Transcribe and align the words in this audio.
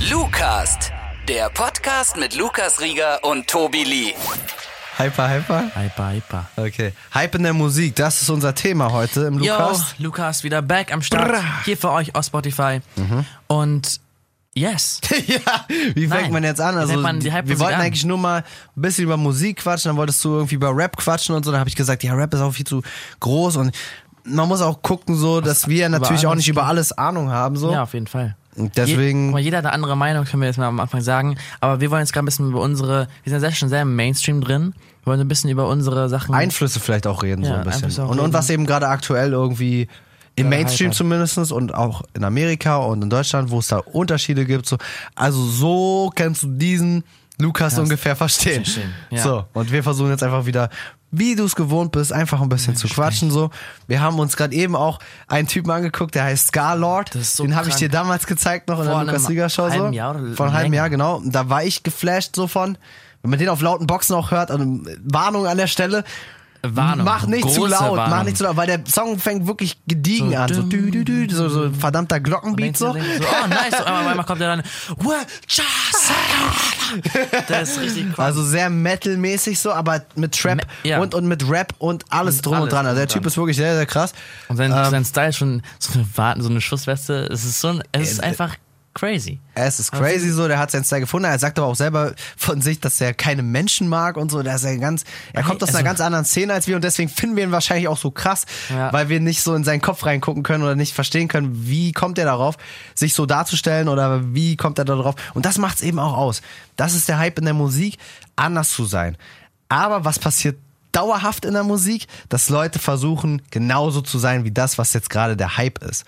Lucast, 0.00 0.92
der 1.26 1.50
Podcast 1.50 2.16
mit 2.16 2.36
Lukas 2.36 2.80
Rieger 2.80 3.18
und 3.24 3.48
Tobi 3.48 3.82
Lee. 3.82 4.14
Hyper, 4.96 5.28
hyper? 5.28 5.64
Hyper, 5.74 6.10
hyper. 6.12 6.48
Okay. 6.56 6.92
Hype 7.12 7.34
in 7.34 7.42
der 7.42 7.52
Musik, 7.52 7.96
das 7.96 8.22
ist 8.22 8.30
unser 8.30 8.54
Thema 8.54 8.92
heute 8.92 9.22
im 9.22 9.42
Yo, 9.42 9.52
Lukas. 9.52 9.94
Lukas 9.98 10.44
wieder 10.44 10.62
back 10.62 10.92
am 10.92 11.02
Start. 11.02 11.28
Bra. 11.28 11.40
Hier 11.64 11.76
für 11.76 11.90
euch 11.90 12.14
auf 12.14 12.24
Spotify. 12.24 12.80
Und 13.48 14.00
yes. 14.54 15.00
ja, 15.26 15.66
wie 15.94 16.06
fängt 16.06 16.22
Nein. 16.22 16.32
man 16.32 16.44
jetzt 16.44 16.60
an? 16.60 16.76
Also, 16.76 16.92
fängt 16.92 17.02
man 17.02 17.18
die 17.18 17.32
wir 17.32 17.58
wollten 17.58 17.74
an? 17.74 17.80
eigentlich 17.80 18.04
nur 18.04 18.18
mal 18.18 18.44
ein 18.76 18.80
bisschen 18.80 19.02
über 19.02 19.16
Musik 19.16 19.58
quatschen, 19.58 19.88
dann 19.88 19.96
wolltest 19.96 20.24
du 20.24 20.32
irgendwie 20.36 20.54
über 20.54 20.74
Rap 20.76 20.96
quatschen 20.96 21.34
und 21.34 21.44
so. 21.44 21.50
Dann 21.50 21.58
habe 21.58 21.68
ich 21.68 21.76
gesagt, 21.76 22.04
ja, 22.04 22.14
Rap 22.14 22.32
ist 22.32 22.40
auch 22.40 22.52
viel 22.52 22.66
zu 22.66 22.82
groß 23.18 23.56
und 23.56 23.74
man 24.22 24.46
muss 24.46 24.60
auch 24.60 24.80
gucken, 24.80 25.16
so, 25.16 25.40
dass 25.40 25.66
wir 25.66 25.88
natürlich 25.88 26.24
auch 26.24 26.36
nicht 26.36 26.48
über 26.48 26.66
alles 26.66 26.92
Ahnung 26.92 27.30
haben, 27.30 27.56
so. 27.56 27.72
Ja, 27.72 27.82
auf 27.82 27.94
jeden 27.94 28.06
Fall. 28.06 28.36
Je, 28.58 28.70
deswegen. 28.76 29.30
mal, 29.30 29.40
jeder 29.40 29.58
hat 29.58 29.64
eine 29.66 29.74
andere 29.74 29.96
Meinung, 29.96 30.24
können 30.24 30.42
wir 30.42 30.48
jetzt 30.48 30.58
mal 30.58 30.66
am 30.68 30.80
Anfang 30.80 31.00
sagen. 31.00 31.36
Aber 31.60 31.80
wir 31.80 31.90
wollen 31.90 32.00
jetzt 32.00 32.12
gerade 32.12 32.24
ein 32.24 32.26
bisschen 32.26 32.48
über 32.48 32.60
unsere, 32.60 33.08
wir 33.24 33.30
sind 33.32 33.42
ja 33.42 33.52
schon 33.52 33.68
sehr 33.68 33.82
im 33.82 33.94
Mainstream 33.96 34.40
drin. 34.40 34.74
Wir 35.04 35.12
wollen 35.12 35.20
ein 35.20 35.28
bisschen 35.28 35.50
über 35.50 35.68
unsere 35.68 36.08
Sachen. 36.08 36.34
Einflüsse 36.34 36.80
vielleicht 36.80 37.06
auch 37.06 37.22
reden, 37.22 37.44
so 37.44 37.50
Ja, 37.50 37.60
ein 37.60 37.64
bisschen. 37.64 38.04
Und, 38.04 38.18
und 38.18 38.32
was 38.32 38.50
eben 38.50 38.66
gerade 38.66 38.88
aktuell 38.88 39.32
irgendwie 39.32 39.88
im 40.36 40.48
Mainstream 40.48 40.88
hypert. 40.88 40.96
zumindest 40.96 41.52
und 41.52 41.74
auch 41.74 42.02
in 42.14 42.24
Amerika 42.24 42.76
und 42.76 43.02
in 43.02 43.10
Deutschland, 43.10 43.50
wo 43.50 43.58
es 43.58 43.68
da 43.68 43.78
Unterschiede 43.78 44.44
gibt. 44.44 44.66
So. 44.66 44.76
Also 45.14 45.44
so 45.44 46.12
kannst 46.14 46.42
du 46.44 46.48
diesen 46.48 47.04
Lukas 47.40 47.78
ungefähr 47.78 48.16
verstehen. 48.16 48.64
verstehen, 48.64 48.92
ja. 49.10 49.22
So, 49.22 49.44
und 49.52 49.70
wir 49.70 49.82
versuchen 49.82 50.10
jetzt 50.10 50.22
einfach 50.22 50.44
wieder, 50.46 50.70
wie 51.10 51.34
du 51.34 51.44
es 51.44 51.56
gewohnt 51.56 51.92
bist, 51.92 52.12
einfach 52.12 52.40
ein 52.40 52.48
bisschen 52.48 52.76
zu 52.76 52.88
quatschen. 52.88 53.30
So. 53.30 53.50
Wir 53.86 54.00
haben 54.00 54.18
uns 54.18 54.36
gerade 54.36 54.54
eben 54.54 54.76
auch 54.76 54.98
einen 55.26 55.48
Typen 55.48 55.70
angeguckt, 55.70 56.14
der 56.14 56.24
heißt 56.24 56.48
Scarlord. 56.48 57.12
So 57.14 57.44
Den 57.44 57.56
habe 57.56 57.68
ich 57.68 57.76
dir 57.76 57.88
damals 57.88 58.26
gezeigt, 58.26 58.68
noch 58.68 58.80
in 58.80 58.86
Vor 58.86 58.96
der 58.96 59.04
Lukas 59.04 59.28
Rieger 59.28 59.48
Show. 59.48 59.70
So. 59.70 59.88
Jahr 59.88 60.16
oder 60.16 60.34
Vor 60.34 60.46
einem 60.46 60.54
halben. 60.54 60.74
Jahr, 60.74 60.90
genau. 60.90 61.22
Da 61.24 61.48
war 61.48 61.64
ich 61.64 61.82
geflasht 61.82 62.36
so 62.36 62.46
von. 62.46 62.76
Wenn 63.22 63.30
man 63.30 63.38
den 63.38 63.48
auf 63.48 63.60
lauten 63.60 63.86
Boxen 63.86 64.14
auch 64.14 64.30
hört, 64.30 64.50
also 64.50 64.64
Warnung 65.02 65.46
an 65.46 65.56
der 65.56 65.66
Stelle. 65.66 66.04
Warnung. 66.62 67.04
Mach 67.04 67.26
nicht 67.26 67.48
zu 67.48 67.60
Große 67.60 67.70
laut, 67.70 67.96
mach 67.96 68.10
Warnung. 68.10 68.24
nicht 68.26 68.36
zu 68.36 68.44
laut, 68.44 68.56
weil 68.56 68.66
der 68.66 68.80
Song 68.86 69.18
fängt 69.18 69.46
wirklich 69.46 69.78
gediegen 69.86 70.30
So 70.30 70.36
an. 70.36 70.52
So, 70.52 70.62
dü, 70.62 70.90
dü, 70.90 71.04
dü, 71.04 71.28
so, 71.34 71.48
so 71.48 71.62
ein 71.64 71.74
verdammter 71.74 72.18
Glockenbeat 72.20 72.76
so. 72.76 72.92
du, 72.92 72.98
oh 73.00 73.46
nice, 73.48 73.78
so, 73.78 73.84
einmal, 73.84 74.24
kommt 74.24 74.40
er 74.40 74.56
dann? 74.56 74.62
Das 77.48 77.70
ist 77.70 77.80
richtig 77.80 78.06
cool. 78.16 78.24
Also 78.24 78.42
sehr 78.42 78.70
metalmäßig 78.70 79.58
so, 79.58 79.72
aber 79.72 80.02
mit 80.16 80.36
Trap 80.38 80.56
Me- 80.56 80.62
ja. 80.84 81.00
und, 81.00 81.14
und 81.14 81.26
mit 81.26 81.48
Rap 81.48 81.74
und 81.78 82.04
alles 82.10 82.36
Und 82.36 82.46
drum 82.46 82.54
und 82.54 82.60
alles 82.62 82.72
dran. 82.74 82.86
Also 82.86 82.96
der 82.96 83.02
und 83.04 83.12
Typ 83.12 83.22
dran. 83.22 83.28
ist 83.28 83.36
wirklich 83.36 83.56
sehr, 83.56 83.74
sehr 83.76 83.86
krass. 83.86 84.12
Und 84.48 84.56
sein, 84.56 84.72
Ähm, 84.72 84.90
sein 84.90 85.04
Style 85.04 85.28
ist 85.28 85.36
schon 85.36 85.62
so 85.78 85.92
eine 85.98 86.06
Warten, 86.16 86.42
so 86.42 86.48
eine 86.48 86.60
Schussweste. 86.60 87.26
Es 87.30 87.44
ist 87.44 87.60
so 87.60 87.68
ein, 87.68 87.82
es 87.92 88.12
ist 88.12 88.22
einfach 88.22 88.54
crazy. 88.94 89.38
Es 89.54 89.78
ist 89.78 89.92
crazy 89.92 90.30
so, 90.30 90.48
der 90.48 90.58
hat 90.58 90.70
seinen 90.70 90.84
Style 90.84 91.02
gefunden. 91.02 91.26
Er 91.28 91.38
sagt 91.38 91.58
aber 91.58 91.68
auch 91.68 91.76
selber 91.76 92.14
von 92.36 92.60
sich, 92.60 92.80
dass 92.80 93.00
er 93.00 93.14
keine 93.14 93.42
Menschen 93.42 93.88
mag 93.88 94.16
und 94.16 94.30
so. 94.30 94.42
Der 94.42 94.56
ist 94.56 94.64
ja 94.64 94.74
ganz, 94.76 95.04
er 95.32 95.42
kommt 95.44 95.62
aus 95.62 95.68
einer 95.68 95.78
also- 95.78 95.84
ganz 95.86 96.00
anderen 96.00 96.24
Szene 96.24 96.52
als 96.52 96.66
wir 96.66 96.74
und 96.76 96.82
deswegen 96.82 97.08
finden 97.08 97.36
wir 97.36 97.44
ihn 97.44 97.52
wahrscheinlich 97.52 97.86
auch 97.88 97.96
so 97.98 98.10
krass, 98.10 98.44
Ja. 98.70 98.92
weil 98.92 99.08
wir 99.08 99.20
nicht 99.20 99.42
so 99.42 99.54
in 99.54 99.62
seinen 99.64 99.80
Kopf 99.80 100.04
reingucken 100.04 100.42
können 100.42 100.64
oder 100.64 100.74
nicht 100.74 100.94
verstehen 100.94 101.28
können, 101.28 101.66
wie 101.68 101.92
kommt 101.92 102.18
er 102.18 102.24
darauf, 102.24 102.56
sich 102.94 103.14
so 103.14 103.24
darzustellen 103.26 103.88
oder 103.88 104.34
wie 104.34 104.56
kommt 104.56 104.78
er 104.78 104.84
da 104.84 104.96
drauf. 104.96 105.14
Und 105.34 105.46
das 105.46 105.58
macht's 105.58 105.82
eben 105.82 105.98
auch 105.98 106.16
aus. 106.16 106.42
Das 106.76 106.94
ist 106.94 107.08
der 107.08 107.18
Hype 107.18 107.38
in 107.38 107.44
der 107.44 107.54
Musik, 107.54 107.98
anders 108.36 108.70
zu 108.70 108.84
sein. 108.84 109.16
Aber 109.68 110.04
was 110.04 110.18
passiert 110.18 110.56
dauerhaft 110.92 111.44
in 111.44 111.52
der 111.52 111.64
Musik, 111.64 112.06
dass 112.30 112.48
Leute 112.48 112.78
versuchen, 112.78 113.42
genauso 113.50 114.00
zu 114.00 114.18
sein 114.18 114.44
wie 114.44 114.50
das, 114.50 114.78
was 114.78 114.92
jetzt 114.94 115.10
gerade 115.10 115.36
der 115.36 115.56
Hype 115.56 115.84
ist. 115.84 116.04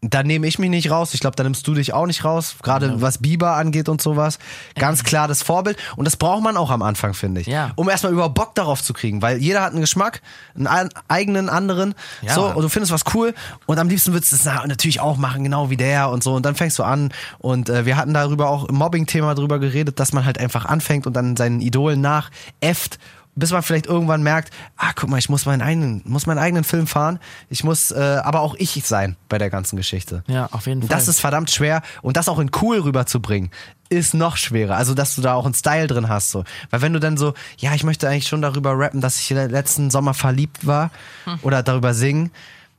Da 0.00 0.22
nehme 0.22 0.46
ich 0.46 0.60
mich 0.60 0.70
nicht 0.70 0.92
raus. 0.92 1.12
Ich 1.12 1.18
glaube, 1.18 1.34
da 1.34 1.42
nimmst 1.42 1.66
du 1.66 1.74
dich 1.74 1.92
auch 1.92 2.06
nicht 2.06 2.24
raus. 2.24 2.54
Gerade 2.62 3.02
was 3.02 3.18
Bieber 3.18 3.56
angeht 3.56 3.88
und 3.88 4.00
sowas. 4.00 4.38
Ganz 4.76 5.02
klar 5.02 5.26
das 5.26 5.42
Vorbild. 5.42 5.76
Und 5.96 6.04
das 6.04 6.16
braucht 6.16 6.40
man 6.44 6.56
auch 6.56 6.70
am 6.70 6.82
Anfang, 6.82 7.14
finde 7.14 7.40
ich. 7.40 7.48
Ja. 7.48 7.72
Um 7.74 7.88
erstmal 7.88 8.12
überhaupt 8.12 8.36
Bock 8.36 8.54
darauf 8.54 8.80
zu 8.80 8.92
kriegen. 8.92 9.22
Weil 9.22 9.38
jeder 9.38 9.60
hat 9.62 9.72
einen 9.72 9.80
Geschmack, 9.80 10.22
einen 10.54 10.68
ein- 10.68 10.88
eigenen, 11.08 11.48
anderen. 11.48 11.96
Ja, 12.22 12.34
so, 12.34 12.46
und 12.46 12.62
du 12.62 12.68
findest 12.68 12.92
was 12.92 13.02
cool. 13.12 13.34
Und 13.66 13.80
am 13.80 13.88
liebsten 13.88 14.12
würdest 14.12 14.30
du 14.30 14.36
es 14.36 14.44
na- 14.44 14.64
natürlich 14.68 15.00
auch 15.00 15.16
machen, 15.16 15.42
genau 15.42 15.68
wie 15.68 15.76
der 15.76 16.10
und 16.10 16.22
so. 16.22 16.34
Und 16.34 16.46
dann 16.46 16.54
fängst 16.54 16.78
du 16.78 16.84
an. 16.84 17.12
Und 17.38 17.68
äh, 17.68 17.84
wir 17.84 17.96
hatten 17.96 18.14
darüber 18.14 18.50
auch 18.50 18.66
im 18.68 18.76
Mobbing-Thema 18.76 19.34
drüber 19.34 19.58
geredet, 19.58 19.98
dass 19.98 20.12
man 20.12 20.24
halt 20.24 20.38
einfach 20.38 20.64
anfängt 20.64 21.08
und 21.08 21.14
dann 21.14 21.36
seinen 21.36 21.60
Idolen 21.60 22.00
nachäfft 22.00 23.00
bis 23.38 23.52
man 23.52 23.62
vielleicht 23.62 23.86
irgendwann 23.86 24.22
merkt, 24.22 24.52
ah, 24.76 24.90
guck 24.94 25.08
mal, 25.08 25.18
ich 25.18 25.28
muss 25.28 25.46
meinen 25.46 25.62
eigenen, 25.62 26.02
muss 26.04 26.26
meinen 26.26 26.38
eigenen 26.38 26.64
Film 26.64 26.86
fahren. 26.86 27.18
Ich 27.48 27.64
muss 27.64 27.90
äh, 27.90 28.20
aber 28.24 28.40
auch 28.40 28.54
ich 28.58 28.82
sein 28.84 29.16
bei 29.28 29.38
der 29.38 29.50
ganzen 29.50 29.76
Geschichte. 29.76 30.22
Ja, 30.26 30.46
auf 30.52 30.66
jeden 30.66 30.82
Fall. 30.82 30.88
Das 30.88 31.08
ist 31.08 31.20
verdammt 31.20 31.50
schwer 31.50 31.82
und 32.02 32.16
das 32.16 32.28
auch 32.28 32.38
in 32.38 32.50
cool 32.62 32.78
rüberzubringen 32.80 33.50
ist 33.90 34.12
noch 34.12 34.36
schwerer. 34.36 34.76
Also, 34.76 34.92
dass 34.92 35.14
du 35.14 35.22
da 35.22 35.32
auch 35.32 35.46
einen 35.46 35.54
Style 35.54 35.86
drin 35.86 36.10
hast, 36.10 36.30
so. 36.30 36.44
Weil 36.68 36.82
wenn 36.82 36.92
du 36.92 37.00
dann 37.00 37.16
so, 37.16 37.32
ja, 37.56 37.74
ich 37.74 37.84
möchte 37.84 38.06
eigentlich 38.06 38.28
schon 38.28 38.42
darüber 38.42 38.78
rappen, 38.78 39.00
dass 39.00 39.18
ich 39.18 39.30
letzten 39.30 39.90
Sommer 39.90 40.12
verliebt 40.12 40.66
war 40.66 40.90
Hm. 41.24 41.38
oder 41.40 41.62
darüber 41.62 41.94
singen, 41.94 42.30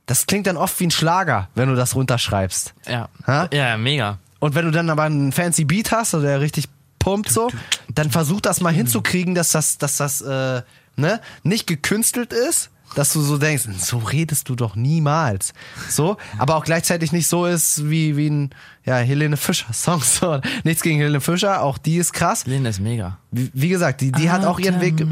das 0.06 0.26
klingt 0.26 0.46
dann 0.46 0.56
oft 0.56 0.78
wie 0.78 0.86
ein 0.86 0.90
Schlager, 0.92 1.48
wenn 1.54 1.68
du 1.68 1.74
das 1.74 1.94
runterschreibst. 1.96 2.74
ja. 2.86 3.08
Ha? 3.26 3.48
ja, 3.52 3.76
mega. 3.76 4.18
Und 4.38 4.54
wenn 4.54 4.64
du 4.64 4.70
dann 4.70 4.88
aber 4.88 5.02
einen 5.02 5.32
fancy 5.32 5.64
Beat 5.64 5.90
hast, 5.92 6.12
so 6.12 6.20
der 6.20 6.40
richtig 6.40 6.68
pumpt 7.00 7.30
so, 7.30 7.50
dann 7.92 8.12
versuch 8.12 8.40
das 8.40 8.60
mal 8.60 8.72
hinzukriegen, 8.72 9.34
dass 9.34 9.50
das, 9.50 9.78
dass 9.78 9.96
das 9.96 10.20
äh, 10.20 10.62
ne, 10.96 11.20
nicht 11.42 11.66
gekünstelt 11.66 12.32
ist, 12.32 12.70
dass 12.94 13.12
du 13.12 13.20
so 13.20 13.38
denkst, 13.38 13.64
so 13.78 13.98
redest 13.98 14.48
du 14.48 14.54
doch 14.54 14.74
niemals. 14.74 15.52
So, 15.88 16.16
aber 16.38 16.56
auch 16.56 16.64
gleichzeitig 16.64 17.12
nicht 17.12 17.28
so 17.28 17.46
ist 17.46 17.88
wie, 17.88 18.16
wie 18.16 18.28
ein 18.28 18.50
ja, 18.84 18.96
Helene 18.96 19.36
Fischer 19.36 19.72
Song. 19.72 20.00
So. 20.00 20.40
Nichts 20.64 20.82
gegen 20.82 20.98
Helene 20.98 21.20
Fischer, 21.20 21.62
auch 21.62 21.78
die 21.78 21.96
ist 21.96 22.12
krass. 22.12 22.46
Lena 22.46 22.68
ist 22.68 22.80
mega. 22.80 23.18
Wie, 23.30 23.50
wie 23.54 23.68
gesagt, 23.68 24.00
die, 24.00 24.12
die 24.12 24.30
hat 24.30 24.44
auch 24.44 24.58
ihren 24.58 24.80
Weg. 24.80 25.04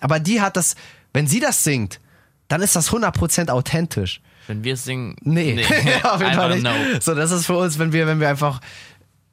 Aber 0.00 0.20
die 0.20 0.40
hat 0.40 0.56
das, 0.56 0.74
wenn 1.12 1.26
sie 1.26 1.40
das 1.40 1.62
singt, 1.64 2.00
dann 2.48 2.62
ist 2.62 2.74
das 2.74 2.90
100% 2.90 3.48
authentisch. 3.50 4.20
Wenn 4.48 4.64
wir 4.64 4.74
es 4.74 4.84
singen. 4.84 5.14
Nee, 5.22 5.64
auf 6.02 6.20
jeden 6.20 6.34
Fall 6.34 6.50
nicht. 6.50 6.62
know. 6.62 6.74
So, 7.00 7.14
das 7.14 7.30
ist 7.30 7.46
für 7.46 7.56
uns, 7.56 7.78
wenn 7.78 7.92
wir, 7.92 8.08
wenn 8.08 8.18
wir 8.18 8.28
einfach, 8.28 8.60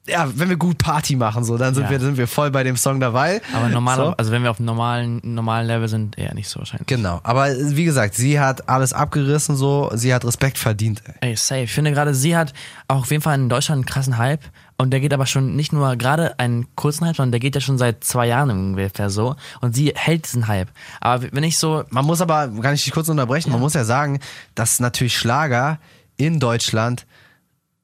ja, 0.08 0.28
wenn 0.34 0.48
wir 0.48 0.56
gut 0.56 0.78
Party 0.78 1.16
machen, 1.16 1.44
so, 1.44 1.56
dann 1.58 1.74
sind 1.74 1.84
Ja. 1.84 1.90
wir, 1.90 2.00
sind 2.00 2.16
wir 2.16 2.26
voll 2.26 2.50
bei 2.50 2.62
dem 2.64 2.76
Song 2.76 2.98
dabei. 3.00 3.40
Aber 3.54 3.68
normal, 3.68 3.96
So. 3.96 4.04
also 4.16 4.30
wenn 4.32 4.42
wir 4.42 4.50
auf 4.50 4.56
dem 4.56 4.66
normalen, 4.66 5.20
normalen 5.22 5.66
Level 5.66 5.88
sind, 5.88 6.18
eher 6.18 6.34
nicht 6.34 6.48
so 6.48 6.58
wahrscheinlich. 6.60 6.86
Genau. 6.86 7.20
Aber 7.22 7.48
wie 7.56 7.84
gesagt, 7.84 8.14
sie 8.14 8.40
hat 8.40 8.68
alles 8.68 8.92
abgerissen, 8.92 9.56
so, 9.56 9.90
sie 9.94 10.12
hat 10.14 10.24
Respekt 10.24 10.58
verdient. 10.58 11.02
Ey. 11.20 11.30
Ey, 11.30 11.36
safe. 11.36 11.62
Ich 11.62 11.72
finde 11.72 11.92
gerade, 11.92 12.14
sie 12.14 12.36
hat 12.36 12.52
auch 12.88 13.00
auf 13.02 13.10
jeden 13.10 13.22
Fall 13.22 13.34
in 13.38 13.48
Deutschland 13.48 13.78
einen 13.80 13.86
krassen 13.86 14.18
Hype. 14.18 14.40
Und 14.80 14.90
der 14.90 15.00
geht 15.00 15.12
aber 15.12 15.26
schon 15.26 15.56
nicht 15.56 15.72
nur 15.72 15.96
gerade 15.96 16.38
einen 16.38 16.66
kurzen 16.76 17.04
Hype, 17.04 17.16
sondern 17.16 17.32
der 17.32 17.40
geht 17.40 17.56
ja 17.56 17.60
schon 17.60 17.78
seit 17.78 18.04
zwei 18.04 18.28
Jahren 18.28 18.48
ungefähr 18.50 19.10
so. 19.10 19.34
Und 19.60 19.74
sie 19.74 19.92
hält 19.96 20.24
diesen 20.26 20.46
Hype. 20.46 20.68
Aber 21.00 21.24
wenn 21.32 21.42
ich 21.42 21.58
so, 21.58 21.82
Man 21.90 22.04
muss 22.04 22.20
aber, 22.20 22.48
kann 22.62 22.74
ich 22.74 22.84
dich 22.84 22.92
kurz 22.92 23.08
unterbrechen, 23.08 23.50
man 23.50 23.60
muss 23.60 23.74
ja 23.74 23.84
sagen, 23.84 24.20
dass 24.54 24.78
natürlich 24.78 25.16
Schlager 25.16 25.78
in 26.16 26.38
Deutschland 26.38 27.06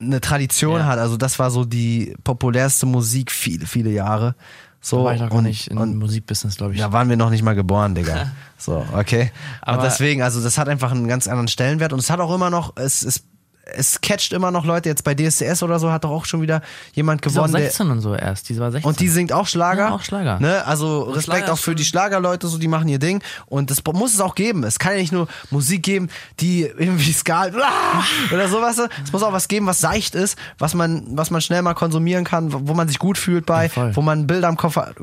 eine 0.04 0.20
Tradition 0.20 0.78
Ja. 0.80 0.86
hat. 0.86 0.98
Also 0.98 1.16
das 1.16 1.38
war 1.38 1.50
so 1.50 1.64
die 1.64 2.14
populärste 2.24 2.86
Musik 2.86 3.30
viele, 3.30 3.66
viele 3.66 3.90
Jahre. 3.90 4.34
So, 4.80 5.04
war 5.04 5.14
ich 5.14 5.20
noch 5.20 5.30
gar 5.30 5.38
und, 5.38 5.44
nicht 5.44 5.68
im 5.68 5.98
Musikbusiness, 5.98 6.56
glaube 6.56 6.74
ich. 6.74 6.80
Da 6.80 6.92
waren 6.92 7.08
wir 7.08 7.16
noch 7.16 7.30
nicht 7.30 7.42
mal 7.42 7.54
geboren, 7.54 7.94
Digga. 7.94 8.30
So, 8.56 8.84
okay. 8.96 9.30
Aber- 9.60 9.78
und 9.78 9.84
deswegen, 9.84 10.22
also 10.22 10.42
das 10.42 10.56
hat 10.56 10.68
einfach 10.68 10.90
einen 10.92 11.08
ganz 11.08 11.26
anderen 11.28 11.48
Stellenwert 11.48 11.92
und 11.92 11.98
es 11.98 12.08
hat 12.08 12.20
auch 12.20 12.34
immer 12.34 12.48
noch, 12.50 12.76
es, 12.76 13.02
es, 13.02 13.24
es 13.66 14.00
catcht 14.00 14.32
immer 14.32 14.50
noch 14.50 14.64
Leute. 14.64 14.88
Jetzt 14.88 15.04
bei 15.04 15.14
DSDS 15.14 15.62
oder 15.62 15.78
so 15.78 15.90
hat 15.90 16.04
doch 16.04 16.10
auch 16.10 16.24
schon 16.26 16.42
wieder 16.42 16.62
jemand 16.92 17.24
die 17.24 17.28
ist 17.28 17.34
gewonnen. 17.34 17.52
der, 17.54 17.62
16 17.62 17.90
und 17.90 18.00
so 18.00 18.14
erst. 18.14 18.48
Die 18.48 18.58
war 18.58 18.70
16. 18.70 18.88
und 18.88 19.00
die 19.00 19.08
singt 19.08 19.32
auch 19.32 19.46
Schlager. 19.46 19.86
Ja, 19.86 19.94
auch 19.94 20.02
Schlager. 20.02 20.38
Ne? 20.40 20.64
Also 20.66 21.02
Respekt 21.02 21.24
Schlager 21.24 21.52
auch 21.52 21.58
für 21.58 21.74
die 21.74 21.84
Schlagerleute, 21.84 22.46
so 22.46 22.58
die 22.58 22.68
machen 22.68 22.88
ihr 22.88 22.98
Ding. 22.98 23.22
Und 23.46 23.70
das 23.70 23.82
muss 23.92 24.14
es 24.14 24.20
auch 24.20 24.34
geben. 24.34 24.64
Es 24.64 24.78
kann 24.78 24.92
ja 24.92 24.98
nicht 24.98 25.12
nur 25.12 25.28
Musik 25.50 25.82
geben, 25.82 26.08
die 26.40 26.62
irgendwie 26.62 27.12
skal 27.12 27.54
oder 28.32 28.48
sowas. 28.48 28.78
Es 29.02 29.12
muss 29.12 29.22
auch 29.22 29.32
was 29.32 29.48
geben, 29.48 29.66
was 29.66 29.80
seicht 29.80 30.14
ist, 30.14 30.38
was 30.58 30.74
man, 30.74 31.04
was 31.10 31.30
man 31.30 31.40
schnell 31.40 31.62
mal 31.62 31.74
konsumieren 31.74 32.24
kann, 32.24 32.52
wo 32.68 32.74
man 32.74 32.88
sich 32.88 32.98
gut 32.98 33.18
fühlt 33.18 33.46
bei, 33.46 33.70
Ja, 33.74 33.96
wo 33.96 34.02
man 34.02 34.26
Bilder 34.26 34.48
im 34.48 34.56
Kopf 34.56 34.76
hat. 34.76 34.94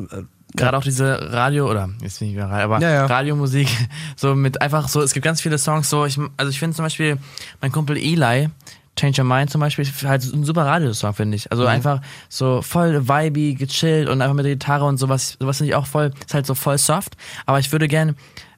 Gerade 0.55 0.77
auch 0.77 0.83
diese 0.83 1.31
Radio 1.31 1.69
oder 1.69 1.89
jetzt 2.01 2.21
nicht 2.21 2.35
mehr 2.35 2.49
Radio, 2.49 2.65
aber 2.65 2.79
Ja, 2.81 2.91
ja. 2.91 3.05
Radiomusik 3.05 3.67
so 4.15 4.35
mit 4.35 4.61
einfach 4.61 4.87
so 4.89 5.01
es 5.01 5.13
gibt 5.13 5.23
ganz 5.23 5.41
viele 5.41 5.57
Songs 5.57 5.89
so 5.89 6.05
ich 6.05 6.19
also 6.37 6.49
ich 6.49 6.59
finde 6.59 6.75
zum 6.75 6.83
Beispiel 6.85 7.17
mein 7.61 7.71
Kumpel 7.71 7.97
Eli 7.97 8.49
Change 8.97 9.21
Your 9.21 9.27
Mind 9.27 9.49
zum 9.49 9.61
Beispiel 9.61 9.85
halt 10.03 10.23
ein 10.23 10.43
super 10.43 10.65
Radiosong 10.65 11.13
finde 11.13 11.37
ich 11.37 11.45
Mhm. 11.45 11.51
also 11.51 11.65
einfach 11.65 12.01
so 12.27 12.61
voll 12.61 13.07
vibey 13.07 13.55
gechillt 13.55 14.09
und 14.09 14.21
einfach 14.21 14.35
mit 14.35 14.45
der 14.45 14.53
Gitarre 14.53 14.85
und 14.85 14.97
sowas 14.97 15.37
sowas 15.39 15.57
finde 15.57 15.69
ich 15.71 15.75
auch 15.75 15.87
voll 15.87 16.11
ist 16.25 16.33
halt 16.33 16.45
so 16.45 16.53
voll 16.55 16.77
soft 16.77 17.15
aber 17.45 17.59
ich 17.59 17.71
würde 17.71 17.87
gern 17.87 18.15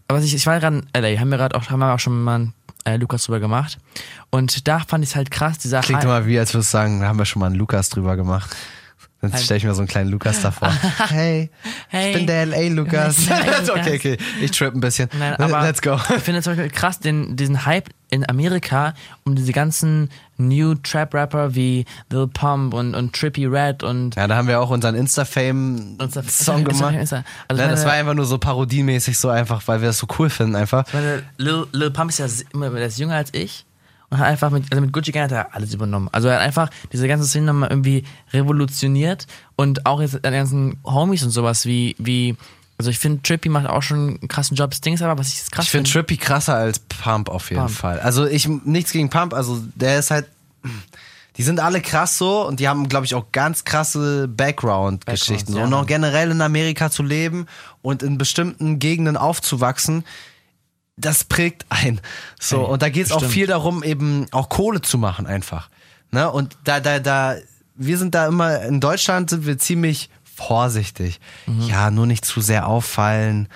aber 0.07 0.19
ich 0.19 0.33
ich 0.33 0.45
war 0.47 0.59
gerade 0.59 0.77
in 0.77 1.01
LA 1.01 1.19
haben 1.19 1.29
wir 1.29 1.37
gerade 1.37 1.55
auch 1.55 1.69
haben 1.69 1.79
wir 1.79 1.93
auch 1.93 1.99
schon 1.99 2.23
mal 2.23 2.35
einen, 2.35 2.53
äh, 2.85 2.97
Lukas 2.97 3.23
drüber 3.25 3.39
gemacht 3.39 3.77
und 4.31 4.67
da 4.67 4.79
fand 4.79 5.03
ich 5.03 5.11
es 5.11 5.15
halt 5.15 5.29
krass 5.29 5.59
dieser 5.59 5.81
Klingt 5.81 6.03
immer 6.03 6.25
wie, 6.25 6.39
als 6.39 6.53
würdest 6.53 6.73
du 6.73 6.77
sagen, 6.77 6.99
da 7.01 7.07
haben 7.07 7.19
wir 7.19 7.25
schon 7.25 7.39
mal 7.39 7.45
einen 7.45 7.55
Lukas 7.55 7.89
drüber 7.89 8.15
gemacht. 8.17 8.49
Dann 9.31 9.39
stelle 9.39 9.57
ich 9.59 9.63
mir 9.63 9.73
so 9.73 9.79
einen 9.81 9.87
kleinen 9.87 10.09
Lukas 10.09 10.41
davor. 10.41 10.69
Hey, 11.07 11.49
Hey. 11.87 12.11
ich 12.11 12.17
bin 12.17 12.27
der 12.27 12.45
LA 12.45 12.67
Lukas. 12.73 13.17
okay, 13.69 13.95
okay, 13.95 14.17
ich 14.41 14.51
trip 14.51 14.73
ein 14.75 14.81
bisschen. 14.81 15.07
Nein, 15.17 15.35
aber 15.37 15.61
Let's 15.61 15.81
go. 15.81 15.95
Ich 15.95 16.23
finde 16.23 16.41
zum 16.41 16.55
Beispiel 16.55 16.69
krass 16.69 16.99
den, 16.99 17.37
diesen 17.37 17.65
Hype 17.65 17.89
in 18.09 18.29
Amerika 18.29 18.93
um 19.23 19.35
diese 19.35 19.53
ganzen 19.53 20.09
New 20.37 20.75
Trap 20.75 21.13
Rapper 21.13 21.55
wie 21.55 21.85
Lil 22.11 22.27
Pump 22.27 22.73
und, 22.73 22.95
und 22.95 23.13
Trippy 23.15 23.45
Red 23.45 23.81
und 23.83 24.15
Ja, 24.15 24.27
da 24.27 24.35
haben 24.35 24.47
wir 24.49 24.59
auch 24.59 24.69
unseren 24.69 24.95
Insta-Fame-Song 24.95 26.09
Insta- 26.09 26.63
gemacht. 26.63 26.95
Insta- 26.95 27.23
also 27.47 27.63
ne, 27.63 27.69
das 27.69 27.85
war 27.85 27.93
einfach 27.93 28.13
nur 28.13 28.25
so 28.25 28.37
parodiemäßig, 28.37 29.17
so 29.17 29.29
einfach, 29.29 29.61
weil 29.67 29.81
wir 29.81 29.87
das 29.87 29.97
so 29.99 30.07
cool 30.19 30.29
finden, 30.29 30.55
einfach. 30.55 30.83
Lil, 31.37 31.65
Lil 31.71 31.91
Pump 31.91 32.09
ist 32.11 32.19
ja 32.19 32.27
immer, 32.53 32.69
der 32.69 32.87
ist 32.87 32.99
jünger 32.99 33.15
als 33.15 33.29
ich 33.33 33.65
und 34.13 34.19
hat 34.19 34.27
einfach 34.27 34.51
mit, 34.51 34.65
also 34.71 34.80
mit 34.80 34.94
Gucci 34.94 35.12
Gang 35.12 35.24
hat 35.24 35.31
er 35.31 35.56
alles 35.56 35.74
übernommen. 35.74 36.07
Also 36.12 36.27
er 36.27 36.36
hat 36.36 36.42
einfach 36.42 36.69
diese 36.92 37.07
ganze 37.07 37.25
Szene 37.25 37.48
nochmal 37.48 37.69
irgendwie 37.71 38.04
revolutioniert 38.31 39.25
und 39.56 39.88
auch 39.88 40.01
jetzt 40.01 40.13
die 40.13 40.19
ganzen 40.21 40.77
Homies 40.83 41.24
und 41.24 41.31
sowas 41.31 41.65
wie, 41.65 41.95
wie, 41.98 42.36
also 42.77 42.92
ich 42.92 43.00
finde 43.00 43.24
Trippy 43.24 43.50
macht 43.50 43.65
auch 43.65 43.81
schon 43.81 44.19
einen 44.19 44.27
krassen 44.27 44.56
Job. 44.56 44.71
Ist 44.71 45.01
aber, 45.01 45.18
was 45.18 45.30
ich 45.30 45.39
jetzt 45.39 45.51
krass 45.51 45.65
Ich 45.65 45.71
finde 45.71 45.89
finde. 45.89 46.06
Trippy 46.06 46.18
krasser 46.18 46.54
als 46.54 46.77
Pump 46.77 47.27
auf 47.27 47.50
jeden 47.50 47.63
Pump. 47.63 47.75
Fall. 47.75 48.00
Also 48.01 48.27
ich, 48.27 48.48
nichts 48.48 48.92
gegen 48.92 49.10
Pump, 49.10 49.33
also 49.33 49.63
der 49.74 49.98
ist 49.98 50.12
halt, 50.12 50.27
die 51.38 51.44
sind 51.44 51.60
alle 51.60 51.81
krass 51.81 52.19
so 52.19 52.45
und 52.45 52.60
die 52.60 52.68
haben, 52.68 52.88
glaube 52.89 53.07
ich, 53.07 53.15
auch 53.15 53.31
ganz 53.31 53.65
krasse 53.65 54.27
Background-Geschichten. 54.27 55.54
Backgrounds, 55.54 55.54
so. 55.54 55.57
ja, 55.57 55.65
und 55.65 55.74
auch 55.74 55.88
generell 55.88 56.30
in 56.30 56.42
Amerika 56.42 56.92
zu 56.92 57.01
leben 57.01 57.48
und 57.81 58.04
in 58.04 58.19
bestimmten 58.19 58.77
Gegenden 58.77 59.18
aufzuwachsen, 59.18 60.04
das 60.95 61.23
prägt 61.23 61.65
ein. 61.69 61.99
So, 62.39 62.65
Ey, 62.65 62.71
und 62.71 62.81
da 62.81 62.89
geht 62.89 63.07
es 63.07 63.11
auch 63.11 63.23
viel 63.23 63.47
darum, 63.47 63.83
eben 63.83 64.27
auch 64.31 64.49
Kohle 64.49 64.81
zu 64.81 64.97
machen 64.97 65.25
einfach. 65.25 65.69
Ne? 66.11 66.29
Und 66.31 66.57
da, 66.63 66.79
da, 66.79 66.99
da, 66.99 67.35
wir 67.75 67.97
sind 67.97 68.13
da 68.15 68.27
immer, 68.27 68.61
in 68.61 68.79
Deutschland 68.79 69.29
sind 69.29 69.45
wir 69.45 69.57
ziemlich 69.57 70.09
vorsichtig. 70.23 71.19
Mhm. 71.45 71.61
Ja, 71.61 71.91
nur 71.91 72.05
nicht 72.05 72.25
zu 72.25 72.41
sehr 72.41 72.67
auffallen. 72.67 73.47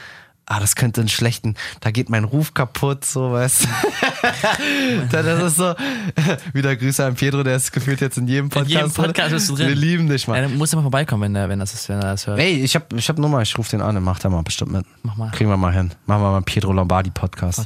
Ah, 0.49 0.61
das 0.61 0.75
könnte 0.77 1.01
einen 1.01 1.09
schlechten, 1.09 1.55
da 1.81 1.91
geht 1.91 2.09
mein 2.09 2.23
Ruf 2.23 2.53
kaputt, 2.53 3.03
so 3.03 3.33
weißt 3.33 3.65
du. 3.65 3.67
Da- 5.11 5.21
das 5.21 5.44
ist 5.44 5.57
so, 5.57 5.73
wieder 6.53 6.75
Grüße 6.75 7.05
an 7.05 7.15
Pedro, 7.15 7.44
der 7.44 7.57
ist 7.57 7.71
gefühlt 7.73 7.99
jetzt 8.01 8.17
in 8.17 8.27
jedem 8.27 8.49
Podcast. 8.49 8.69
jedem 8.71 8.91
Podcast 8.91 9.31
bist 9.31 9.49
du 9.49 9.55
drin. 9.55 9.67
Wir 9.67 9.75
lieben 9.75 10.07
dich, 10.07 10.25
Ja, 10.25 10.33
Mann. 10.33 10.44
dann 10.44 10.57
muss 10.57 10.71
ja 10.71 10.77
mal 10.77 10.83
vorbeikommen, 10.83 11.23
wenn, 11.23 11.33
der, 11.33 11.49
wenn, 11.49 11.59
das 11.59 11.73
ist, 11.73 11.89
wenn 11.89 11.97
er 11.97 12.11
das 12.11 12.27
hört. 12.27 12.39
Ey, 12.39 12.61
ich 12.63 12.75
hab, 12.75 12.91
ich 12.94 13.07
hab 13.09 13.17
Nummer, 13.17 13.41
ich 13.41 13.57
ruf 13.57 13.67
den 13.69 13.81
an, 13.81 14.01
macht 14.01 14.23
er 14.23 14.29
mal 14.29 14.41
bestimmt 14.41 14.71
mit. 14.71 14.85
Mach 15.03 15.17
mal. 15.17 15.31
Kriegen 15.31 15.49
wir 15.49 15.57
mal 15.57 15.73
hin. 15.73 15.91
Machen 16.05 16.21
wir 16.21 16.29
mal 16.31 16.35
einen 16.38 16.45
Pedro 16.45 16.71
Lombardi 16.71 17.09
Podcast. 17.11 17.59
Ey, 17.59 17.65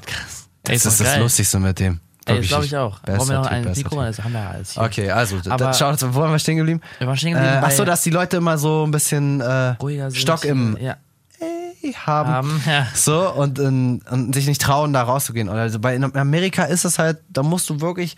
Das 0.74 0.83
doch 0.83 0.92
ist 0.92 1.00
das 1.01 1.07
geil. 1.07 1.19
Lustigste 1.22 1.60
mit 1.60 1.80
dem. 1.80 2.00
Ey, 2.25 2.38
das 2.38 2.48
glaube 2.48 2.66
ich 2.66 2.75
auch. 2.78 3.00
Wollen 3.06 3.30
wir 3.30 3.36
noch 3.39 3.50
Typ, 3.50 3.78
Mikro? 3.78 4.01
Das 4.04 4.24
haben 4.24 4.33
wir 4.33 4.39
ja 4.42 4.50
alles 4.51 4.72
hier. 4.74 4.83
Okay, 4.83 5.10
also, 5.12 5.39
da, 5.39 5.51
Aber- 5.51 5.74
schau, 5.74 5.92
wo 6.13 6.19
waren 6.22 6.31
wir 6.31 6.39
stehen 6.39 6.57
geblieben? 6.57 6.81
Wir 7.00 7.06
waren 7.07 7.18
stehen 7.18 7.31
Äh, 7.36 7.39
geblieben 7.39 7.62
bei 7.62 7.68
achso, 7.68 7.86
dass 7.86 8.01
die 8.04 8.10
Leute 8.12 8.38
immer 8.38 8.57
so 8.57 8.83
ein 8.86 8.92
bisschen 8.92 9.39
äh. 9.42 9.75
Stock 10.13 10.45
im 10.45 10.78
Ja. 10.81 10.98
Haben. 11.95 12.30
Haben, 12.30 12.63
ja. 12.66 12.88
So, 12.94 13.30
und, 13.31 13.60
in, 13.60 14.01
und 14.10 14.33
sich 14.33 14.48
nicht 14.48 14.62
trauen, 14.62 14.94
da 14.94 15.04
rauszugehen. 15.04 15.50
Oder 15.50 15.62
also 15.62 15.80
bei 15.80 15.95
in 15.95 16.04
Amerika 16.16 16.63
ist 16.63 16.86
es 16.86 17.00
halt, 17.00 17.19
da 17.30 17.44
musst 17.44 17.69
du 17.69 17.81
wirklich 17.81 18.16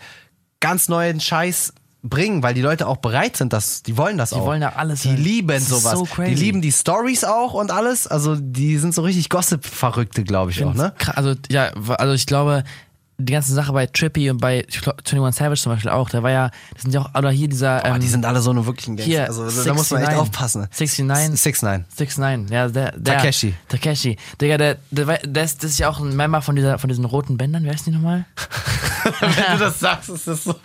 ganz 0.60 0.88
neuen 0.88 1.20
Scheiß 1.20 1.72
bringen, 2.02 2.42
weil 2.42 2.52
die 2.54 2.60
Leute 2.60 2.86
auch 2.86 2.98
bereit 2.98 3.36
sind, 3.36 3.52
das, 3.54 3.82
die 3.82 3.96
wollen 3.96 4.18
das 4.18 4.30
Die 4.30 4.36
auch. 4.36 4.44
wollen 4.44 4.60
da 4.60 4.70
alles 4.76 5.02
Die 5.02 5.08
hören. 5.10 5.22
lieben 5.22 5.60
sowas. 5.60 5.92
so 5.98 6.06
die 6.22 6.34
lieben 6.34 6.60
die 6.60 6.70
Stories 6.72 7.24
auch 7.24 7.54
und 7.54 7.70
alles. 7.70 8.06
Also 8.06 8.36
die 8.36 8.76
sind 8.76 8.94
so 8.94 9.02
richtig 9.02 9.30
Gossip-Verrückte, 9.30 10.22
glaube 10.24 10.50
ich 10.50 10.62
auch, 10.64 10.74
ne? 10.74 10.92
Also, 11.14 11.34
ja, 11.50 11.70
also 11.96 12.12
ich 12.12 12.26
glaube, 12.26 12.62
die 13.18 13.32
ganze 13.32 13.54
Sache 13.54 13.72
bei 13.72 13.86
Trippy 13.86 14.30
und 14.30 14.38
bei 14.38 14.64
ich 14.68 14.80
glaub, 14.80 14.98
21 14.98 15.38
Savage 15.38 15.60
zum 15.60 15.72
Beispiel 15.72 15.90
auch, 15.90 16.10
da 16.10 16.22
war 16.22 16.30
ja, 16.30 16.50
das 16.72 16.82
sind 16.82 16.94
ja 16.94 17.00
auch, 17.02 17.14
oder 17.14 17.30
hier 17.30 17.48
dieser, 17.48 17.84
ähm, 17.84 18.00
die 18.00 18.08
sind 18.08 18.24
alle 18.24 18.40
so 18.40 18.50
eine 18.50 18.66
wirklichen 18.66 18.96
Gangster. 18.96 19.10
hier, 19.10 19.26
also 19.26 19.44
da 19.44 19.74
muss 19.74 19.90
man 19.90 20.02
echt 20.02 20.10
69. 20.10 20.18
aufpassen. 20.18 20.68
69. 20.78 21.40
6 21.40 21.62
9 21.62 21.84
6 21.94 22.18
9 22.18 22.48
ja, 22.48 22.68
der, 22.68 22.92
der 22.92 23.16
Takeshi. 23.18 23.54
Takeshi. 23.68 24.16
Digga, 24.40 24.58
der, 24.58 24.78
der, 24.90 25.06
der, 25.06 25.18
der 25.18 25.44
ist, 25.44 25.62
das 25.62 25.72
ist 25.72 25.78
ja 25.78 25.88
auch 25.88 26.00
ein 26.00 26.14
Member 26.16 26.42
von 26.42 26.56
dieser, 26.56 26.78
von 26.78 26.88
diesen 26.88 27.04
roten 27.04 27.36
Bändern, 27.36 27.64
wie 27.64 27.70
heißt 27.70 27.86
die 27.86 27.90
nochmal? 27.90 28.24
Wenn 29.20 29.58
du 29.58 29.64
das 29.64 29.80
sagst, 29.80 30.08
ist 30.08 30.26
das 30.26 30.44
so. 30.44 30.54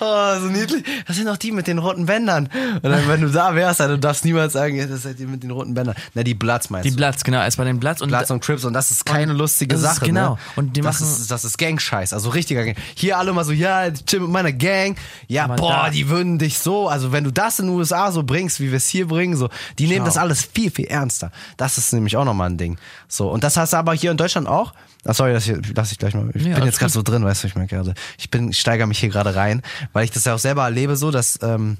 oh, 0.00 0.40
so 0.40 0.46
niedlich. 0.46 0.84
Das 1.06 1.16
sind 1.16 1.28
auch 1.28 1.36
die 1.36 1.52
mit 1.52 1.66
den 1.66 1.78
roten 1.78 2.06
Bändern. 2.06 2.48
Und 2.82 2.82
dann, 2.90 3.08
wenn 3.08 3.20
du 3.20 3.28
da 3.30 3.54
wärst, 3.54 3.80
dann 3.80 3.90
du 3.90 3.98
darfst 3.98 4.24
niemals 4.24 4.52
sagen, 4.52 4.76
das 4.88 5.02
seid 5.02 5.18
ihr 5.20 5.26
mit 5.28 5.42
den 5.42 5.50
roten 5.50 5.74
Bändern. 5.74 5.94
Na, 6.14 6.22
die 6.22 6.34
Bloods 6.34 6.70
meinst 6.70 6.86
Die 6.86 6.90
du. 6.90 6.96
Bloods, 6.96 7.24
genau, 7.24 7.42
erst 7.42 7.56
bei 7.56 7.64
den 7.64 7.78
Bloods 7.80 8.02
und 8.02 8.08
Bloods 8.08 8.30
und 8.30 8.40
Crips 8.40 8.64
und 8.64 8.72
das 8.72 8.90
ist 8.90 9.04
keine 9.06 9.32
lustige 9.32 9.76
Sache. 9.76 10.04
genau. 10.06 10.34
Ne? 10.34 10.38
Und 10.56 10.76
die 10.76 10.80
das, 10.80 11.00
machen- 11.00 11.10
ist, 11.12 11.30
das 11.30 11.44
ist 11.44 11.58
Gang-Scheiß, 11.58 12.12
also 12.12 12.30
richtiger 12.30 12.64
Gang. 12.64 12.76
Hier 12.94 13.18
alle 13.18 13.32
mal 13.32 13.44
so, 13.44 13.52
ja, 13.52 13.90
chill 13.90 14.20
mit 14.20 14.30
meiner 14.30 14.52
Gang. 14.52 14.96
Ja, 15.28 15.46
boah, 15.46 15.56
da- 15.84 15.90
die 15.90 16.08
würden 16.08 16.38
dich 16.38 16.58
so, 16.58 16.88
also 16.88 17.12
wenn 17.12 17.24
du 17.24 17.32
das 17.32 17.58
in 17.58 17.66
den 17.66 17.74
USA 17.76 18.10
so 18.12 18.22
bringst, 18.22 18.60
wie 18.60 18.70
wir 18.70 18.76
es 18.76 18.88
hier 18.88 19.06
bringen, 19.08 19.36
so, 19.36 19.48
die 19.78 19.86
nehmen 19.86 19.98
Schau. 20.00 20.04
das 20.06 20.16
alles 20.18 20.48
viel, 20.52 20.70
viel 20.70 20.86
ernster. 20.86 21.30
Das 21.56 21.78
ist 21.78 21.92
nämlich 21.92 22.16
auch 22.16 22.24
nochmal 22.24 22.50
ein 22.50 22.58
Ding. 22.58 22.76
So, 23.08 23.28
und 23.30 23.44
das 23.44 23.56
hast 23.56 23.72
du 23.72 23.76
aber 23.76 23.94
hier 23.94 24.10
in 24.10 24.16
Deutschland 24.16 24.48
auch. 24.48 24.72
Ach, 25.08 25.14
sorry, 25.14 25.32
das 25.32 25.48
lass 25.74 25.92
ich 25.92 25.98
gleich 25.98 26.14
mal. 26.14 26.28
Ich 26.34 26.42
Ja, 26.44 26.56
bin 26.56 26.64
jetzt 26.64 26.80
gerade 26.80 26.92
so 26.92 27.00
drin, 27.00 27.24
weißt 27.24 27.44
du, 27.44 27.46
ich 27.46 27.54
merke 27.54 27.76
gerade. 27.76 27.94
Ich 28.18 28.28
bin, 28.28 28.48
ich 28.50 28.58
steigere 28.58 28.88
mich 28.88 28.98
hier 28.98 29.08
gerade 29.08 29.36
rein, 29.36 29.62
weil 29.92 30.04
ich 30.04 30.10
das 30.10 30.24
ja 30.24 30.34
auch 30.34 30.38
selber 30.38 30.64
erlebe, 30.64 30.96
so, 30.96 31.10
dass, 31.10 31.38
ähm, 31.42 31.76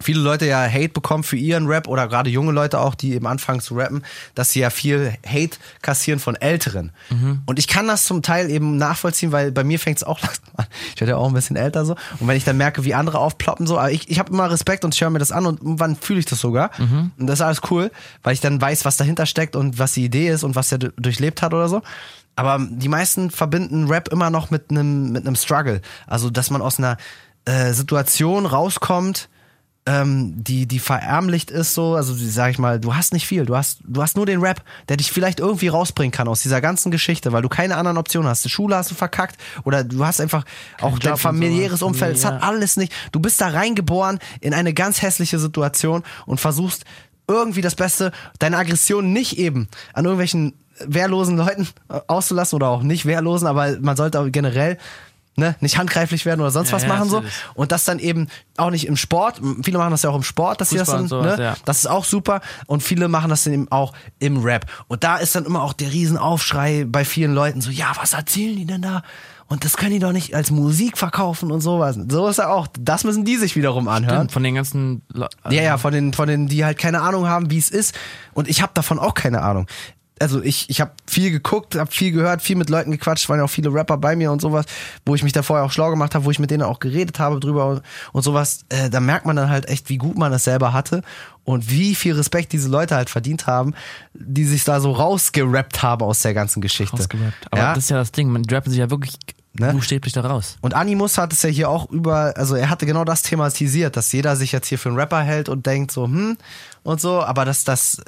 viele 0.00 0.20
Leute 0.20 0.46
ja 0.46 0.62
Hate 0.64 0.90
bekommen 0.90 1.24
für 1.24 1.36
ihren 1.36 1.66
Rap 1.66 1.88
oder 1.88 2.06
gerade 2.06 2.30
junge 2.30 2.52
Leute 2.52 2.78
auch, 2.78 2.94
die 2.94 3.14
eben 3.14 3.26
anfangen 3.26 3.58
zu 3.60 3.74
rappen, 3.74 4.04
dass 4.36 4.50
sie 4.50 4.60
ja 4.60 4.70
viel 4.70 5.12
Hate 5.26 5.56
kassieren 5.82 6.20
von 6.20 6.36
Älteren. 6.36 6.92
Und 7.46 7.58
ich 7.58 7.66
kann 7.66 7.88
das 7.88 8.04
zum 8.04 8.22
Teil 8.22 8.48
eben 8.48 8.76
nachvollziehen, 8.76 9.32
weil 9.32 9.50
bei 9.50 9.64
mir 9.64 9.80
fängt 9.80 9.96
es 9.96 10.04
auch 10.04 10.20
langsam 10.22 10.44
an. 10.56 10.66
Ich 10.94 11.00
werde 11.00 11.10
ja 11.10 11.16
auch 11.16 11.26
ein 11.26 11.34
bisschen 11.34 11.56
älter 11.56 11.84
so. 11.84 11.96
Und 12.20 12.28
wenn 12.28 12.36
ich 12.36 12.44
dann 12.44 12.56
merke, 12.56 12.84
wie 12.84 12.94
andere 12.94 13.18
aufploppen 13.18 13.66
so, 13.66 13.76
aber 13.76 13.90
ich, 13.90 14.08
ich 14.08 14.20
habe 14.20 14.32
immer 14.32 14.48
Respekt 14.48 14.84
und 14.84 14.94
höre 14.94 15.10
mir 15.10 15.18
das 15.18 15.32
an 15.32 15.46
und 15.46 15.58
irgendwann 15.60 15.96
fühle 15.96 16.20
ich 16.20 16.26
das 16.26 16.38
sogar. 16.40 16.70
Und 17.18 17.26
das 17.26 17.40
ist 17.40 17.44
alles 17.44 17.62
cool, 17.68 17.90
weil 18.22 18.34
ich 18.34 18.40
dann 18.40 18.60
weiß, 18.60 18.84
was 18.84 18.98
dahinter 18.98 19.26
steckt 19.26 19.56
und 19.56 19.80
was 19.80 19.94
die 19.94 20.04
Idee 20.04 20.28
ist 20.28 20.44
und 20.44 20.54
was 20.54 20.68
du- 20.68 20.92
durchlebt 20.96 21.42
hat 21.42 21.52
oder 21.54 21.68
so. 21.68 21.82
Aber 22.38 22.64
die 22.70 22.88
meisten 22.88 23.32
verbinden 23.32 23.88
Rap 23.88 24.08
immer 24.12 24.30
noch 24.30 24.52
mit 24.52 24.70
einem 24.70 25.10
mit 25.10 25.26
einem 25.26 25.34
Struggle. 25.34 25.80
Also, 26.06 26.30
dass 26.30 26.50
man 26.50 26.62
aus 26.62 26.78
einer 26.78 26.96
äh, 27.46 27.72
Situation 27.72 28.46
rauskommt, 28.46 29.28
ähm, 29.86 30.44
die, 30.44 30.66
die 30.66 30.78
verärmlicht 30.78 31.50
ist 31.50 31.74
so, 31.74 31.96
also 31.96 32.14
die, 32.14 32.28
sag 32.28 32.52
ich 32.52 32.58
mal, 32.58 32.78
du 32.78 32.94
hast 32.94 33.12
nicht 33.12 33.26
viel, 33.26 33.44
du 33.44 33.56
hast, 33.56 33.80
du 33.82 34.00
hast 34.00 34.16
nur 34.16 34.24
den 34.24 34.40
Rap, 34.40 34.62
der 34.88 34.98
dich 34.98 35.10
vielleicht 35.10 35.40
irgendwie 35.40 35.66
rausbringen 35.66 36.12
kann 36.12 36.28
aus 36.28 36.42
dieser 36.42 36.60
ganzen 36.60 36.92
Geschichte, 36.92 37.32
weil 37.32 37.42
du 37.42 37.48
keine 37.48 37.76
anderen 37.76 37.98
Optionen 37.98 38.28
hast. 38.28 38.44
Die 38.44 38.50
Schule 38.50 38.76
hast 38.76 38.92
du 38.92 38.94
verkackt 38.94 39.36
oder 39.64 39.82
du 39.82 40.04
hast 40.04 40.20
einfach 40.20 40.44
auch 40.80 40.92
Job 40.92 41.00
dein 41.00 41.12
und 41.14 41.18
familiäres 41.18 41.80
sowas. 41.80 41.94
Umfeld, 41.94 42.16
es 42.18 42.24
hat 42.24 42.40
alles 42.40 42.76
nicht. 42.76 42.92
Du 43.10 43.18
bist 43.18 43.40
da 43.40 43.48
reingeboren 43.48 44.20
in 44.40 44.54
eine 44.54 44.74
ganz 44.74 45.02
hässliche 45.02 45.40
Situation 45.40 46.04
und 46.24 46.40
versuchst 46.40 46.84
irgendwie 47.26 47.62
das 47.62 47.74
Beste, 47.74 48.12
deine 48.38 48.58
Aggression 48.58 49.12
nicht 49.12 49.38
eben 49.38 49.66
an 49.92 50.04
irgendwelchen 50.04 50.54
wehrlosen 50.86 51.36
Leuten 51.36 51.68
auszulassen 52.06 52.56
oder 52.56 52.68
auch 52.68 52.82
nicht 52.82 53.06
wehrlosen, 53.06 53.46
aber 53.48 53.78
man 53.80 53.96
sollte 53.96 54.20
auch 54.20 54.26
generell 54.30 54.78
ne, 55.36 55.54
nicht 55.60 55.78
handgreiflich 55.78 56.26
werden 56.26 56.40
oder 56.40 56.50
sonst 56.50 56.70
Ja, 56.70 56.76
was 56.76 56.82
ja, 56.82 56.88
machen 56.88 57.08
so. 57.08 57.16
natürlich. 57.16 57.34
Und 57.54 57.70
das 57.72 57.84
dann 57.84 57.98
eben 58.00 58.26
auch 58.56 58.70
nicht 58.70 58.86
im 58.86 58.96
Sport. 58.96 59.40
Viele 59.62 59.78
machen 59.78 59.92
das 59.92 60.02
ja 60.02 60.10
auch 60.10 60.16
im 60.16 60.22
Sport, 60.24 60.60
dass 60.60 60.70
sie 60.70 60.78
das 60.78 60.88
dann, 60.88 61.06
sowas, 61.08 61.38
ne? 61.38 61.44
ja. 61.44 61.56
Das 61.64 61.78
ist 61.78 61.86
auch 61.86 62.04
super. 62.04 62.40
Und 62.66 62.82
viele 62.82 63.06
machen 63.08 63.30
das 63.30 63.44
dann 63.44 63.52
eben 63.52 63.70
auch 63.70 63.92
im 64.18 64.42
Rap. 64.42 64.66
Und 64.88 65.04
da 65.04 65.16
ist 65.16 65.34
dann 65.36 65.44
immer 65.44 65.62
auch 65.62 65.72
der 65.74 65.92
Riesenaufschrei 65.92 66.84
bei 66.88 67.04
vielen 67.04 67.34
Leuten 67.34 67.60
so, 67.60 67.70
ja, 67.70 67.92
was 68.00 68.14
erzählen 68.14 68.56
die 68.56 68.64
denn 68.66 68.82
da? 68.82 69.02
Und 69.50 69.64
das 69.64 69.78
können 69.78 69.92
die 69.92 69.98
doch 69.98 70.12
nicht 70.12 70.34
als 70.34 70.50
Musik 70.50 70.98
verkaufen 70.98 71.50
und 71.50 71.62
sowas. 71.62 71.96
So 72.08 72.28
ist 72.28 72.36
ja 72.36 72.48
auch. 72.50 72.66
Das 72.78 73.04
müssen 73.04 73.24
die 73.24 73.36
sich 73.36 73.56
wiederum 73.56 73.88
anhören. 73.88 74.16
Stimmt, 74.16 74.32
von 74.32 74.42
den 74.42 74.54
ganzen. 74.56 75.00
Le- 75.10 75.28
Ja, 75.48 75.62
ja, 75.62 75.78
von 75.78 75.90
den, 75.94 76.12
von 76.12 76.28
den, 76.28 76.48
die 76.48 76.66
halt 76.66 76.76
keine 76.76 77.00
Ahnung 77.00 77.26
haben, 77.28 77.50
wie 77.50 77.56
es 77.56 77.70
ist. 77.70 77.94
Und 78.34 78.46
ich 78.46 78.60
habe 78.60 78.72
davon 78.74 78.98
auch 78.98 79.14
keine 79.14 79.40
Ahnung. 79.40 79.66
Also 80.20 80.42
ich, 80.42 80.68
ich 80.68 80.80
habe 80.80 80.92
viel 81.06 81.30
geguckt, 81.30 81.76
habe 81.76 81.90
viel 81.90 82.12
gehört, 82.12 82.42
viel 82.42 82.56
mit 82.56 82.70
Leuten 82.70 82.90
gequatscht, 82.90 83.28
waren 83.28 83.38
ja 83.38 83.44
auch 83.44 83.50
viele 83.50 83.72
Rapper 83.72 83.96
bei 83.96 84.16
mir 84.16 84.32
und 84.32 84.40
sowas, 84.40 84.66
wo 85.06 85.14
ich 85.14 85.22
mich 85.22 85.32
da 85.32 85.42
vorher 85.42 85.64
auch 85.64 85.72
schlau 85.72 85.90
gemacht 85.90 86.14
habe, 86.14 86.24
wo 86.24 86.30
ich 86.30 86.38
mit 86.38 86.50
denen 86.50 86.62
auch 86.62 86.80
geredet 86.80 87.18
habe 87.18 87.40
drüber 87.40 87.66
und, 87.66 87.82
und 88.12 88.22
sowas. 88.22 88.60
Äh, 88.68 88.90
da 88.90 89.00
merkt 89.00 89.26
man 89.26 89.36
dann 89.36 89.50
halt 89.50 89.68
echt, 89.68 89.88
wie 89.88 89.98
gut 89.98 90.18
man 90.18 90.32
das 90.32 90.44
selber 90.44 90.72
hatte 90.72 91.02
und 91.44 91.70
wie 91.70 91.94
viel 91.94 92.14
Respekt 92.14 92.52
diese 92.52 92.68
Leute 92.68 92.94
halt 92.94 93.10
verdient 93.10 93.46
haben, 93.46 93.74
die 94.14 94.44
sich 94.44 94.64
da 94.64 94.80
so 94.80 94.92
rausgerappt 94.92 95.82
haben 95.82 96.04
aus 96.04 96.20
der 96.20 96.34
ganzen 96.34 96.60
Geschichte. 96.60 96.96
Rausgerappt. 96.96 97.46
Aber 97.50 97.60
ja? 97.60 97.74
das 97.74 97.84
ist 97.84 97.90
ja 97.90 97.96
das 97.96 98.12
Ding, 98.12 98.28
man 98.28 98.44
rappen 98.44 98.70
sich 98.70 98.80
ja 98.80 98.90
wirklich 98.90 99.18
Ne? 99.58 99.72
buchstäblich 99.72 100.12
da 100.12 100.20
raus. 100.20 100.56
Und 100.60 100.74
Animus 100.74 101.18
hat 101.18 101.32
es 101.32 101.42
ja 101.42 101.48
hier 101.48 101.68
auch 101.68 101.90
über, 101.90 102.34
also 102.36 102.54
er 102.54 102.70
hatte 102.70 102.86
genau 102.86 103.04
das 103.04 103.22
thematisiert, 103.22 103.96
dass 103.96 104.12
jeder 104.12 104.36
sich 104.36 104.52
jetzt 104.52 104.68
hier 104.68 104.78
für 104.78 104.88
einen 104.88 104.98
Rapper 104.98 105.20
hält 105.20 105.48
und 105.48 105.66
denkt 105.66 105.90
so, 105.90 106.04
hm, 106.04 106.36
und 106.84 107.00
so, 107.00 107.22
aber 107.22 107.44
dass 107.44 107.64
das, 107.64 108.00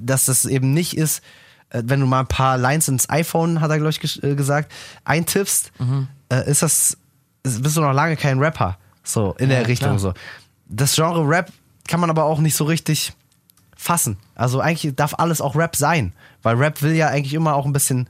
dass 0.00 0.26
das 0.26 0.44
eben 0.44 0.72
nicht 0.72 0.96
ist, 0.96 1.22
äh, 1.70 1.82
wenn 1.84 2.00
du 2.00 2.06
mal 2.06 2.20
ein 2.20 2.26
paar 2.26 2.58
Lines 2.58 2.88
ins 2.88 3.08
iPhone, 3.10 3.60
hat 3.60 3.70
er, 3.70 3.78
glaube 3.78 3.90
ich, 3.90 4.22
äh, 4.22 4.34
gesagt, 4.34 4.72
eintippst, 5.04 5.72
Mhm. 5.78 6.08
äh, 6.30 6.50
ist 6.50 6.62
das, 6.62 6.96
ist- 7.42 7.62
bist 7.62 7.76
du 7.76 7.80
noch 7.80 7.92
lange 7.92 8.16
kein 8.16 8.38
Rapper. 8.38 8.78
So, 9.04 9.34
in 9.38 9.48
der 9.48 9.60
Ja, 9.62 9.66
Richtung 9.66 9.88
klar. 9.90 9.98
so. 9.98 10.12
Das 10.66 10.94
Genre 10.94 11.26
Rap 11.26 11.50
kann 11.86 12.00
man 12.00 12.10
aber 12.10 12.24
auch 12.24 12.40
nicht 12.40 12.54
so 12.56 12.64
richtig 12.64 13.12
fassen. 13.76 14.18
Also 14.34 14.60
eigentlich 14.60 14.94
darf 14.96 15.14
alles 15.18 15.40
auch 15.40 15.56
Rap 15.56 15.76
sein, 15.76 16.12
weil 16.42 16.56
Rap 16.56 16.82
will 16.82 16.94
ja 16.94 17.08
eigentlich 17.08 17.32
immer 17.34 17.54
auch 17.54 17.64
ein 17.64 17.72
bisschen 17.72 18.08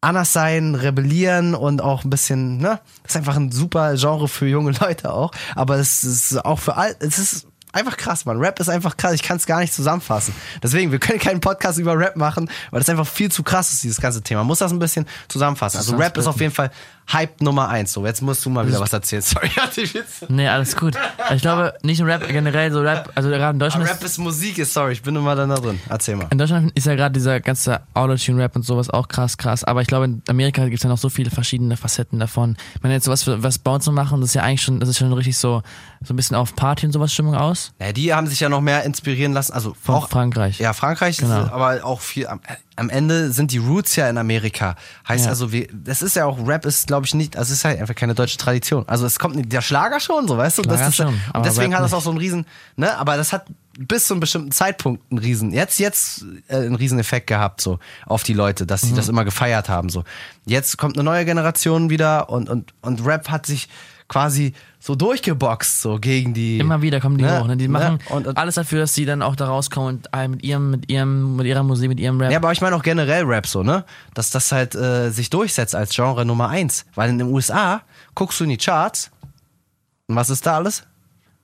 anders 0.00 0.32
sein, 0.32 0.74
rebellieren 0.74 1.54
und 1.54 1.80
auch 1.80 2.02
ein 2.04 2.10
bisschen, 2.10 2.56
ne? 2.58 2.80
Das 3.04 3.12
ist 3.12 3.16
einfach 3.16 3.36
ein 3.36 3.52
super 3.52 3.94
Genre 3.96 4.26
für 4.28 4.48
junge 4.48 4.72
Leute 4.80 5.12
auch. 5.12 5.30
Aber 5.54 5.76
es 5.76 6.02
ist 6.04 6.44
auch 6.44 6.58
für 6.58 6.76
all, 6.76 6.96
es 6.98 7.18
ist 7.18 7.46
einfach 7.72 7.96
krass, 7.96 8.24
Mann. 8.24 8.38
Rap 8.38 8.60
ist 8.60 8.68
einfach 8.68 8.96
krass. 8.96 9.12
Ich 9.14 9.22
kann 9.22 9.36
es 9.36 9.46
gar 9.46 9.60
nicht 9.60 9.72
zusammenfassen. 9.72 10.34
Deswegen, 10.62 10.92
wir 10.92 10.98
können 10.98 11.18
keinen 11.18 11.40
Podcast 11.40 11.78
über 11.78 11.98
Rap 11.98 12.16
machen, 12.16 12.50
weil 12.70 12.80
das 12.80 12.88
einfach 12.88 13.06
viel 13.06 13.30
zu 13.30 13.42
krass 13.42 13.72
ist, 13.72 13.82
dieses 13.82 14.00
ganze 14.00 14.22
Thema. 14.22 14.40
Man 14.40 14.48
muss 14.48 14.58
das 14.58 14.72
ein 14.72 14.78
bisschen 14.78 15.06
zusammenfassen. 15.28 15.78
Also 15.78 15.96
Rap 15.96 16.16
ist 16.16 16.26
auf 16.26 16.40
jeden 16.40 16.54
Fall 16.54 16.70
Hype 17.10 17.40
Nummer 17.40 17.68
eins. 17.68 17.92
So, 17.92 18.04
jetzt 18.06 18.22
musst 18.22 18.44
du 18.44 18.50
mal 18.50 18.66
wieder 18.66 18.80
was 18.80 18.92
erzählen. 18.92 19.22
Sorry, 19.22 19.48
hatte 19.48 19.80
ich 19.82 19.92
jetzt. 19.92 20.28
Nee, 20.30 20.48
alles 20.48 20.76
gut. 20.76 20.94
Ich 21.34 21.42
glaube, 21.42 21.74
nicht 21.82 21.98
nur 22.00 22.08
Rap, 22.08 22.26
generell 22.28 22.70
so 22.72 22.80
Rap, 22.80 23.10
also 23.14 23.28
gerade 23.28 23.54
in 23.54 23.58
Deutschland. 23.58 23.88
Rap 23.88 24.02
ist 24.02 24.18
Musik, 24.18 24.58
ist 24.58 24.72
sorry, 24.72 24.92
ich 24.92 25.02
bin 25.02 25.16
immer 25.16 25.34
da 25.34 25.46
drin. 25.46 25.80
Erzähl 25.88 26.16
mal. 26.16 26.28
In 26.30 26.38
Deutschland 26.38 26.72
ist 26.74 26.86
ja 26.86 26.94
gerade 26.94 27.12
dieser 27.12 27.40
ganze 27.40 27.80
Autotune-Rap 27.94 28.56
und 28.56 28.64
sowas 28.64 28.88
auch 28.90 29.08
krass, 29.08 29.36
krass. 29.36 29.64
Aber 29.64 29.82
ich 29.82 29.88
glaube, 29.88 30.04
in 30.06 30.22
Amerika 30.28 30.64
gibt 30.64 30.76
es 30.76 30.82
ja 30.82 30.88
noch 30.88 30.98
so 30.98 31.08
viele 31.08 31.30
verschiedene 31.30 31.76
Facetten 31.76 32.18
davon. 32.18 32.56
Wenn 32.80 32.90
jetzt 32.90 33.04
sowas 33.04 33.22
für 33.24 33.42
was 33.42 33.58
Bounce 33.58 33.84
zu 33.86 33.92
machen, 33.92 34.20
das 34.20 34.30
ist 34.30 34.34
ja 34.34 34.42
eigentlich 34.42 34.62
schon, 34.62 34.80
das 34.80 34.88
ist 34.88 34.98
schon 34.98 35.12
richtig 35.12 35.36
so, 35.36 35.62
so 36.02 36.14
ein 36.14 36.16
bisschen 36.16 36.36
auf 36.36 36.54
Party 36.56 36.86
und 36.86 36.92
sowas 36.92 37.12
Stimmung 37.12 37.34
aus. 37.34 37.72
Ja, 37.80 37.92
die 37.92 38.14
haben 38.14 38.26
sich 38.26 38.40
ja 38.40 38.48
noch 38.48 38.60
mehr 38.60 38.84
inspirieren 38.84 39.32
lassen. 39.32 39.52
Also 39.52 39.74
Von 39.80 39.96
auch 39.96 40.08
Frankreich. 40.08 40.58
Ja, 40.58 40.72
Frankreich, 40.72 41.16
Genau. 41.18 41.44
ist, 41.44 41.52
aber 41.52 41.84
auch 41.84 42.00
viel. 42.00 42.26
Am, 42.26 42.40
am 42.76 42.88
Ende 42.90 43.30
sind 43.32 43.52
die 43.52 43.58
Roots 43.58 43.96
ja 43.96 44.08
in 44.08 44.16
Amerika. 44.18 44.76
Heißt 45.06 45.24
Ja. 45.24 45.30
also, 45.30 45.52
wir, 45.52 45.68
das 45.72 46.00
ist 46.02 46.16
ja 46.16 46.24
auch 46.26 46.46
Rap 46.46 46.64
ist, 46.64 46.88
glaube 46.92 47.06
ich, 47.06 47.14
nicht. 47.14 47.36
Also 47.36 47.52
es 47.52 47.58
ist 47.60 47.64
halt 47.64 47.80
einfach 47.80 47.94
keine 47.94 48.14
deutsche 48.14 48.36
Tradition. 48.36 48.86
Also 48.86 49.06
es 49.06 49.18
kommt 49.18 49.34
nicht- 49.36 49.50
der 49.52 49.62
Schlager 49.62 49.98
schon, 49.98 50.28
so 50.28 50.36
weißt 50.36 50.58
du. 50.58 50.62
Schlager 50.62 50.78
das 50.78 50.88
ist, 50.90 50.96
schon, 50.96 51.20
und 51.32 51.46
deswegen 51.46 51.74
hat 51.74 51.82
das 51.82 51.94
auch 51.94 52.02
so 52.02 52.10
einen 52.10 52.18
riesen. 52.18 52.44
Ne, 52.76 52.96
aber 52.98 53.16
das 53.16 53.32
hat 53.32 53.46
bis 53.78 54.06
zu 54.06 54.12
einem 54.14 54.20
bestimmten 54.20 54.52
Zeitpunkt 54.52 55.02
einen 55.10 55.18
riesen. 55.18 55.50
Jetzt 55.52 55.78
jetzt 55.80 56.26
äh, 56.48 56.56
einen 56.56 56.74
riesen 56.74 56.98
Effekt 56.98 57.26
gehabt 57.26 57.62
so 57.62 57.78
auf 58.06 58.22
die 58.22 58.34
Leute, 58.34 58.66
dass 58.66 58.82
Mhm. 58.82 58.88
sie 58.88 58.94
das 58.94 59.08
immer 59.08 59.24
gefeiert 59.24 59.70
haben 59.70 59.88
so. 59.88 60.04
Jetzt 60.44 60.76
kommt 60.76 60.96
eine 60.96 61.04
neue 61.04 61.24
Generation 61.24 61.88
wieder 61.88 62.28
und 62.28 62.50
und 62.50 62.74
und 62.82 63.06
Rap 63.06 63.30
hat 63.30 63.46
sich 63.46 63.68
quasi 64.12 64.52
so 64.78 64.94
durchgeboxt 64.94 65.80
so 65.80 65.98
gegen 65.98 66.34
die 66.34 66.58
Immer 66.58 66.82
wieder 66.82 67.00
kommen 67.00 67.16
die 67.16 67.24
Ne? 67.24 67.40
hoch. 67.40 67.46
Ne? 67.46 67.56
Die 67.56 67.66
machen 67.66 67.94
Ne? 67.94 68.14
Und- 68.14 68.26
und- 68.26 68.36
alles 68.36 68.56
dafür, 68.56 68.80
dass 68.80 68.94
sie 68.94 69.06
dann 69.06 69.22
auch 69.22 69.34
da 69.36 69.46
rauskommen 69.46 70.00
und 70.14 70.30
mit 70.30 70.42
ihrem, 70.44 70.70
mit 70.70 70.90
ihrem, 70.90 71.36
mit 71.36 71.46
ihrer 71.46 71.62
Musik, 71.62 71.88
mit 71.88 71.98
ihrem 71.98 72.20
Rap. 72.20 72.30
Ja, 72.30 72.36
aber 72.36 72.52
ich 72.52 72.60
meine 72.60 72.76
auch 72.76 72.82
generell 72.82 73.24
Rap 73.24 73.46
so, 73.46 73.62
ne? 73.62 73.84
Dass 74.12 74.30
das 74.30 74.52
halt 74.52 74.74
äh, 74.74 75.08
sich 75.10 75.30
durchsetzt 75.30 75.74
als 75.74 75.94
Genre 75.94 76.26
Nummer 76.26 76.48
eins. 76.50 76.84
Weil 76.94 77.08
in 77.08 77.18
den 77.18 77.28
USA 77.28 77.80
guckst 78.14 78.38
du 78.40 78.44
in 78.44 78.50
die 78.50 78.58
Charts 78.58 79.10
und 80.08 80.16
was 80.16 80.28
ist 80.28 80.44
da 80.46 80.56
alles? 80.56 80.82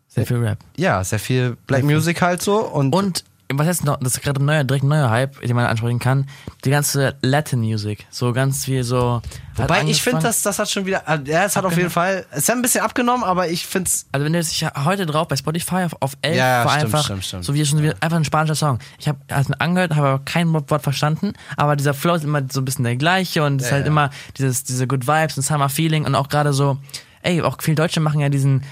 Sehr 0.09 0.27
viel 0.27 0.39
Rap. 0.39 0.59
Ja, 0.77 1.03
sehr 1.05 1.19
viel 1.19 1.57
Black 1.67 1.85
Music 1.85 2.21
halt 2.21 2.43
so 2.43 2.59
und, 2.67 2.95
Und 2.95 3.25
was 3.55 3.67
jetzt 3.67 3.85
noch, 3.85 3.99
das 4.00 4.14
ist 4.17 4.23
gerade 4.23 4.43
ein 4.43 4.45
neuer, 4.45 4.64
direkt 4.64 4.85
ein 4.85 4.88
neuer 4.88 5.09
Hype, 5.11 5.40
den 5.40 5.57
man 5.57 5.67
ansprechen 5.67 5.99
kann, 5.99 6.26
die 6.64 6.71
ganze 6.71 7.17
Latin 7.23 7.61
Music. 7.61 8.07
So 8.11 8.33
ganz 8.33 8.67
viel 8.67 8.85
so. 8.85 9.23
wobei 9.57 9.83
ich 9.85 10.02
finde, 10.02 10.21
das, 10.23 10.43
das 10.43 10.59
hat 10.59 10.69
schon 10.71 10.85
wieder, 10.87 11.02
äh, 11.09 11.19
ja, 11.25 11.45
es 11.45 11.57
hat 11.57 11.64
auf 11.64 11.76
jeden 11.76 11.90
Fall, 11.90 12.26
es 12.31 12.49
hat 12.49 12.57
ein 12.57 12.62
bisschen 12.62 12.83
abgenommen, 12.83 13.25
aber 13.25 13.49
ich 13.49 13.67
finde 13.67 13.88
es, 13.88 14.07
Also 14.12 14.25
wenn 14.26 14.33
du 14.35 14.38
jetzt 14.38 14.52
ich 14.52 14.67
heute 14.85 15.07
drauf 15.07 15.28
bei 15.28 15.37
Spotify 15.37 15.85
auf, 15.85 15.97
auf 16.00 16.12
11 16.23 16.37
Ja, 16.37 16.64
war 16.64 16.71
stimmt, 16.73 16.85
einfach 16.85 17.05
stimmt, 17.05 17.25
stimmt. 17.25 17.45
so 17.45 17.55
wie 17.55 17.64
schon 17.64 17.83
wieder 17.83 17.95
einfach 18.00 18.19
ein 18.19 18.25
spanischer 18.25 18.55
Song. 18.55 18.78
Ich 18.99 19.09
habe 19.09 19.19
es 19.28 19.49
mir 19.49 19.61
angehört, 19.61 19.95
habe 19.97 20.09
aber 20.09 20.25
kein 20.25 20.52
Wort 20.52 20.83
verstanden, 20.83 21.33
aber 21.57 21.75
dieser 21.76 21.95
Flow 21.95 22.14
ist 22.14 22.25
immer 22.25 22.43
so 22.50 22.61
ein 22.61 22.64
bisschen 22.67 22.85
der 22.85 22.97
gleiche 22.97 23.45
und 23.45 23.57
es 23.61 23.64
ist 23.64 23.71
Ja, 23.71 23.76
halt 23.76 23.87
ja. 23.87 23.90
immer 23.93 24.11
dieses 24.37 24.64
diese 24.64 24.87
Good 24.87 25.07
Vibes 25.07 25.37
und 25.37 25.43
Summer 25.43 25.69
Feeling 25.71 26.05
und 26.05 26.14
auch 26.14 26.28
gerade 26.28 26.52
so, 26.52 26.76
ey, 27.23 27.40
auch 27.43 27.57
viele 27.61 27.76
Deutsche 27.76 28.00
machen 28.00 28.21
ja 28.21 28.28
diesen 28.28 28.62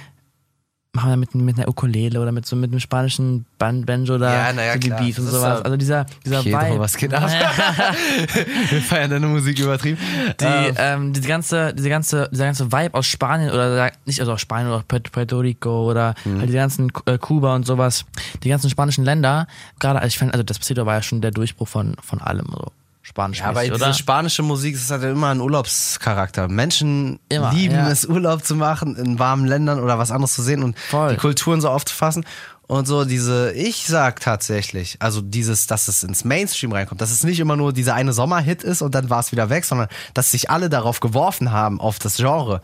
machen 0.97 1.11
wir 1.11 1.17
mit, 1.17 1.35
mit 1.35 1.57
einer 1.59 1.69
Ukulele 1.69 2.21
oder 2.21 2.33
mit 2.33 2.45
so 2.47 2.57
mit 2.57 2.71
einem 2.73 2.81
spanischen 2.81 3.47
Ban 3.59 3.85
Banjo 3.87 4.19
da 4.19 4.51
Ja, 4.51 4.61
ja, 4.61 4.73
so 4.73 4.79
die 4.81 4.89
klar. 4.89 5.01
Beats 5.01 5.19
und 5.21 5.27
sowas. 5.29 5.63
Also 5.63 5.77
dieser 5.77 6.07
dieser 6.25 6.43
Pedro, 6.43 6.61
Vibe. 6.61 6.79
was 6.81 6.97
geht 6.97 7.15
ab? 7.15 7.31
wir 8.71 8.81
feiern 8.83 9.11
deine 9.11 9.27
Musik 9.27 9.59
übertrieben. 9.59 9.99
die, 10.41 10.45
Ähm, 10.45 10.75
ähm, 10.79 11.13
diese 11.13 11.29
ganze, 11.29 11.73
diese 11.75 11.89
ganze, 11.89 12.29
dieser 12.33 12.45
ganze 12.47 12.73
Vibe 12.73 12.95
aus 12.95 13.07
Spanien 13.07 13.51
oder 13.51 13.91
nicht 14.05 14.21
also 14.21 14.33
aus 14.33 14.41
Spanien 14.41 14.69
oder 14.73 14.83
Puerto 14.83 15.39
Rico 15.39 15.89
oder 15.91 16.15
Mhm. 16.25 16.39
halt 16.41 16.49
die 16.51 16.55
ganzen 16.55 16.93
äh, 17.07 17.19
Kuba 17.19 17.55
und 17.55 17.67
sowas, 17.67 18.05
die 18.43 18.49
ganzen 18.49 18.71
spanischen 18.71 19.05
Länder, 19.05 19.47
gerade, 19.79 19.99
also 20.01 20.09
ich 20.09 20.19
finde, 20.19 20.35
also 20.35 20.43
das 20.43 20.57
Despacito 20.59 20.87
war 20.87 20.95
ja 20.95 21.03
schon 21.03 21.21
der 21.21 21.31
Durchbruch 21.31 21.69
von, 21.69 21.95
von 22.03 22.21
allem, 22.21 22.47
so 22.51 22.73
Spanisch, 23.09 23.39
ja, 23.39 23.47
aber 23.47 23.61
oder? 23.61 23.71
diese 23.79 23.95
spanische 23.95 24.43
Musik, 24.43 24.75
das 24.75 24.91
hat 24.91 25.01
ja 25.03 25.11
immer 25.13 25.29
einen 25.29 25.41
Urlaubscharakter. 25.41 26.49
Menschen 26.49 27.21
Immer, 27.29 27.53
lieben 27.53 27.77
ja. 27.77 27.89
es, 27.89 28.05
Urlaub 28.05 28.45
zu 28.45 28.57
machen, 28.57 28.97
in 28.97 29.21
warmen 29.21 29.47
Ländern 29.47 29.79
oder 29.79 29.97
was 29.97 30.11
anderes 30.11 30.35
zu 30.35 30.43
sehen 30.43 30.65
und 30.65 30.77
Voll. 30.77 31.11
die 31.13 31.17
Kulturen 31.17 31.61
so 31.61 31.71
aufzufassen. 31.71 32.25
Und 32.67 32.87
so 32.87 33.05
diese, 33.05 33.53
ich 33.53 33.87
sag 33.87 34.19
tatsächlich, 34.19 34.97
also 34.99 35.21
dieses, 35.21 35.69
dass 35.69 35.87
es 35.87 36.03
ins 36.03 36.25
Mainstream 36.25 36.73
reinkommt, 36.73 37.01
dass 37.01 37.13
es 37.13 37.23
nicht 37.23 37.39
immer 37.39 37.55
nur 37.55 37.73
dieser 37.73 37.95
eine 37.95 38.13
Sommerhit 38.13 38.65
ist 38.65 38.83
und 38.83 38.93
dann 38.93 39.09
war 39.09 39.21
es 39.21 39.31
wieder 39.31 39.51
weg, 39.51 39.65
sondern 39.65 39.87
dass 40.15 40.33
sich 40.33 40.51
alle 40.51 40.69
darauf 40.69 40.99
geworfen 40.99 41.53
haben, 41.53 41.81
auf 41.81 42.01
das 42.01 42.17
Genre. 42.17 42.61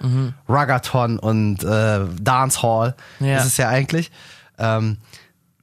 Ruggathon 0.48 1.20
und 1.20 1.62
äh, 1.62 2.00
Dancehall 2.20 2.96
Ja. 3.20 3.38
ist 3.38 3.44
es 3.44 3.56
ja 3.58 3.68
eigentlich. 3.68 4.10
Ähm, 4.58 4.98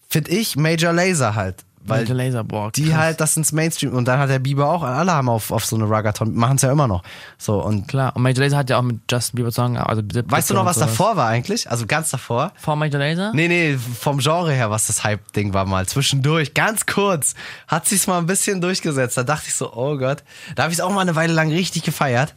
Finde 0.07 0.31
ich 0.31 0.55
Major 0.55 0.93
Laser 0.93 1.35
halt. 1.35 1.65
Weil 1.89 2.07
Lazer, 2.07 2.43
boah, 2.43 2.71
die 2.71 2.95
halt 2.95 3.19
das 3.21 3.35
ins 3.37 3.51
Mainstream 3.51 3.93
und 3.93 4.07
dann 4.07 4.19
hat 4.19 4.29
der 4.29 4.39
Bieber 4.39 4.69
auch, 4.69 4.83
alle 4.83 5.11
haben 5.11 5.29
auf, 5.29 5.51
auf 5.51 5.65
so 5.65 5.75
eine 5.75 5.85
Ruggathon, 5.85 6.35
machen 6.35 6.55
es 6.57 6.61
ja 6.61 6.71
immer 6.71 6.87
noch. 6.87 7.03
So 7.37 7.61
und 7.63 7.87
Klar, 7.87 8.15
und 8.15 8.21
Major 8.21 8.43
Lazer 8.43 8.57
hat 8.57 8.69
ja 8.69 8.77
auch 8.77 8.83
mit 8.83 8.99
Justin 9.09 9.37
Bieber 9.37 9.51
Song, 9.51 9.77
also 9.77 10.01
weißt 10.03 10.49
du 10.49 10.53
noch, 10.53 10.65
was 10.65 10.77
davor 10.77 11.17
war 11.17 11.27
eigentlich? 11.27 11.69
Also 11.69 11.85
ganz 11.85 12.09
davor? 12.09 12.53
Vor 12.55 12.75
Major 12.75 12.99
Lazer? 12.99 13.31
Nee, 13.33 13.47
nee, 13.47 13.77
vom 13.77 14.19
Genre 14.19 14.51
her, 14.51 14.69
was 14.69 14.87
das 14.87 15.03
Hype-Ding 15.03 15.53
war 15.53 15.65
mal. 15.65 15.85
Zwischendurch, 15.87 16.53
ganz 16.53 16.85
kurz, 16.85 17.35
hat 17.67 17.87
sich's 17.87 18.07
mal 18.07 18.17
ein 18.17 18.25
bisschen 18.25 18.61
durchgesetzt. 18.61 19.17
Da 19.17 19.23
dachte 19.23 19.45
ich 19.47 19.55
so, 19.55 19.73
oh 19.73 19.97
Gott. 19.97 20.23
Da 20.55 20.63
habe 20.63 20.71
ich 20.71 20.79
es 20.79 20.83
auch 20.83 20.91
mal 20.91 21.01
eine 21.01 21.15
Weile 21.15 21.33
lang 21.33 21.49
richtig 21.49 21.83
gefeiert. 21.83 22.35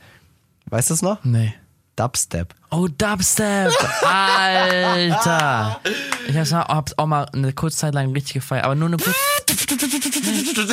Weißt 0.66 0.90
du 0.90 0.94
es 0.94 1.02
noch? 1.02 1.18
Nee. 1.24 1.54
Dubstep. 1.96 2.54
Oh, 2.74 2.88
Dubstep! 2.88 3.70
Alter! 4.02 5.78
Ich 6.26 6.36
hab's, 6.36 6.50
mal, 6.52 6.64
hab's 6.64 6.96
auch 6.96 7.06
mal 7.06 7.26
eine 7.32 7.52
kurze 7.52 7.76
Zeit 7.76 7.92
lang 7.94 8.12
richtig 8.12 8.32
gefeiert, 8.34 8.64
aber 8.64 8.74
nur 8.74 8.88
eine 8.88 8.96
kurze. 8.96 9.14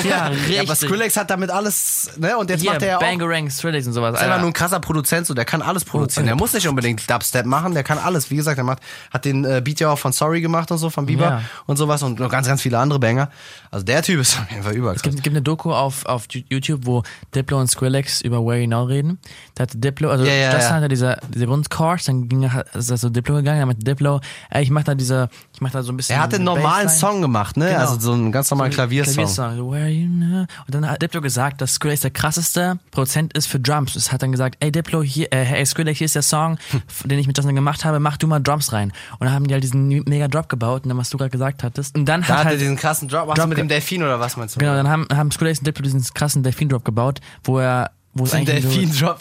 ja, 0.08 0.27
richtig. 0.27 0.56
Ja, 0.56 0.62
aber 0.62 0.75
Skrillex 0.75 1.18
hat 1.18 1.29
damit 1.29 1.50
alles, 1.50 2.12
ne? 2.18 2.38
Und 2.38 2.50
jetzt 2.50 2.62
Hier, 2.62 2.72
macht 2.72 2.82
er 2.84 2.88
ja 2.88 2.96
auch. 2.98 3.01
Bangarang, 3.01 3.50
Skrillex 3.50 3.86
und 3.88 3.94
sowas. 3.94 4.15
ist 4.15 4.22
einfach 4.22 4.39
nur 4.39 4.48
ein 4.50 4.53
krasser 4.53 4.79
Produzent, 4.79 5.27
so 5.27 5.34
der 5.34 5.44
kann 5.46 5.62
alles 5.62 5.84
produzieren. 5.84 6.25
Der 6.25 6.36
muss 6.36 6.53
nicht 6.53 6.68
unbedingt 6.68 7.10
Dubstep 7.10 7.46
machen, 7.46 7.74
der 7.74 7.84
kann 7.84 7.98
alles. 7.98 8.29
Wie 8.32 8.36
gesagt, 8.38 8.58
er 8.58 8.63
macht, 8.63 8.79
hat 9.12 9.25
den 9.25 9.44
äh, 9.44 9.62
Beat 9.63 9.79
ja 9.82 9.89
auch 9.89 10.00
von 10.00 10.13
Sorry 10.13 10.39
gemacht 10.41 10.72
und 10.72 10.77
so, 10.77 10.89
von 10.89 11.06
Bieber 11.06 11.25
Ja. 11.29 11.41
und 11.65 11.75
sowas 11.77 12.01
und 12.03 12.20
noch 12.20 12.29
ganz, 12.29 12.48
ganz 12.48 12.62
viele 12.62 12.77
andere 12.79 13.00
Banger. 13.00 13.29
Also 13.72 13.86
der 13.86 14.01
Typ 14.03 14.22
ist 14.22 14.38
auf 14.39 14.50
jeden 14.50 14.63
Fall 14.63 14.72
Es 14.72 14.77
überkrass. 14.77 15.01
gibt, 15.03 15.24
gibt 15.24 15.36
eine 15.36 15.41
Doku 15.41 15.74
auf, 15.74 16.06
auf 16.06 16.27
YouTube, 16.32 16.82
wo 16.86 17.03
Diplo 17.36 17.60
und 17.60 17.68
Skrillex 17.68 18.22
über 18.22 18.39
Where 18.46 18.60
You 18.62 18.68
Now 18.70 18.84
reden. 18.84 19.20
Da 19.56 19.63
hatte 19.63 19.77
Diplo, 19.77 20.10
also 20.10 20.24
Ja, 20.24 20.34
ja, 20.34 20.51
Justin 20.53 20.70
ja. 20.70 20.75
hatte 20.75 20.88
diese, 20.88 21.18
diese 21.29 21.50
Grundchords, 21.89 22.05
dann 22.05 22.27
ging 22.27 22.43
er, 22.43 22.65
ist 22.75 22.89
das 22.89 23.01
so 23.01 23.10
Diplo 23.10 23.36
gegangen, 23.36 23.65
meinte 23.67 23.84
Diplo, 23.84 24.22
ey, 24.50 24.63
ich 24.63 24.69
mach 24.69 24.84
da 24.84 24.96
diese, 24.96 25.29
ich 25.53 25.62
mach 25.62 25.72
da 25.72 25.84
so 25.84 25.91
ein 25.91 25.98
bisschen. 25.98 26.15
Er 26.15 26.24
hat 26.24 26.34
einen 26.34 26.43
normalen 26.43 26.88
Bassline. 26.88 27.13
Song 27.13 27.22
gemacht, 27.22 27.58
ne? 27.58 27.67
Genau. 27.69 27.79
Also 27.79 28.00
so 28.00 28.13
einen 28.13 28.31
ganz 28.31 28.50
normalen 28.51 28.72
Klaviersong. 28.72 29.13
Klaviersong. 29.13 29.58
so, 29.58 29.72
Where 29.72 29.89
you 29.89 30.08
know. 30.08 30.41
Und 30.41 30.50
dann 30.69 30.89
hat 30.89 31.01
Diplo 31.01 31.22
gesagt, 31.22 31.62
dass 31.62 31.74
Skrillex 31.75 32.01
der 32.01 32.12
krasseste 32.12 32.79
Produzent 32.91 33.34
ist 33.34 33.48
für 33.48 33.60
Drums. 33.60 33.96
Es 33.96 34.12
hat 34.12 34.22
dann 34.22 34.31
gesagt, 34.31 34.58
ey 34.60 34.72
Diplo, 34.72 35.01
hier, 35.03 35.31
äh, 35.31 35.43
hey 35.43 35.65
Skrillex, 35.65 35.98
hier 35.98 36.05
ist 36.05 36.15
der 36.15 36.22
Song, 36.22 36.58
den 37.03 37.19
ich 37.19 37.27
mit 37.27 37.38
Justin 37.38 37.55
gemacht 37.55 37.86
habe, 37.86 38.00
mach 38.00 38.17
du 38.17 38.27
mal 38.27 38.39
Drums 38.39 38.72
rein. 38.74 38.91
Und 39.19 39.25
dann 39.25 39.34
haben 39.34 39.48
die 39.48 39.53
halt 39.53 39.63
diesen 39.63 39.88
mega 39.88 40.27
Drop 40.27 40.50
gebaut, 40.50 40.84
und 40.84 40.89
dann, 40.89 40.98
was 40.98 41.10
du 41.10 41.17
gerade 41.17 41.31
gesagt 41.31 41.63
hattest. 41.63 41.96
Und 41.98 42.05
dann 42.05 42.22
Da 42.22 42.27
hat 42.27 42.39
er 42.39 42.46
halt, 42.46 42.62
diesen 42.62 42.75
krassen 42.75 43.08
Drop. 43.08 43.34
Drop 43.36 43.48
mit 43.48 43.58
dem 43.58 43.67
Delfin 43.67 44.03
oder 44.03 44.19
was 44.19 44.38
meinst 44.38 44.55
du? 44.55 44.60
genau, 44.60 44.74
dann 44.74 44.88
haben, 44.89 45.08
haben 45.13 45.31
Skrillex 45.31 45.60
und 45.60 45.67
Diplo 45.67 45.84
diesen 45.84 46.03
krassen 46.13 46.43
Delfin-Drop 46.43 46.86
gebaut, 46.86 47.19
wo 47.43 47.60
er, 47.60 47.91
wo 48.13 48.24
es 48.25 48.34
Ein 48.34 48.42
eigentlich 48.48 48.63
nur- 48.66 48.74
Delfin-Drop. 48.74 49.20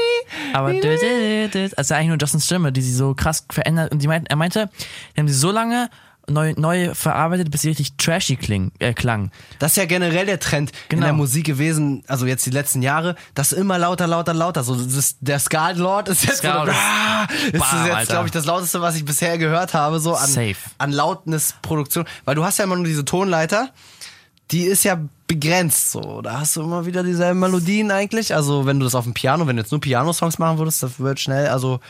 aber 0.52 0.68
dü- 0.70 1.72
also 1.76 1.94
eigentlich 1.94 2.08
nur 2.08 2.18
Justins 2.18 2.44
Stimme, 2.46 2.72
die 2.72 2.82
sie 2.82 2.92
so 2.94 3.14
krass 3.14 3.44
verändert. 3.50 3.92
Und 3.92 4.00
die 4.02 4.06
meinten, 4.08 4.26
er 4.26 4.36
meinte, 4.36 4.70
die 5.16 5.20
haben 5.20 5.28
sie 5.28 5.34
so 5.34 5.50
lange 5.50 5.88
neu, 6.28 6.54
neu 6.56 6.92
verarbeitet, 6.92 7.52
bis 7.52 7.62
sie 7.62 7.68
richtig 7.68 7.96
trashy 7.98 8.34
kling, 8.34 8.72
äh, 8.80 8.92
klang. 8.94 9.30
Das 9.60 9.72
ist 9.72 9.76
ja 9.76 9.84
generell 9.84 10.26
der 10.26 10.40
Trend 10.40 10.70
in 10.70 10.76
Genau. 10.88 11.04
der 11.04 11.12
Musik 11.12 11.46
gewesen, 11.46 12.02
also 12.08 12.26
jetzt 12.26 12.44
die 12.44 12.50
letzten 12.50 12.82
Jahre, 12.82 13.14
dass 13.34 13.52
immer 13.52 13.78
lauter, 13.78 14.08
lauter, 14.08 14.34
lauter. 14.34 14.64
So 14.64 14.74
das, 14.74 15.16
der 15.20 15.38
Ska 15.38 15.70
Lord 15.70 16.08
ist 16.08 16.24
jetzt, 16.24 16.38
Ska 16.38 16.64
so, 16.64 16.70
ist- 16.70 16.76
ah, 16.76 17.26
ist 17.52 17.60
Bam, 17.60 17.86
jetzt, 17.86 18.08
glaube 18.08 18.26
ich, 18.26 18.32
das 18.32 18.44
lauteste, 18.44 18.80
was 18.80 18.96
ich 18.96 19.04
bisher 19.04 19.38
gehört 19.38 19.72
habe, 19.72 20.00
so 20.00 20.14
an, 20.14 20.26
Safe. 20.28 20.56
an 20.78 20.90
Lautnisproduktion. 20.92 22.04
Weil 22.24 22.34
du 22.34 22.44
hast 22.44 22.58
ja 22.58 22.64
immer 22.64 22.76
nur 22.76 22.86
diese 22.86 23.04
Tonleiter, 23.04 23.70
die 24.50 24.62
ist 24.64 24.82
ja 24.84 24.98
begrenzt, 25.26 25.90
so. 25.90 26.22
Da 26.22 26.40
hast 26.40 26.56
du 26.56 26.62
immer 26.62 26.86
wieder 26.86 27.02
dieselben 27.02 27.40
Melodien 27.40 27.90
eigentlich. 27.90 28.34
Also 28.34 28.66
wenn 28.66 28.78
du 28.78 28.84
das 28.84 28.94
auf 28.94 29.04
dem 29.04 29.14
Piano, 29.14 29.46
wenn 29.46 29.56
du 29.56 29.62
jetzt 29.62 29.72
nur 29.72 29.80
Piano-Songs 29.80 30.38
machen 30.38 30.58
würdest, 30.58 30.82
das 30.82 31.00
wird 31.00 31.20
schnell, 31.20 31.48
also 31.48 31.80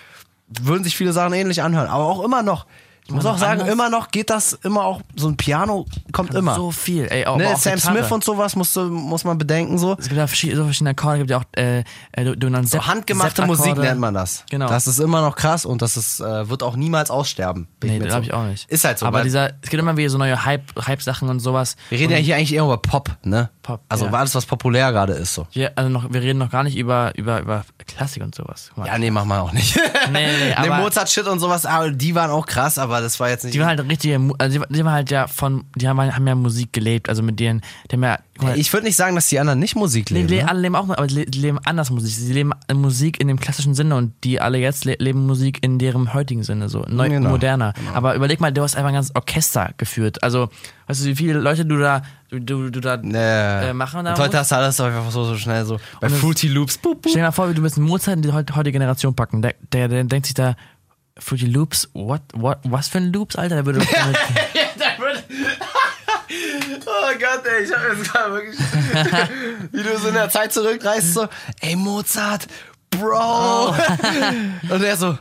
würden 0.48 0.84
sich 0.84 0.96
viele 0.96 1.12
Sachen 1.12 1.32
ähnlich 1.32 1.62
anhören. 1.62 1.88
Aber 1.88 2.04
auch 2.04 2.22
immer 2.24 2.42
noch. 2.42 2.66
Ich 3.08 3.12
muss 3.14 3.24
auch 3.24 3.38
sagen, 3.38 3.60
anders? 3.60 3.72
immer 3.72 3.88
noch 3.88 4.10
geht 4.10 4.30
das 4.30 4.54
immer 4.64 4.84
auch, 4.84 5.00
so 5.14 5.28
ein 5.28 5.36
Piano 5.36 5.86
kommt 6.12 6.34
immer. 6.34 6.56
So 6.56 6.72
viel, 6.72 7.06
ey, 7.08 7.24
auch, 7.26 7.36
Ne, 7.36 7.46
aber 7.46 7.54
auch 7.54 7.58
Sam 7.60 7.76
Gitarre. 7.76 7.98
Smith 7.98 8.12
und 8.12 8.24
sowas 8.24 8.56
musst 8.56 8.74
du, 8.74 8.82
muss 8.90 9.22
man 9.22 9.38
bedenken 9.38 9.78
so. 9.78 9.92
Es 9.98 10.08
gibt 10.08 10.16
ja 10.16 10.26
verschiedene, 10.26 10.58
so 10.58 10.64
verschiedene 10.64 10.90
Akkorde, 10.90 11.18
gibt 11.18 11.30
ja 11.30 11.38
auch, 11.38 11.44
äh, 11.56 11.84
äh, 12.12 12.64
So 12.64 12.86
handgemachte 12.86 13.46
Musik 13.46 13.76
nennt 13.76 14.00
man 14.00 14.12
das. 14.14 14.44
Genau. 14.50 14.66
Das 14.68 14.88
ist 14.88 14.98
immer 14.98 15.20
noch 15.20 15.36
krass 15.36 15.64
und 15.64 15.82
das 15.82 15.96
ist, 15.96 16.18
äh, 16.20 16.48
wird 16.48 16.62
auch 16.64 16.74
niemals 16.74 17.10
aussterben. 17.10 17.68
Nee, 17.82 17.98
glaube 17.98 18.12
so- 18.12 18.20
ich 18.22 18.34
auch 18.34 18.44
nicht. 18.44 18.68
Ist 18.70 18.84
halt 18.84 18.98
so. 18.98 19.06
Aber 19.06 19.18
weil 19.18 19.24
dieser, 19.24 19.50
es 19.62 19.70
gibt 19.70 19.80
immer 19.80 19.96
wieder 19.96 20.10
so 20.10 20.18
neue 20.18 20.44
Hype, 20.44 20.64
Hype-Sachen 20.86 21.28
und 21.28 21.38
sowas. 21.40 21.76
wir 21.90 21.98
reden 21.98 22.12
ja 22.12 22.18
hier 22.18 22.36
eigentlich 22.36 22.54
eher 22.54 22.64
über 22.64 22.78
Pop, 22.78 23.16
ne? 23.22 23.50
Pop. 23.66 23.80
Also 23.88 24.06
ja. 24.06 24.12
alles, 24.12 24.32
was 24.36 24.46
populär 24.46 24.92
gerade 24.92 25.14
ist 25.14 25.34
so. 25.34 25.48
Wir, 25.50 25.72
also 25.76 25.90
noch, 25.90 26.12
wir 26.12 26.22
reden 26.22 26.38
noch 26.38 26.52
gar 26.52 26.62
nicht 26.62 26.76
über, 26.76 27.12
über, 27.16 27.40
über 27.40 27.64
Klassik 27.88 28.22
und 28.22 28.32
sowas. 28.32 28.70
Mal. 28.76 28.86
Ja, 28.86 28.96
nee, 28.96 29.10
machen 29.10 29.28
wir 29.28 29.42
auch 29.42 29.52
nicht. 29.52 29.76
nee, 30.12 30.26
nee, 30.38 30.54
nee, 30.56 30.68
Mozart-Shit 30.68 31.26
und 31.26 31.40
sowas, 31.40 31.66
aber 31.66 31.90
die 31.90 32.14
waren 32.14 32.30
auch 32.30 32.46
krass, 32.46 32.78
aber 32.78 33.00
das 33.00 33.18
war 33.18 33.28
jetzt 33.28 33.44
nicht. 33.44 33.54
die 33.54 33.58
waren 33.58 33.70
halt 33.70 33.80
richtige, 33.88 34.20
also 34.38 34.60
die, 34.60 34.72
die 34.72 34.84
waren 34.84 34.94
halt 34.94 35.10
ja 35.10 35.26
von, 35.26 35.64
die 35.74 35.88
haben, 35.88 36.00
haben 36.00 36.28
ja 36.28 36.36
Musik 36.36 36.72
gelebt, 36.72 37.08
also 37.08 37.24
mit 37.24 37.40
denen, 37.40 37.60
die 37.90 37.96
haben 37.96 38.04
ja, 38.04 38.18
ich 38.56 38.72
würde 38.72 38.86
nicht 38.86 38.96
sagen, 38.96 39.14
dass 39.14 39.28
die 39.28 39.38
anderen 39.40 39.58
nicht 39.58 39.76
Musik 39.76 40.10
leben. 40.10 40.28
die 40.28 40.36
le- 40.36 40.42
ne? 40.42 40.48
alle 40.48 40.60
leben 40.60 40.76
auch, 40.76 40.88
aber 40.88 41.06
die 41.06 41.24
leben 41.24 41.58
anders 41.64 41.90
Musik. 41.90 42.14
Sie 42.14 42.32
leben 42.32 42.52
Musik 42.74 43.20
in 43.20 43.28
dem 43.28 43.38
klassischen 43.40 43.74
Sinne 43.74 43.96
und 43.96 44.12
die 44.24 44.40
alle 44.40 44.58
jetzt 44.58 44.84
le 44.84 44.96
leben 44.98 45.26
Musik 45.26 45.58
in 45.62 45.78
deren 45.78 46.12
heutigen 46.14 46.42
Sinne, 46.42 46.68
so 46.68 46.84
neu, 46.88 47.08
Genau. 47.08 47.30
moderner. 47.30 47.72
Aber 47.94 48.14
überleg 48.14 48.40
mal, 48.40 48.52
du 48.52 48.62
hast 48.62 48.76
einfach 48.76 48.88
ein 48.88 48.94
ganzes 48.94 49.14
Orchester 49.14 49.70
geführt. 49.78 50.22
Also, 50.22 50.48
weißt 50.86 51.02
du, 51.02 51.06
wie 51.06 51.16
viele 51.16 51.38
Leute 51.38 51.64
du 51.64 51.78
da, 51.78 52.02
du, 52.30 52.38
du, 52.40 52.70
du 52.70 52.80
da 52.80 52.96
Nee. 52.96 53.16
äh, 53.16 53.72
machen 53.72 54.04
da 54.04 54.16
heute 54.18 54.38
hast 54.38 54.50
du 54.52 54.56
alles 54.56 54.80
einfach 54.80 55.10
so, 55.10 55.24
so 55.24 55.36
schnell 55.36 55.64
so. 55.64 55.78
Bei 56.00 56.08
Fruity 56.08 56.48
Loops. 56.48 56.78
Boop, 56.78 57.02
boop. 57.02 57.10
Stell 57.10 57.22
dir 57.22 57.26
mal 57.28 57.32
vor, 57.32 57.48
wie 57.50 57.54
du 57.54 57.62
bist 57.62 57.78
Mozart 57.78 58.16
in 58.16 58.22
die 58.22 58.32
heut- 58.32 58.54
heutige 58.54 58.72
Generation 58.72 59.14
packen. 59.14 59.42
Der, 59.42 59.54
der, 59.72 59.88
der 59.88 60.04
denkt 60.04 60.26
sich 60.26 60.34
da, 60.34 60.54
Fruity 61.18 61.46
Loops, 61.46 61.88
what, 61.94 62.20
what, 62.34 62.58
was 62.64 62.88
für 62.88 62.98
ein 62.98 63.10
Loops, 63.10 63.36
Alter? 63.36 63.54
Der 63.54 63.64
würde 63.64 63.78
Oh 67.06 67.18
Gott, 67.18 67.44
ey, 67.46 67.64
ich 67.64 67.72
hab 67.72 67.96
jetzt 67.96 68.10
gerade 68.12 68.32
wirklich. 68.34 68.58
wie 69.72 69.82
du 69.82 69.98
so 69.98 70.08
in 70.08 70.14
der 70.14 70.28
Zeit 70.28 70.52
zurückreist, 70.52 71.14
so, 71.14 71.28
ey 71.60 71.76
Mozart, 71.76 72.48
Bro. 72.90 73.74
Und 74.70 74.82
er 74.82 74.96
so, 74.96 75.16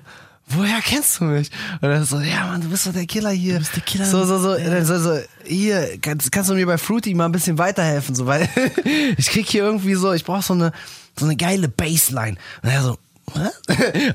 woher 0.48 0.82
kennst 0.82 1.20
du 1.20 1.25
mich? 1.25 1.51
Und 1.82 1.89
er 1.89 2.04
so, 2.04 2.20
ja 2.20 2.48
Mann, 2.48 2.62
du 2.62 2.70
bist 2.70 2.88
doch 2.88 2.94
der 2.94 3.06
Killer 3.06 3.30
hier. 3.30 3.54
Du 3.54 3.60
bist 3.60 3.75
der 3.75 3.84
Killer. 3.84 4.06
So, 4.06 4.25
so, 4.25 4.39
so, 4.39 4.56
ja. 4.58 4.84
so, 4.84 4.98
so 5.00 5.20
hier, 5.44 6.00
kannst, 6.01 6.32
kannst 6.32 6.50
du 6.50 6.56
mir 6.56 6.65
bei 6.65 6.77
Fruity 6.77 7.13
mal 7.13 7.25
ein 7.25 7.32
bisschen 7.32 7.58
weiterhelfen, 7.58 8.15
so, 8.15 8.25
weil 8.25 8.50
ich 9.18 9.27
krieg 9.30 9.48
hier 9.48 9.63
irgendwie 9.63 9.96
so, 9.96 10.13
ich 10.13 10.24
brauch 10.24 10.42
so 10.42 10.54
eine, 10.54 10.72
so 11.20 11.25
eine 11.25 11.36
geile 11.36 11.68
Bassline. 11.68 12.38
Und 12.63 12.70
er 12.70 12.82
so, 12.82 12.98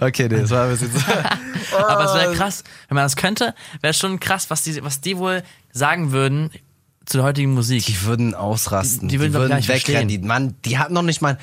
okay, 0.01 0.29
nee, 0.29 0.41
das 0.41 0.51
war 0.51 0.65
ein 0.65 0.71
bisschen 0.71 0.93
so. 0.93 1.01
aber 1.77 2.05
es 2.05 2.11
Oh. 2.11 2.15
wäre 2.15 2.35
krass, 2.35 2.65
wenn 2.89 2.97
man 2.97 3.05
das 3.05 3.17
könnte, 3.17 3.55
wäre 3.81 3.95
schon 3.95 4.19
krass, 4.19 4.51
was 4.51 4.63
die, 4.63 4.83
was 4.83 5.01
die 5.01 5.19
wohl 5.19 5.43
sagen 5.73 6.13
würden 6.13 6.51
zu 7.11 7.19
der 7.19 7.25
heutigen 7.27 7.53
Musik. 7.55 7.85
Die 7.87 8.03
würden 8.05 8.35
ausrasten. 8.37 9.09
Die 9.09 9.19
würden 9.19 9.33
doch 9.33 9.49
gar 9.49 9.57
nicht 9.57 9.69
wegrennen. 9.69 10.07
Die, 10.07 10.19
Mann, 10.19 10.55
die 10.65 10.79
hatten 10.79 10.95
noch 10.95 11.03
nicht 11.03 11.21
mal. 11.21 11.39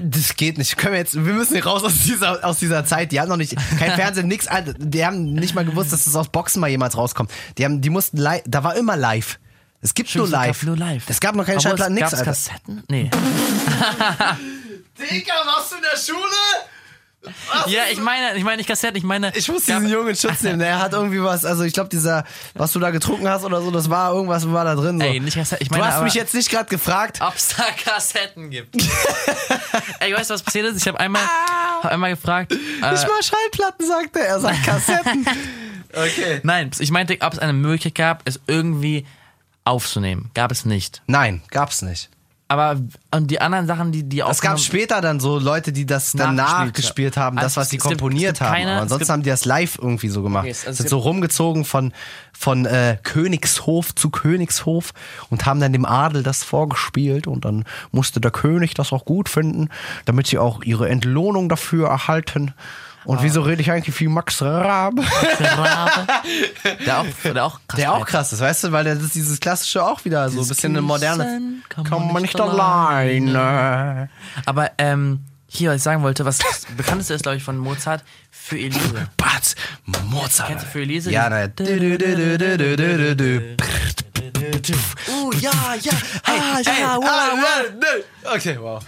Das 0.00 0.36
geht 0.36 0.56
nicht. 0.56 0.78
Können 0.78 0.92
wir 0.92 1.00
jetzt, 1.00 1.14
wir 1.14 1.34
müssen 1.34 1.54
hier 1.54 1.66
raus 1.66 1.82
aus 1.82 1.98
dieser, 2.04 2.44
aus 2.44 2.60
dieser 2.60 2.84
Zeit. 2.84 3.10
Die 3.10 3.20
haben 3.20 3.28
noch 3.28 3.36
nicht, 3.36 3.56
kein 3.78 3.90
Fernsehen, 3.96 4.28
nix. 4.28 4.46
Alter. 4.46 4.74
Die 4.74 5.04
haben 5.04 5.34
nicht 5.34 5.54
mal 5.56 5.64
gewusst, 5.64 5.92
dass 5.92 6.04
das 6.04 6.14
aus 6.14 6.28
Boxen 6.28 6.60
mal 6.60 6.70
jemals 6.70 6.96
rauskommt. 6.96 7.30
Die 7.58 7.64
haben, 7.64 7.80
die 7.80 7.90
mussten 7.90 8.18
live, 8.18 8.42
da 8.46 8.62
war 8.62 8.76
immer 8.76 8.96
live. 8.96 9.40
Es 9.80 9.94
gibt 9.94 10.08
Stimmt, 10.08 10.20
nur 10.20 10.26
es 10.28 10.32
gab 10.32 10.46
live. 10.46 10.62
Nur 10.62 10.76
live. 10.76 11.04
Es 11.08 11.20
gab 11.20 11.34
noch 11.34 11.44
keine 11.44 11.60
Schallplatten, 11.60 11.94
nix, 11.94 12.14
Alter. 12.14 12.24
Kassetten? 12.24 12.84
Nee. 12.88 13.10
Digga, 14.98 15.34
warst 15.44 15.72
du 15.72 15.76
in 15.76 15.82
der 15.82 15.98
Schule? 15.98 16.20
Ja, 17.66 17.82
ich 17.90 17.98
meine, 17.98 18.36
ich 18.36 18.44
meine 18.44 18.58
nicht 18.58 18.66
Kassetten, 18.68 18.96
ich 18.96 19.02
meine. 19.04 19.32
Ich 19.36 19.48
muss 19.48 19.66
gab- 19.66 19.78
diesen 19.80 19.92
Jungen 19.92 20.14
Schutz 20.16 20.42
nehmen. 20.42 20.60
Er 20.60 20.78
hat 20.80 20.92
irgendwie 20.92 21.22
was, 21.22 21.44
also 21.44 21.64
ich 21.64 21.72
glaube, 21.72 21.88
dieser, 21.88 22.24
was 22.54 22.72
du 22.72 22.78
da 22.80 22.90
getrunken 22.90 23.28
hast 23.28 23.44
oder 23.44 23.60
so, 23.62 23.70
das 23.70 23.88
war 23.90 24.12
irgendwas, 24.12 24.50
war 24.50 24.64
da 24.64 24.74
drin. 24.74 24.98
So. 25.00 25.06
Ey, 25.06 25.20
nicht 25.20 25.36
Kassetten. 25.36 25.62
Ich 25.62 25.68
du 25.68 25.74
meine, 25.74 25.86
hast 25.86 25.94
aber, 25.96 26.04
mich 26.04 26.14
jetzt 26.14 26.34
nicht 26.34 26.50
gerade 26.50 26.68
gefragt. 26.68 27.18
ob 27.20 27.34
es 27.34 27.48
da 27.56 27.64
Kassetten 27.84 28.50
gibt. 28.50 28.74
Ey, 30.00 30.14
weißt 30.14 30.30
du, 30.30 30.34
was 30.34 30.42
passiert 30.42 30.66
ist? 30.66 30.76
Ich 30.80 30.86
habe 30.88 30.98
einmal, 31.00 31.22
hab 31.82 31.92
einmal 31.92 32.10
gefragt. 32.10 32.52
Äh, 32.52 32.56
Nicht 32.56 32.82
mal 32.82 33.22
Schallplatten, 33.22 33.86
sagt 33.86 34.16
er. 34.16 34.24
Er 34.26 34.40
sagt 34.40 34.64
Kassetten. 34.64 35.26
okay. 35.92 36.40
nein, 36.42 36.70
ich 36.78 36.90
meinte, 36.90 37.16
ob 37.20 37.32
es 37.34 37.38
eine 37.38 37.52
Möglichkeit 37.52 37.94
gab, 37.94 38.22
es 38.28 38.40
irgendwie 38.46 39.06
aufzunehmen. 39.64 40.30
Gab 40.34 40.52
es 40.52 40.64
nicht. 40.64 41.02
Nein, 41.06 41.42
gab's 41.50 41.82
nicht. 41.82 42.08
Aber 42.48 42.76
und 43.10 43.28
die 43.30 43.40
anderen 43.40 43.66
Sachen, 43.66 43.90
die 43.90 44.04
die 44.04 44.20
Es 44.20 44.40
gab 44.40 44.60
später 44.60 45.00
dann 45.00 45.18
so 45.18 45.38
Leute, 45.40 45.72
die 45.72 45.84
das 45.84 46.12
dann 46.12 46.36
Nachgespielt 46.36 46.66
nachgespielt 46.74 47.16
haben, 47.16 47.38
Also 47.38 47.46
das, 47.46 47.56
was 47.56 47.70
sie 47.70 47.78
komponiert 47.78 48.34
gibt 48.36 48.40
haben. 48.42 48.54
keine- 48.54 48.72
Aber 48.72 48.82
ansonsten 48.82 49.12
haben 49.12 49.22
die 49.24 49.30
das 49.30 49.44
live 49.46 49.78
irgendwie 49.82 50.08
so 50.08 50.22
gemacht. 50.22 50.44
Okay, 50.44 50.54
also 50.64 50.72
Sind 50.72 50.88
so 50.88 50.98
rumgezogen 50.98 51.64
von, 51.64 51.92
von 52.32 52.64
äh, 52.66 52.98
Königshof 53.02 53.94
zu 53.96 54.10
Königshof 54.10 54.92
und 55.28 55.44
haben 55.44 55.58
dann 55.58 55.72
dem 55.72 55.84
Adel 55.84 56.22
das 56.22 56.44
vorgespielt 56.44 57.26
und 57.26 57.44
dann 57.44 57.64
musste 57.90 58.20
der 58.20 58.30
König 58.30 58.74
das 58.74 58.92
auch 58.92 59.04
gut 59.04 59.28
finden, 59.28 59.68
damit 60.04 60.28
sie 60.28 60.38
auch 60.38 60.62
ihre 60.62 60.88
Entlohnung 60.88 61.48
dafür 61.48 61.88
erhalten. 61.88 62.54
Und 63.06 63.22
wieso 63.22 63.42
rede 63.42 63.62
ich 63.62 63.70
eigentlich 63.70 63.98
wie 64.00 64.08
Max 64.08 64.42
Rabe? 64.42 65.02
Rabe. 65.40 66.06
Der 66.84 66.98
auch, 67.00 67.06
der 67.24 67.44
auch 67.44 67.60
krass 67.66 67.76
Der 67.76 67.92
auch 67.92 68.06
krass 68.06 68.32
ist, 68.32 68.40
weißt 68.40 68.64
du, 68.64 68.72
weil 68.72 68.84
der 68.84 68.96
das 68.96 69.04
ist 69.04 69.14
dieses 69.14 69.40
klassische 69.40 69.84
auch 69.84 70.04
wieder 70.04 70.28
so 70.28 70.40
ein 70.40 70.48
bisschen 70.48 70.72
eine 70.72 70.82
moderne. 70.82 71.62
Kann 71.68 72.12
man 72.12 72.22
nicht 72.22 72.40
alleine. 72.40 74.08
Aber 74.44 74.70
ähm, 74.78 75.24
hier, 75.48 75.70
was 75.70 75.76
ich 75.76 75.82
sagen 75.82 76.02
wollte, 76.02 76.24
was 76.24 76.38
das 76.38 76.66
bekannteste 76.76 77.14
ist, 77.14 77.22
glaube 77.22 77.36
ich, 77.36 77.42
von 77.42 77.56
Mozart, 77.56 78.02
für 78.30 78.58
Elise. 78.58 79.08
Batz, 79.16 79.54
Mozart. 79.84 80.48
Kennst 80.48 80.64
du 80.66 80.68
für 80.68 80.80
Elise? 80.82 81.10
Ja, 81.10 81.30
naja. 81.30 81.48
Oh, 85.10 85.32
ja, 85.40 85.50
ja. 85.80 85.92
Ah, 86.24 86.60
ja, 86.64 86.96
wow, 86.96 88.34
Okay, 88.34 88.58
wow. 88.60 88.82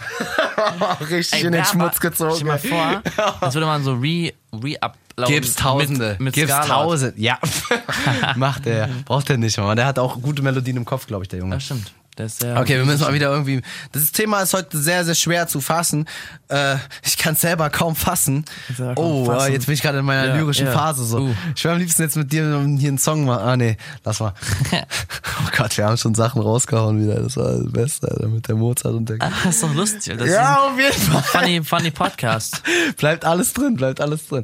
Richtig 1.09 1.43
in 1.43 1.51
den 1.51 1.65
Schmutz 1.65 1.93
war- 1.95 2.09
gezogen. 2.09 2.31
Stell 2.35 2.69
dir 2.69 2.73
mal 2.75 3.03
vor, 3.13 3.37
als 3.41 3.53
würde 3.53 3.65
man 3.67 3.83
so 3.83 3.93
re, 3.93 4.33
re-uploaden. 4.53 5.33
Gibt's 5.33 5.55
Tausende. 5.55 6.09
Mit, 6.11 6.19
mit 6.19 6.33
Gibt's. 6.35 6.53
Tausende. 6.67 7.19
Ja. 7.19 7.39
Macht 8.35 8.65
er. 8.67 8.89
Braucht 9.05 9.29
er 9.29 9.37
nicht, 9.37 9.57
Mann. 9.57 9.75
Der 9.77 9.85
hat 9.85 9.99
auch 9.99 10.21
gute 10.21 10.41
Melodien 10.41 10.77
im 10.77 10.85
Kopf, 10.85 11.07
glaube 11.07 11.23
ich, 11.23 11.29
der 11.29 11.39
Junge. 11.39 11.55
Das 11.55 11.63
stimmt. 11.63 11.91
Okay, 12.19 12.77
wir 12.77 12.85
müssen 12.85 13.01
mal 13.03 13.13
wieder 13.13 13.29
irgendwie. 13.31 13.61
Das 13.91 14.11
Thema 14.11 14.41
ist 14.41 14.53
heute 14.53 14.77
sehr, 14.77 15.05
sehr 15.05 15.15
schwer 15.15 15.47
zu 15.47 15.61
fassen. 15.61 16.05
Äh, 16.49 16.75
ich 17.03 17.17
kann 17.17 17.33
es 17.33 17.41
selber 17.41 17.69
kaum 17.69 17.95
fassen. 17.95 18.45
selber 18.75 18.95
kaum 18.95 19.05
Oh, 19.05 19.25
fassen. 19.25 19.49
äh, 19.49 19.53
jetzt 19.53 19.65
bin 19.67 19.75
ich 19.75 19.81
gerade 19.81 19.99
in 19.99 20.05
meiner 20.05 20.27
Ja, 20.27 20.35
lyrischen 20.35 20.65
ja. 20.67 20.71
Phase 20.73 21.03
so. 21.05 21.19
Uh. 21.19 21.35
Ich 21.55 21.63
will 21.63 21.71
am 21.71 21.77
liebsten 21.79 22.01
jetzt 22.01 22.15
mit 22.17 22.31
dir 22.31 22.43
hier 22.77 22.89
einen 22.89 22.97
Song 22.97 23.25
machen. 23.25 23.43
Ah, 23.47 23.55
nee, 23.57 23.77
lass 24.03 24.19
mal. 24.19 24.33
oh 24.73 25.49
Gott, 25.57 25.77
wir 25.77 25.85
haben 25.85 25.97
schon 25.97 26.15
Sachen 26.15 26.41
rausgehauen 26.41 27.01
wieder. 27.01 27.21
Das 27.21 27.37
war 27.37 27.53
das 27.57 27.71
Beste, 27.71 28.07
Alter, 28.09 28.27
mit 28.27 28.47
der 28.47 28.55
Mozart 28.55 28.95
und 28.95 29.07
der. 29.09 29.17
Das 29.17 29.45
ist 29.45 29.63
doch 29.63 29.73
lustig. 29.73 30.17
Das 30.17 30.29
ja, 30.29 30.57
auf 30.59 30.77
jeden 30.79 30.93
Fall. 30.93 31.23
funny, 31.23 31.63
funny 31.63 31.91
Podcast. 31.91 32.61
bleibt 32.97 33.25
alles 33.25 33.53
drin, 33.53 33.75
bleibt 33.75 34.01
alles 34.01 34.27
drin. 34.27 34.43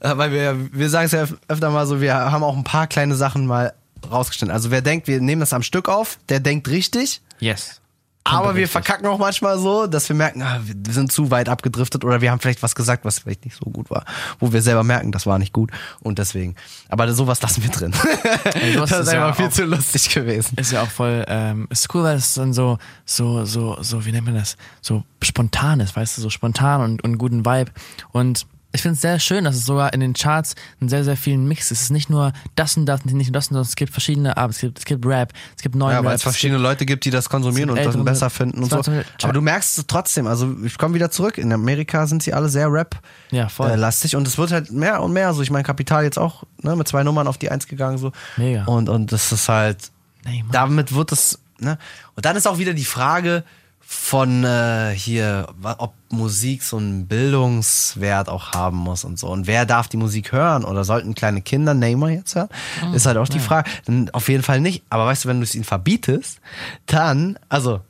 Äh, 0.00 0.16
Weil 0.16 0.32
wir, 0.32 0.56
wir 0.72 0.90
sagen 0.90 1.06
es 1.06 1.12
ja 1.12 1.22
öf- 1.24 1.36
öfter 1.48 1.70
mal 1.70 1.86
so, 1.86 2.00
wir 2.00 2.14
haben 2.14 2.42
auch 2.44 2.56
ein 2.56 2.64
paar 2.64 2.86
kleine 2.86 3.14
Sachen 3.14 3.46
mal 3.46 3.72
rausgestellt. 4.10 4.50
Also 4.52 4.70
wer 4.70 4.82
denkt, 4.82 5.06
wir 5.08 5.20
nehmen 5.20 5.40
das 5.40 5.52
am 5.52 5.62
Stück 5.62 5.88
auf, 5.88 6.18
der 6.28 6.40
denkt 6.40 6.68
richtig. 6.68 7.20
Yes. 7.40 7.80
Aber 8.26 8.56
wir 8.56 8.66
verkacken 8.68 9.06
auch 9.06 9.18
manchmal 9.18 9.58
so, 9.58 9.86
dass 9.86 10.08
wir 10.08 10.16
merken, 10.16 10.40
ah, 10.40 10.58
wir 10.64 10.94
sind 10.94 11.12
zu 11.12 11.30
weit 11.30 11.50
abgedriftet 11.50 12.06
oder 12.06 12.22
wir 12.22 12.30
haben 12.30 12.40
vielleicht 12.40 12.62
was 12.62 12.74
gesagt, 12.74 13.04
was 13.04 13.18
vielleicht 13.18 13.44
nicht 13.44 13.54
so 13.62 13.70
gut 13.70 13.90
war, 13.90 14.06
wo 14.40 14.50
wir 14.50 14.62
selber 14.62 14.82
merken, 14.82 15.12
das 15.12 15.26
war 15.26 15.38
nicht 15.38 15.52
gut 15.52 15.70
und 16.00 16.18
deswegen. 16.18 16.54
Aber 16.88 17.12
sowas 17.12 17.42
lassen 17.42 17.62
wir 17.62 17.68
drin. 17.70 17.92
sowas 17.92 18.88
das 18.88 19.00
ist 19.00 19.06
ist 19.08 19.12
ja 19.12 19.26
einfach 19.26 19.36
viel 19.36 19.46
auch- 19.48 19.52
zu 19.52 19.64
lustig 19.66 20.08
gewesen. 20.14 20.56
Ist 20.56 20.72
ja 20.72 20.82
auch 20.82 20.88
voll, 20.90 21.22
ähm, 21.28 21.66
ist 21.68 21.94
cool, 21.94 22.02
weil 22.04 22.16
es 22.16 22.32
dann 22.32 22.54
so, 22.54 22.78
so, 23.04 23.44
so, 23.44 23.76
so, 23.82 24.06
wie 24.06 24.12
nennt 24.12 24.24
man 24.24 24.36
das? 24.36 24.56
So 24.80 25.04
spontan 25.22 25.80
ist, 25.80 25.94
weißt 25.94 26.16
du, 26.16 26.22
so 26.22 26.30
spontan 26.30 26.80
und, 26.80 27.04
und 27.04 27.18
guten 27.18 27.44
Vibe. 27.44 27.72
Und 28.12 28.46
ich 28.74 28.82
finde 28.82 28.96
es 28.96 29.00
sehr 29.00 29.20
schön, 29.20 29.44
dass 29.44 29.54
es 29.54 29.64
sogar 29.64 29.92
in 29.92 30.00
den 30.00 30.14
Charts 30.14 30.56
einen 30.80 30.88
sehr, 30.88 31.04
sehr 31.04 31.16
vielen 31.16 31.46
Mix 31.46 31.70
ist. 31.70 31.78
Es 31.78 31.82
ist 31.84 31.90
nicht 31.90 32.10
nur 32.10 32.32
das 32.56 32.76
und 32.76 32.86
das, 32.86 33.04
nicht 33.04 33.14
nur 33.28 33.32
das 33.32 33.48
und 33.48 33.56
das, 33.56 33.68
es 33.68 33.76
gibt 33.76 33.92
verschiedene, 33.92 34.36
aber 34.36 34.50
es 34.50 34.58
gibt, 34.58 34.78
es 34.80 34.84
gibt 34.84 35.06
Rap, 35.06 35.32
es 35.56 35.62
gibt 35.62 35.76
neuen 35.76 35.92
Ja, 35.92 35.98
weil 36.00 36.08
Rap. 36.08 36.16
es 36.16 36.22
verschiedene 36.24 36.58
Leute 36.58 36.84
gibt, 36.84 37.04
die 37.04 37.10
das 37.10 37.28
konsumieren 37.28 37.70
und 37.70 37.78
das 37.84 37.96
besser 38.04 38.30
finden 38.30 38.62
und 38.64 38.70
so. 38.70 38.82
Aber 39.22 39.32
du 39.32 39.40
merkst 39.40 39.78
es 39.78 39.86
trotzdem, 39.86 40.26
also 40.26 40.54
ich 40.64 40.76
komme 40.76 40.94
wieder 40.94 41.10
zurück. 41.10 41.38
In 41.38 41.52
Amerika 41.52 42.06
sind 42.08 42.22
sie 42.22 42.34
alle 42.34 42.48
sehr 42.48 42.70
Rap 42.72 42.96
Ja, 43.30 43.48
voll. 43.48 43.70
äh, 43.70 44.16
und 44.16 44.26
es 44.26 44.38
wird 44.38 44.50
halt 44.50 44.72
mehr 44.72 45.02
und 45.02 45.12
mehr 45.12 45.32
so. 45.34 45.42
Ich 45.42 45.50
meine, 45.50 45.62
Kapital 45.64 46.02
jetzt 46.02 46.18
auch 46.18 46.42
ne, 46.62 46.74
mit 46.74 46.88
zwei 46.88 47.04
Nummern 47.04 47.28
auf 47.28 47.38
die 47.38 47.50
Eins 47.50 47.68
gegangen 47.68 47.98
so. 47.98 48.10
Mega. 48.36 48.64
Und, 48.64 48.88
und 48.88 49.12
das 49.12 49.30
ist 49.30 49.48
halt, 49.48 49.92
Nee, 50.26 50.44
damit 50.50 50.94
wird 50.94 51.12
es, 51.12 51.38
ne? 51.58 51.78
Und 52.16 52.24
dann 52.24 52.34
ist 52.34 52.46
auch 52.48 52.58
wieder 52.58 52.72
die 52.72 52.84
Frage 52.86 53.44
von 53.86 54.44
äh, 54.44 54.92
hier, 54.94 55.48
ob 55.62 55.94
Musik 56.10 56.62
so 56.62 56.76
einen 56.76 57.06
Bildungswert 57.06 58.28
auch 58.28 58.52
haben 58.52 58.76
muss 58.76 59.04
und 59.04 59.18
so. 59.18 59.28
Und 59.28 59.46
wer 59.46 59.66
darf 59.66 59.88
die 59.88 59.96
Musik 59.96 60.32
hören? 60.32 60.64
Oder 60.64 60.84
sollten 60.84 61.14
kleine 61.14 61.42
Kinder 61.42 61.74
Neymar 61.74 62.10
jetzt 62.10 62.34
hören? 62.34 62.48
Mhm. 62.86 62.94
Ist 62.94 63.06
halt 63.06 63.16
auch 63.16 63.28
die 63.28 63.40
Frage. 63.40 63.70
Auf 64.12 64.28
jeden 64.28 64.42
Fall 64.42 64.60
nicht. 64.60 64.82
Aber 64.90 65.06
weißt 65.06 65.24
du, 65.24 65.28
wenn 65.28 65.38
du 65.38 65.44
es 65.44 65.54
ihnen 65.54 65.64
verbietest, 65.64 66.40
dann, 66.86 67.38
also, 67.48 67.80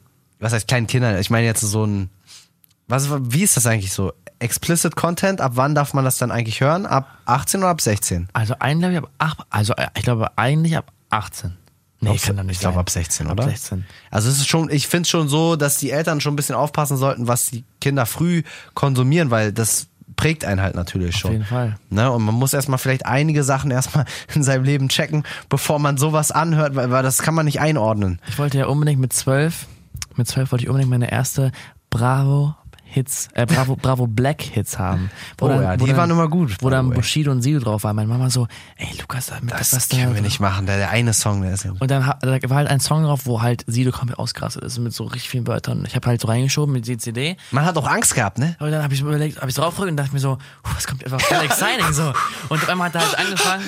was 0.40 0.52
heißt 0.52 0.68
kleinen 0.68 0.86
Kindern? 0.86 1.18
Ich 1.18 1.30
meine 1.30 1.46
jetzt 1.46 1.60
so 1.60 1.84
ein, 1.84 2.10
was, 2.88 3.08
wie 3.10 3.42
ist 3.42 3.56
das 3.56 3.66
eigentlich 3.66 3.92
so? 3.92 4.12
Explicit 4.38 4.96
Content, 4.96 5.40
ab 5.40 5.52
wann 5.54 5.74
darf 5.74 5.94
man 5.94 6.04
das 6.04 6.18
dann 6.18 6.30
eigentlich 6.30 6.60
hören? 6.60 6.86
Ab 6.86 7.08
18 7.24 7.60
oder 7.60 7.70
ab 7.70 7.80
16? 7.80 8.28
Also 8.32 8.56
eigentlich 8.58 9.02
ab, 9.18 9.46
also 9.48 9.74
äh, 9.74 9.86
ich 9.96 10.02
glaube 10.02 10.36
eigentlich 10.36 10.76
ab 10.76 10.92
18. 11.10 11.56
Nee, 12.00 12.10
Ab- 12.10 12.16
kann 12.22 12.36
doch 12.36 12.42
nicht 12.42 12.56
ich 12.56 12.60
glaube 12.60 12.78
ab 12.78 12.90
16, 12.90 13.26
Ab 13.26 13.32
oder? 13.34 13.44
16. 13.48 13.84
Also 14.10 14.28
es 14.28 14.36
ist 14.38 14.48
schon, 14.48 14.70
ich 14.70 14.88
finde 14.88 15.08
schon 15.08 15.28
so, 15.28 15.56
dass 15.56 15.78
die 15.78 15.90
Eltern 15.90 16.20
schon 16.20 16.34
ein 16.34 16.36
bisschen 16.36 16.54
aufpassen 16.54 16.96
sollten, 16.96 17.28
was 17.28 17.46
die 17.46 17.64
Kinder 17.80 18.04
früh 18.06 18.42
konsumieren, 18.74 19.30
weil 19.30 19.52
das 19.52 19.86
prägt 20.16 20.44
einen 20.44 20.60
halt 20.60 20.74
natürlich 20.76 21.16
schon. 21.16 21.28
Auf 21.30 21.32
jeden 21.32 21.44
Fall. 21.46 21.76
Ne? 21.90 22.10
Und 22.10 22.22
man 22.24 22.34
muss 22.34 22.52
erstmal 22.52 22.78
vielleicht 22.78 23.06
einige 23.06 23.42
Sachen 23.42 23.70
erstmal 23.70 24.04
in 24.34 24.42
seinem 24.42 24.64
Leben 24.64 24.88
checken, 24.88 25.24
bevor 25.48 25.78
man 25.78 25.96
sowas 25.96 26.30
anhört, 26.30 26.76
weil, 26.76 26.90
weil 26.90 27.02
das 27.02 27.18
kann 27.22 27.34
man 27.34 27.46
nicht 27.46 27.60
einordnen. 27.60 28.20
Ich 28.28 28.38
wollte 28.38 28.58
ja 28.58 28.66
unbedingt 28.66 29.00
mit 29.00 29.12
12 29.12 29.66
mit 30.16 30.28
zwölf 30.28 30.52
wollte 30.52 30.64
ich 30.64 30.68
unbedingt 30.68 30.90
meine 30.90 31.10
erste 31.10 31.50
Bravo 31.90 32.54
Hits, 32.94 33.28
äh, 33.34 33.44
Bravo, 33.44 33.74
Bravo 33.82 34.06
Black 34.06 34.40
Hits 34.40 34.78
haben. 34.78 35.10
Wo 35.38 35.46
Oh 35.46 35.48
dann- 35.48 35.62
ja, 35.62 35.76
die 35.76 35.84
dann- 35.86 35.96
waren 35.96 36.10
immer 36.10 36.28
gut, 36.28 36.56
Wo 36.60 36.70
dann. 36.70 36.90
Bushido 36.90 37.32
und 37.32 37.42
Sido 37.42 37.58
drauf 37.60 37.82
waren. 37.84 37.96
Meine 37.96 38.08
Mama 38.08 38.30
so, 38.30 38.46
ey 38.76 38.88
Lukas, 39.00 39.26
damit 39.26 39.52
Das, 39.52 39.74
was 39.74 39.88
können 39.88 40.10
da- 40.10 40.14
wir 40.14 40.22
nicht 40.22 40.38
machen. 40.40 40.66
Der, 40.66 40.76
der 40.78 40.90
eine 40.90 41.12
Song, 41.12 41.42
der 41.42 41.52
ist. 41.54 41.66
Und 41.66 41.90
dann 41.90 42.02
da 42.20 42.50
war 42.50 42.56
halt 42.56 42.68
ein 42.68 42.78
Song 42.80 43.02
drauf, 43.02 43.22
wo 43.26 43.42
halt 43.42 43.64
Sido 43.66 43.90
komplett 43.90 44.18
ausgerastet 44.18 44.62
ist 44.62 44.78
mit 44.78 44.92
so 44.94 45.04
richtig 45.04 45.28
vielen 45.28 45.46
Wörtern. 45.46 45.84
Ich 45.86 45.96
habe 45.96 46.06
halt 46.06 46.20
so 46.20 46.28
reingeschoben 46.28 46.72
mit 46.72 46.86
die 46.86 46.96
CD. 46.96 47.36
Man 47.50 47.64
hat 47.64 47.76
auch 47.76 47.86
Angst 47.88 48.14
gehabt, 48.14 48.38
ne? 48.38 48.56
Und 48.60 48.70
dann 48.70 48.82
habe 48.82 48.94
ich 48.94 49.02
mir 49.02 49.08
überlegt, 49.08 49.38
habe 49.40 49.50
ich 49.50 49.56
drauf 49.56 49.74
gedrückt 49.74 49.90
und 49.90 49.96
dachte 49.96 50.12
mir 50.12 50.20
so, 50.20 50.38
das 50.74 50.86
kommt 50.86 51.04
einfach 51.04 51.20
voll 51.20 51.44
exciting 51.44 51.92
so. 51.92 52.12
Und 52.48 52.62
auf 52.62 52.68
einmal 52.68 52.88
hat 52.88 52.94
er 52.94 53.00
halt 53.02 53.18
angefangen. 53.18 53.64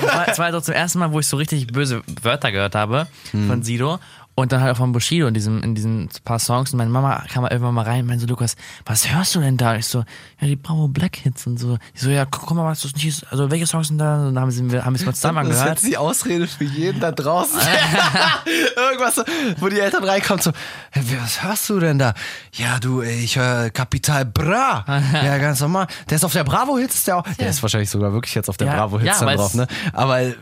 Und 0.00 0.02
war- 0.08 0.28
Es 0.28 0.38
war 0.38 0.44
halt 0.46 0.54
so 0.54 0.60
zum 0.62 0.74
ersten 0.74 0.98
Mal, 1.00 1.12
wo 1.12 1.20
ich 1.20 1.26
so 1.26 1.36
richtig 1.36 1.66
böse 1.66 2.02
Wörter 2.22 2.50
gehört 2.50 2.74
habe 2.74 3.06
von 3.30 3.62
Sido. 3.62 3.98
Und 4.36 4.52
dann 4.52 4.62
halt 4.62 4.72
auch 4.72 4.78
von 4.78 4.92
Bushido 4.92 5.26
in, 5.26 5.34
diesem, 5.34 5.62
in 5.62 5.74
diesen 5.74 6.08
paar 6.24 6.38
Songs. 6.38 6.72
Und 6.72 6.78
meine 6.78 6.88
Mama 6.88 7.24
kam 7.30 7.42
mal 7.42 7.50
irgendwann 7.50 7.74
mal 7.74 7.84
rein 7.84 8.00
und 8.02 8.06
meinte 8.06 8.22
so, 8.22 8.26
Lukas, 8.28 8.56
was 8.86 9.12
hörst 9.12 9.34
du 9.34 9.40
denn 9.40 9.58
da? 9.58 9.76
Ich 9.76 9.84
so, 9.86 9.98
ja, 10.40 10.46
die 10.46 10.56
Bravo 10.56 10.88
Black 10.88 11.16
Hits 11.16 11.46
und 11.46 11.58
so. 11.58 11.76
Ich 11.94 12.00
so, 12.00 12.08
ja, 12.08 12.24
guck, 12.24 12.50
mal, 12.52 12.64
was 12.64 12.80
das 12.80 12.94
nicht 12.94 13.06
ist. 13.06 13.26
Also, 13.30 13.50
welche 13.50 13.66
Songs 13.66 13.88
sind 13.88 13.98
da? 13.98 14.28
Und 14.28 14.34
dann 14.34 14.40
haben 14.42 14.50
sie, 14.50 14.62
haben 14.62 14.94
wir 14.94 15.00
es 15.00 15.04
mal 15.04 15.12
zusammen 15.14 15.44
Das 15.46 15.56
ist 15.56 15.60
angehört. 15.60 15.82
jetzt 15.82 15.90
die 15.92 15.96
Ausrede 15.98 16.46
für 16.46 16.64
jeden 16.64 17.00
da 17.00 17.12
draußen. 17.12 17.58
Irgendwas, 18.76 19.16
so, 19.16 19.22
wo 19.58 19.68
die 19.68 19.78
Eltern 19.80 20.04
reinkommen, 20.04 20.42
so, 20.42 20.52
"Hey, 20.90 21.04
was 21.22 21.42
hörst 21.42 21.68
du 21.68 21.78
denn 21.80 21.98
da? 21.98 22.14
Ja, 22.54 22.78
du, 22.78 23.02
ich 23.02 23.36
höre 23.36 23.70
Kapital 23.70 24.24
Bra. 24.24 24.84
ja, 25.12 25.36
ganz 25.38 25.60
normal. 25.60 25.86
Der 26.08 26.16
ist 26.16 26.24
auf 26.24 26.32
der 26.32 26.44
Bravo 26.44 26.78
Hits, 26.78 26.94
ist 26.94 27.06
der 27.08 27.18
auch. 27.18 27.24
Der 27.38 27.50
ist 27.50 27.62
wahrscheinlich 27.62 27.90
sogar 27.90 28.12
wirklich 28.12 28.34
jetzt 28.34 28.48
auf 28.48 28.56
der 28.56 28.68
Ja, 28.68 28.76
Bravo 28.76 28.98
Hits 29.00 29.20
ja, 29.20 29.34
drauf, 29.34 29.54
ne? 29.54 29.66
Aber 29.92 30.20
äh, 30.22 30.34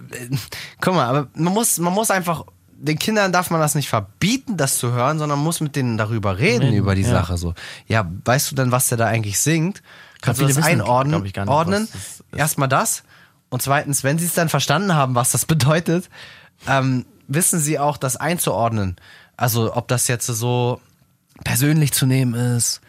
guck 0.80 0.94
mal, 0.94 1.06
aber 1.06 1.28
man 1.34 1.52
muss, 1.52 1.78
man 1.78 1.92
muss 1.92 2.10
einfach. 2.10 2.44
Den 2.80 2.98
Kindern 2.98 3.32
darf 3.32 3.50
man 3.50 3.60
das 3.60 3.74
nicht 3.74 3.88
verbieten, 3.88 4.56
das 4.56 4.78
zu 4.78 4.92
hören, 4.92 5.18
sondern 5.18 5.40
muss 5.40 5.60
mit 5.60 5.74
denen 5.74 5.98
darüber 5.98 6.38
reden, 6.38 6.62
Reden, 6.62 6.76
über 6.76 6.94
die 6.94 7.02
ja. 7.02 7.10
Sache. 7.10 7.36
So, 7.36 7.54
ja, 7.88 8.08
weißt 8.24 8.50
du 8.50 8.54
denn, 8.54 8.70
was 8.70 8.86
der 8.86 8.98
da 8.98 9.06
eigentlich 9.06 9.40
singt? 9.40 9.82
Kannst 10.20 10.40
du 10.40 10.44
viele 10.46 10.54
das 10.54 10.64
wissen, 10.64 10.80
einordnen? 10.80 11.24
ich, 11.24 11.34
nicht, 11.34 11.48
ordnen? 11.48 11.88
das. 11.92 12.38
Erstmal 12.38 12.68
das. 12.68 13.02
Und 13.48 13.62
zweitens, 13.62 14.04
wenn 14.04 14.18
sie 14.18 14.26
es 14.26 14.34
dann 14.34 14.48
verstanden 14.48 14.94
haben, 14.94 15.14
was 15.16 15.32
das 15.32 15.44
bedeutet, 15.46 16.08
ähm, 16.68 17.04
wissen 17.26 17.58
sie 17.58 17.78
auch, 17.78 17.96
das 17.96 18.16
einzuordnen. 18.16 18.96
Also, 19.36 19.74
ob 19.74 19.88
das 19.88 20.06
jetzt 20.08 20.26
so 20.26 20.80
persönlich 21.44 21.92
zu 21.92 22.06
nehmen 22.06 22.34
ist 22.34 22.80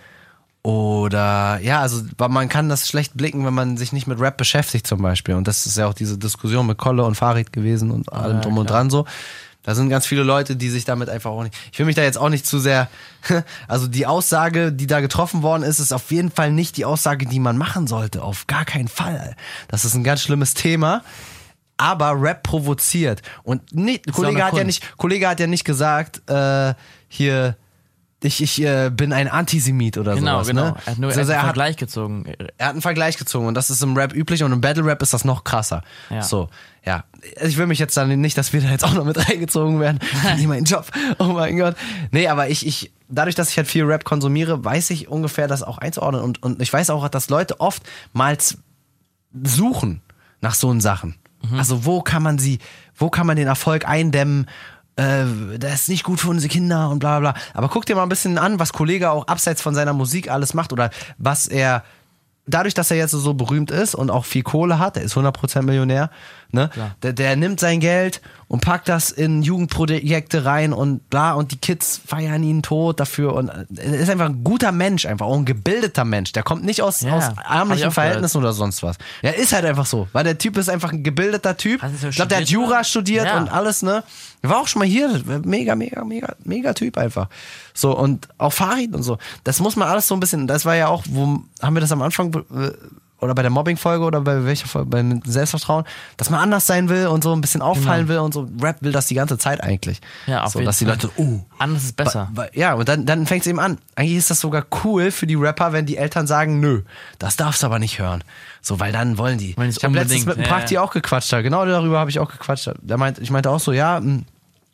oder 0.62 1.60
ja, 1.62 1.80
also 1.80 2.04
man 2.18 2.50
kann 2.50 2.68
das 2.68 2.88
schlecht 2.88 3.16
blicken, 3.16 3.46
wenn 3.46 3.54
man 3.54 3.78
sich 3.78 3.94
nicht 3.94 4.08
mit 4.08 4.20
Rap 4.20 4.38
beschäftigt 4.38 4.86
zum 4.88 5.02
Beispiel. 5.02 5.36
Und 5.36 5.48
das 5.48 5.66
ist 5.66 5.78
ja 5.78 5.88
auch 5.88 5.94
diese 5.94 6.18
Diskussion 6.18 6.68
mit 6.68 6.78
Kolle 6.78 7.06
und 7.06 7.16
Farid 7.16 7.54
gewesen 7.54 7.92
und 7.92 8.12
allem 8.12 8.38
Ja, 8.38 8.42
drum 8.42 8.58
und 8.58 8.66
klar. 8.68 8.80
dran 8.80 8.90
so. 8.90 9.06
Da 9.64 9.76
sind 9.76 9.90
ganz 9.90 10.06
viele 10.06 10.24
Leute, 10.24 10.56
die 10.56 10.70
sich 10.70 10.86
damit 10.86 11.10
einfach 11.10 11.32
auch 11.32 11.44
nicht. 11.44 11.56
Ich 11.72 11.80
will 11.80 11.86
mich 11.86 11.96
da 11.96 12.02
jetzt 12.02 12.18
auch 12.18 12.30
nicht 12.30 12.46
zu 12.46 12.60
sehr. 12.60 12.90
Also 13.68 13.88
die 13.88 14.08
Aussage, 14.08 14.72
die 14.72 14.88
da 14.88 15.02
getroffen 15.02 15.44
worden 15.44 15.64
ist, 15.64 15.80
ist 15.80 15.92
auf 15.92 16.12
jeden 16.12 16.32
Fall 16.32 16.52
nicht 16.52 16.78
die 16.78 16.86
Aussage, 16.86 17.26
die 17.26 17.40
man 17.40 17.58
machen 17.58 17.86
sollte. 17.86 18.24
Auf 18.24 18.48
gar 18.48 18.66
keinen 18.66 18.88
Fall. 18.88 19.36
Das 19.68 19.86
ist 19.86 19.94
ein 19.96 20.04
ganz 20.04 20.22
schlimmes 20.22 20.54
Thema. 20.54 21.04
Aber 21.78 22.22
Rap 22.22 22.44
provoziert. 22.44 23.22
Und 23.44 23.74
nicht, 23.74 24.10
auch 24.10 24.16
Kollege 24.16 24.44
hat 24.44 24.56
ja 24.56 24.64
nicht, 24.64 24.98
Kollege 24.98 25.28
hat 25.28 25.40
ja 25.40 25.48
nicht 25.48 25.66
gesagt, 25.66 26.22
äh, 26.30 26.74
hier, 27.08 27.56
ich, 28.22 28.42
ich 28.42 28.62
äh, 28.62 28.90
bin 28.94 29.14
ein 29.14 29.28
Antisemit 29.30 29.98
oder 29.98 30.16
Genau, 30.16 30.36
sowas. 30.44 30.48
genau. 30.48 30.64
Ne? 30.72 30.76
Er 30.86 30.92
hat 30.92 30.98
nur 31.00 31.10
Also 31.10 31.22
einen 31.22 31.30
er, 31.30 31.38
hat, 31.38 31.46
Vergleich 31.46 31.78
gezogen. 31.78 32.26
er 32.58 32.66
hat 32.68 32.74
einen 32.74 32.82
Vergleich 32.82 33.18
gezogen 33.18 33.48
und 33.48 33.54
das 33.54 33.70
ist 33.70 33.82
im 33.82 33.96
Rap 33.96 34.14
üblich 34.14 34.44
und 34.44 34.52
im 34.52 34.60
Battle 34.62 34.84
Rap 34.86 35.02
ist 35.02 35.14
das 35.14 35.24
noch 35.24 35.44
krasser. 35.46 35.84
Ja. 36.10 36.22
So, 36.22 36.50
ja. 36.86 37.06
Ich 37.46 37.58
will 37.58 37.66
mich 37.68 37.80
jetzt 37.80 37.96
dann 37.96 38.20
nicht, 38.20 38.38
dass 38.38 38.52
wir 38.52 38.62
da 38.62 38.70
jetzt 38.70 38.84
auch 38.84 38.94
noch 38.94 39.06
mit 39.06 39.18
reingezogen 39.30 39.80
werden. 39.80 40.00
Nie 40.38 40.48
mein 40.48 40.66
Job. 40.66 40.86
Oh 41.18 41.26
mein 41.26 41.58
Gott. 41.58 41.76
Nee, 42.12 42.28
aber 42.28 42.50
ich, 42.50 42.66
ich, 42.68 42.92
dadurch, 43.08 43.36
dass 43.36 43.50
ich 43.52 43.58
halt 43.58 43.68
viel 43.68 43.86
Rap 43.86 44.04
konsumiere, 44.04 44.66
weiß 44.66 44.90
ich 44.90 45.08
ungefähr 45.08 45.48
das 45.48 45.64
auch 45.64 45.78
einzuordnen 45.78 46.22
und, 46.22 46.44
und 46.44 46.62
ich 46.62 46.72
weiß 46.74 46.90
auch, 46.90 47.08
dass 47.08 47.30
Leute 47.30 47.60
oftmals 47.62 48.58
suchen 49.44 50.02
nach 50.42 50.56
so 50.56 50.78
Sachen. 50.80 51.16
Also 51.58 51.86
wo 51.86 52.02
kann 52.02 52.22
man 52.22 52.38
sie, 52.38 52.60
wo 52.98 53.10
kann 53.10 53.26
man 53.26 53.38
den 53.38 53.48
Erfolg 53.48 53.88
eindämmen? 53.88 54.46
Äh, 55.00 55.58
das 55.58 55.82
ist 55.82 55.90
nicht 55.90 56.04
gut 56.04 56.20
für 56.20 56.30
unsere 56.30 56.52
Kinder 56.52 56.90
und 56.90 57.00
bla 57.00 57.20
bla. 57.20 57.34
Aber 57.54 57.70
guck 57.70 57.86
dir 57.86 57.96
mal 57.96 58.04
ein 58.04 58.10
bisschen 58.10 58.38
an, 58.38 58.60
was 58.60 58.74
Kollege 58.74 59.12
auch 59.12 59.28
abseits 59.28 59.62
von 59.62 59.74
seiner 59.74 59.94
Musik 59.94 60.30
alles 60.30 60.54
macht 60.54 60.74
oder 60.74 60.90
was 61.18 61.48
er 61.48 61.84
dadurch, 62.48 62.74
dass 62.74 62.92
er 62.92 62.98
jetzt 62.98 63.12
so 63.12 63.34
berühmt 63.34 63.72
ist 63.72 63.96
und 63.96 64.10
auch 64.10 64.26
viel 64.26 64.44
Kohle 64.44 64.80
hat, 64.80 64.98
er 64.98 65.04
ist 65.04 65.16
100% 65.16 65.62
Millionär, 65.62 66.10
ne? 66.52 66.70
Der, 67.04 67.14
der 67.14 67.36
nimmt 67.36 67.60
sein 67.60 67.80
Geld 67.80 68.22
und 68.48 68.62
packt 68.62 68.90
das 68.90 69.12
in 69.12 69.44
Jugendprojekte 69.44 70.44
rein 70.46 70.74
und 70.74 71.10
bla 71.10 71.34
und 71.34 71.52
die 71.52 71.58
Kids 71.58 72.02
feiern 72.06 72.42
ihn 72.44 72.64
tot 72.64 73.00
dafür 73.00 73.34
und 73.36 73.50
äh, 73.50 73.66
er 73.78 73.94
ist 74.00 74.10
einfach 74.10 74.26
ein 74.26 74.44
guter 74.44 74.72
Mensch, 74.72 75.06
einfach 75.06 75.26
auch 75.28 75.38
ein 75.38 75.46
gebildeter 75.46 76.06
Mensch. 76.06 76.32
Der 76.32 76.44
kommt 76.44 76.64
nicht 76.64 76.82
aus, 76.82 77.02
Ja, 77.02 77.16
aus 77.16 77.26
ärmlichen 77.48 77.92
Verhältnissen 77.92 78.38
oder 78.40 78.54
sonst 78.54 78.82
was. 78.82 78.98
Er 79.22 79.36
ist 79.36 79.54
halt 79.54 79.66
einfach 79.66 79.86
so, 79.86 80.08
weil 80.14 80.24
der 80.24 80.38
Typ 80.38 80.58
ist 80.58 80.70
einfach 80.70 80.92
ein 80.92 81.04
gebildeter 81.04 81.56
Typ. 81.58 81.82
Hat 81.82 81.92
er 81.92 81.98
so 81.98 82.08
Ich 82.10 82.16
glaube, 82.16 82.30
der 82.30 82.40
hat 82.40 82.50
Jura 82.50 82.68
oder? 82.78 82.84
studiert 82.84 83.26
Ja. 83.26 83.38
und 83.38 83.50
alles, 83.50 83.82
ne? 83.84 84.04
Er 84.42 84.50
war 84.50 84.58
auch 84.60 84.68
schon 84.68 84.80
mal 84.80 84.88
hier, 84.88 85.22
mega, 85.44 85.76
mega, 85.76 86.04
mega, 86.06 86.34
mega 86.46 86.74
Typ 86.74 86.98
einfach. 86.98 87.28
So, 87.74 87.96
und 87.98 88.28
auch 88.38 88.54
Farid 88.54 88.96
und 88.96 89.04
so. 89.04 89.18
Das 89.44 89.60
muss 89.60 89.76
man 89.76 89.88
alles 89.90 90.08
so 90.08 90.16
ein 90.16 90.20
bisschen, 90.22 90.48
das 90.48 90.66
war 90.66 90.76
ja 90.76 90.88
auch, 90.88 91.04
wo, 91.10 91.42
haben 91.62 91.74
wir 91.76 91.82
das 91.82 91.92
am 91.92 92.02
Anfang, 92.02 92.34
äh, 92.34 92.72
oder 93.22 93.36
bei 93.36 93.42
der 93.42 93.52
Mobbing-Folge 93.52 94.04
oder 94.04 94.22
bei 94.22 94.46
welcher 94.46 94.68
Folge, 94.68 94.90
bei 94.90 95.04
Selbstvertrauen, 95.26 95.86
dass 96.18 96.30
man 96.30 96.40
anders 96.40 96.68
sein 96.68 96.90
will 96.90 97.08
und 97.08 97.24
so 97.24 97.34
ein 97.34 97.42
bisschen 97.42 97.62
auffallen 97.62 98.08
will 98.08 98.20
und 98.20 98.34
so. 98.34 98.48
Rap 98.62 98.78
will 98.82 98.92
das 98.92 99.08
die 99.08 99.16
ganze 99.16 99.38
Zeit 99.38 99.62
eigentlich. 99.62 100.02
Genau. 100.26 100.38
Ja, 100.38 100.44
auf 100.44 100.54
so, 100.54 100.60
jeden 100.60 100.68
dass 100.68 100.78
die 100.78 100.86
Fall. 100.86 100.96
Leute, 100.96 101.10
oh, 101.18 101.40
Anders 101.58 101.84
ist 101.84 101.96
besser. 101.96 102.32
Ja, 102.54 102.74
und 102.74 102.88
dann, 102.88 103.06
dann 103.06 103.26
fängt 103.28 103.42
es 103.42 103.48
eben 103.48 103.60
an. 103.60 103.78
Eigentlich 103.96 104.18
ist 104.18 104.32
das 104.32 104.40
sogar 104.40 104.66
cool 104.84 105.12
für 105.12 105.28
die 105.28 105.36
Rapper, 105.36 105.74
wenn 105.74 105.86
die 105.86 105.98
Eltern 105.98 106.26
sagen, 106.26 106.62
nö, 106.62 106.82
das 107.20 107.36
darfst 107.36 107.64
du 107.64 107.68
aber 107.68 107.80
nicht 107.80 108.00
hören. 108.00 108.24
So, 108.62 108.80
weil 108.80 108.92
dann 108.92 109.18
wollen 109.18 109.38
die. 109.38 109.52
Ich 109.52 109.84
habe 109.84 109.94
letztens 109.96 110.26
mit 110.26 110.38
ja, 110.38 110.44
Prakti 110.44 110.76
ja. 110.76 110.82
auch 110.82 110.92
gequatscht. 110.92 111.32
Genau 111.32 111.66
darüber 111.66 112.00
habe 112.00 112.10
ich 112.10 112.20
auch 112.20 112.32
gequatscht. 112.32 112.72
Der 112.82 112.98
meint, 112.98 113.20
ich 113.20 113.30
meinte 113.30 113.50
auch 113.50 113.60
so, 113.60 113.74
ja, 113.74 113.98
hm, 113.98 114.26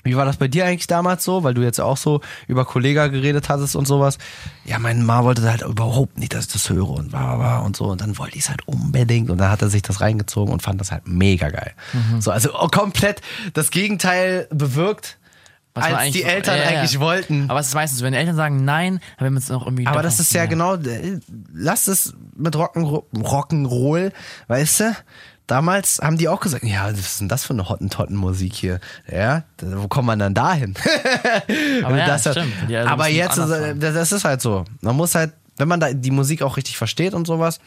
wie 0.06 0.16
war 0.16 0.26
das 0.26 0.38
bei 0.38 0.48
dir 0.48 0.66
eigentlich 0.66 0.88
damals 0.88 1.24
so? 1.24 1.44
Weil 1.44 1.54
du 1.54 1.62
jetzt 1.64 1.82
auch 1.82 1.98
so 1.98 2.22
über 2.48 2.64
Kollega 2.64 3.08
geredet 3.08 3.50
hattest 3.50 3.76
und 3.76 3.86
sowas. 3.88 4.18
Ja, 4.64 4.80
meine 4.80 5.04
Ma 5.04 5.24
wollte 5.24 5.42
halt 5.50 5.64
überhaupt 5.64 6.18
nicht, 6.18 6.34
dass 6.34 6.46
ich 6.46 6.54
das 6.54 6.70
höre 6.70 6.90
und 6.90 7.10
bla 7.10 7.36
bla 7.36 7.60
und 7.60 7.76
so. 7.76 7.86
Und 7.86 8.02
dann 8.02 8.18
wollte 8.18 8.38
ich 8.38 8.44
es 8.44 8.50
halt 8.50 8.68
unbedingt. 8.68 9.30
Und 9.30 9.40
dann 9.40 9.50
hat 9.50 9.62
er 9.62 9.70
sich 9.70 9.82
das 9.82 10.00
reingezogen 10.02 10.54
und 10.54 10.62
fand 10.62 10.80
das 10.80 10.92
halt 10.92 11.08
mega 11.08 11.50
geil. 11.50 11.74
Mhm. 11.94 12.22
So, 12.22 12.32
also 12.32 12.52
oh, 12.54 12.68
komplett 12.68 13.22
das 13.54 13.72
Gegenteil 13.72 14.48
bewirkt, 14.52 15.18
Was 15.74 15.86
als 15.86 16.14
die 16.14 16.24
Eltern 16.24 16.58
Ja, 16.58 16.66
eigentlich 16.66 17.00
wollten. 17.00 17.50
Aber 17.50 17.60
es 17.60 17.68
ist 17.68 17.74
meistens, 17.74 18.00
so, 18.00 18.06
wenn 18.06 18.14
die 18.14 18.20
Eltern 18.20 18.36
sagen 18.36 18.64
nein, 18.64 19.00
dann 19.18 19.26
will 19.26 19.32
man 19.32 19.42
es 19.42 19.50
noch 19.50 19.66
irgendwie. 19.66 19.88
Aber 19.88 20.04
das 20.04 20.20
ist 20.20 20.34
ja, 20.34 20.46
genau, 20.46 20.76
äh, 20.76 21.20
lass 21.54 21.88
es 21.88 22.14
mit 22.38 22.56
Rock'n'Ro- 22.56 23.04
Rock'n'Roll, 23.14 24.12
weißt 24.48 24.80
du? 24.82 24.96
Damals 25.48 26.00
haben 26.02 26.18
die 26.18 26.28
auch 26.28 26.40
gesagt, 26.40 26.64
ja, 26.64 26.86
was 26.92 27.00
ist 27.00 27.22
denn 27.22 27.30
das 27.30 27.44
für 27.44 27.54
eine 27.54 27.70
Hottentotten-Musik 27.70 28.54
hier? 28.54 28.80
Ja, 29.12 29.44
wo 29.62 29.88
kommt 29.88 30.08
man 30.08 30.18
dann 30.20 30.34
dahin? 30.34 30.74
Aber 31.84 31.98
ja, 31.98 32.08
Das- 32.08 32.22
stimmt. 32.22 32.54
Die 32.68 32.76
also 32.76 32.90
aber 32.90 33.08
jetzt, 33.08 33.38
das 33.38 34.12
ist 34.12 34.26
halt 34.26 34.42
so. 34.42 34.66
Man 34.82 34.96
muss 34.96 35.14
halt, 35.16 35.34
wenn 35.58 35.68
man 35.68 35.80
da 35.80 35.94
die 35.94 36.12
Musik 36.12 36.42
auch 36.42 36.58
richtig 36.58 36.78
versteht 36.78 37.14
und 37.14 37.28
sowas, 37.28 37.60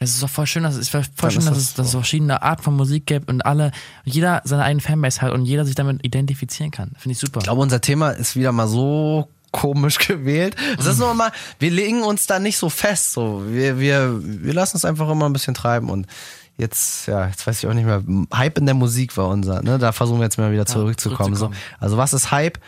Es 0.00 0.10
ist 0.14 0.22
doch 0.22 0.30
voll 0.30 0.46
schön, 0.46 0.62
dass 0.64 0.74
es 0.76 0.88
voll 0.88 1.02
Dann 1.20 1.30
schön, 1.30 1.40
ist 1.42 1.46
dass 1.48 1.54
das 1.56 1.62
es, 1.68 1.74
dass 1.74 1.86
es 1.88 1.92
verschiedene 1.92 2.42
Art 2.42 2.62
von 2.62 2.74
Musik 2.74 3.06
gibt 3.06 3.28
und 3.30 3.42
alle, 3.46 3.70
jeder 4.04 4.40
seine 4.44 4.64
eigene 4.64 4.80
Fanbase 4.82 5.20
hat 5.22 5.32
und 5.32 5.44
jeder 5.44 5.64
sich 5.64 5.74
damit 5.74 6.04
identifizieren 6.04 6.70
kann. 6.72 6.92
Finde 6.98 7.12
ich 7.12 7.18
super. 7.18 7.38
ich 7.38 7.44
glaube, 7.44 7.60
unser 7.60 7.80
Thema 7.80 8.10
ist 8.10 8.34
wieder 8.34 8.50
mal 8.50 8.66
so 8.66 9.28
komisch 9.52 9.98
gewählt. 10.06 10.56
Es 10.78 10.86
ist 10.86 10.98
nur 10.98 11.12
mal, 11.14 11.30
wir 11.58 11.70
legen 11.70 12.02
uns 12.02 12.26
da 12.26 12.38
nicht 12.38 12.56
so 12.56 12.70
fest. 12.70 13.12
So, 13.12 13.42
wir, 13.46 13.78
wir, 13.78 14.18
wir 14.22 14.54
lassen 14.54 14.76
es 14.76 14.84
einfach 14.84 15.08
immer 15.10 15.26
ein 15.28 15.32
bisschen 15.32 15.54
treiben 15.54 15.90
und 15.90 16.06
jetzt, 16.60 17.06
ja, 17.06 17.26
jetzt 17.26 17.46
weiß 17.46 17.58
ich 17.58 17.68
auch 17.68 17.74
nicht 17.74 17.86
mehr. 17.86 18.02
Hype 18.34 18.58
in 18.58 18.66
der 18.66 18.74
Musik 18.74 19.16
war 19.16 19.28
unser, 19.28 19.62
ne? 19.62 19.78
Da 19.78 19.92
versuchen 19.92 20.18
wir 20.18 20.24
jetzt 20.24 20.38
mal 20.38 20.52
wieder 20.52 20.66
zurückzukommen. 20.66 21.34
So. 21.34 21.46
zurückzukommen. 21.46 21.76
Also 21.80 21.96
was 21.96 22.12
ist 22.12 22.30
Hype? 22.30 22.58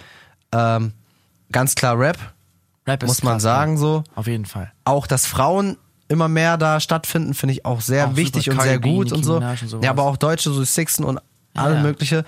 Ähm, 0.53 0.93
ganz 1.51 1.75
klar 1.75 1.99
Rap, 1.99 2.19
Rap 2.87 3.03
ist 3.03 3.09
muss 3.09 3.23
man 3.23 3.35
krass, 3.35 3.43
sagen 3.43 3.73
ja. 3.73 3.79
so. 3.79 4.05
Auf 4.15 4.27
jeden 4.27 4.47
Fall. 4.47 4.73
Auch, 4.85 5.07
dass 5.07 5.27
Frauen 5.27 5.77
immer 6.09 6.29
mehr 6.29 6.59
da 6.59 6.81
stattfinden, 6.81 7.35
finde 7.35 7.55
ich 7.55 7.65
auch 7.65 7.81
sehr 7.81 8.09
Auch 8.09 8.17
wichtig 8.17 8.51
und 8.51 8.61
sehr 8.61 8.79
gut 8.79 9.13
und 9.13 9.19
Nicki 9.19 9.25
so. 9.25 9.35
Minaj 9.35 9.63
und. 9.73 9.85
Ja, 9.85 9.91
aber 9.91 10.03
auch 10.03 10.17
Deutsche, 10.17 10.51
so 10.51 10.63
Sixten 10.65 11.05
und 11.05 11.21
alle 11.55 11.77
Ja. 11.77 11.83
mögliche 11.83 12.25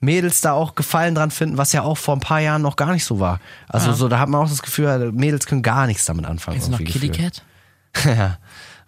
Mädels 0.00 0.40
da 0.40 0.52
auch 0.52 0.74
Gefallen 0.74 1.14
dran 1.14 1.30
finden, 1.30 1.56
was 1.56 1.72
ja 1.72 1.82
auch 1.82 1.96
vor 1.96 2.14
ein 2.14 2.20
paar 2.20 2.40
Jahren 2.40 2.62
noch 2.62 2.76
gar 2.76 2.92
nicht 2.92 3.04
so 3.04 3.18
war. 3.18 3.40
Also 3.68 3.92
so, 3.92 4.08
da 4.08 4.18
hat 4.18 4.28
man 4.28 4.42
auch 4.42 4.48
das 4.48 4.62
Gefühl, 4.62 5.10
Mädels 5.12 5.46
können 5.46 5.62
gar 5.62 5.86
nichts 5.86 6.04
damit 6.04 6.26
anfangen. 6.26 6.60
Du 6.60 6.70
noch 6.70 6.78
Kitty. 6.78 7.08
Cat? 7.08 7.42
ja. 8.04 8.38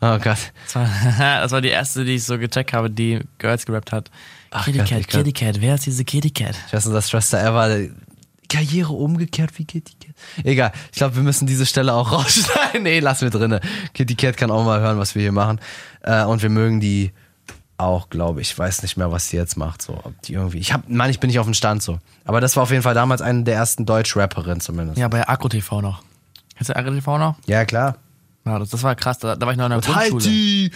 Oh 0.00 0.18
Gott. 0.18 0.38
Das 0.64 0.74
war, 0.74 0.88
das 1.42 1.52
war 1.52 1.61
die 1.61 1.68
erste, 1.68 2.04
die 2.04 2.14
ich 2.14 2.24
so 2.24 2.38
gecheckt 2.38 2.72
habe, 2.72 2.90
die 2.90 3.20
Girls 3.38 3.66
gerappt 3.66 3.92
hat. 3.92 4.11
Ach 4.50 4.64
Kitty 4.64 4.78
Gott, 4.78 4.88
Cat, 4.88 5.08
Kitty 5.08 5.32
Cat, 5.32 5.61
wer 5.61 5.74
ist 5.74 5.87
diese 5.87 6.04
Kitty 6.04 6.30
Cat? 6.30 6.54
Ich 6.66 6.72
weiß 6.72 6.87
nicht, 6.87 6.94
das 6.96 7.11
Schwester 7.11 7.42
Ever, 7.42 7.88
Karriere 8.48 8.92
umgekehrt 8.92 9.50
wie 9.58 9.64
Kitty 9.64 9.94
Cat. 10.00 10.14
Egal, 10.44 10.72
ich 10.92 10.98
glaube, 10.98 11.16
wir 11.16 11.22
müssen 11.22 11.46
diese 11.46 11.66
Stelle 11.66 11.92
auch 11.92 12.12
rausschneiden. 12.12 12.82
nee, 12.82 13.00
lassen 13.00 13.30
wir 13.30 13.30
drinne. 13.30 13.61
Kitty 13.92 14.14
Cat 14.14 14.37
kann 14.37 14.50
auch 14.50 14.64
mal 14.64 14.80
hören, 14.80 14.98
was 14.98 15.14
wir 15.14 15.22
hier 15.22 15.32
machen. 15.32 15.61
Äh, 16.02 16.24
und 16.24 16.42
wir 16.42 16.48
mögen 16.48 16.80
die 16.80 17.12
auch, 17.76 18.08
glaube 18.08 18.40
ich. 18.40 18.50
Ich 18.50 18.58
weiß 18.58 18.82
nicht 18.82 18.96
mehr, 18.96 19.12
was 19.12 19.28
die 19.28 19.37
jetzt 19.37 19.56
macht. 19.56 19.82
So, 19.82 20.00
ob 20.02 20.20
die 20.22 20.32
irgendwie. 20.34 20.58
Ich 20.58 20.72
hab, 20.72 20.88
Mann, 20.88 21.11
ich 21.11 21.20
bin 21.20 21.28
nicht 21.28 21.38
auf 21.38 21.46
dem 21.46 21.54
Stand 21.54 21.82
so. 21.82 21.98
Aber 22.24 22.40
das 22.40 22.56
war 22.56 22.62
auf 22.64 22.70
jeden 22.70 22.82
Fall 22.82 22.94
damals 22.94 23.20
eine 23.20 23.44
der 23.44 23.54
ersten 23.54 23.84
Deutsch-Rapperinnen 23.87 24.61
zumindest. 24.61 24.98
Ja, 24.98 25.08
bei 25.08 25.28
Agro 25.28 25.48
TV 25.48 25.80
noch. 25.80 26.02
Kennst 26.56 26.70
du 26.70 26.76
Agro 26.76 26.90
TV 26.92 27.18
noch? 27.18 27.37
Ja, 27.46 27.64
klar. 27.64 27.96
Ja, 28.48 28.58
das, 28.58 28.70
das 28.70 28.82
war 28.82 28.94
krass. 28.94 29.18
Da, 29.18 29.37
da 29.37 29.46
war 29.46 29.52
ich 29.52 29.58
noch 29.58 29.66
in 29.66 29.70
der 29.72 29.80
Grundschule. 29.80 30.11
Halti! 30.12 30.72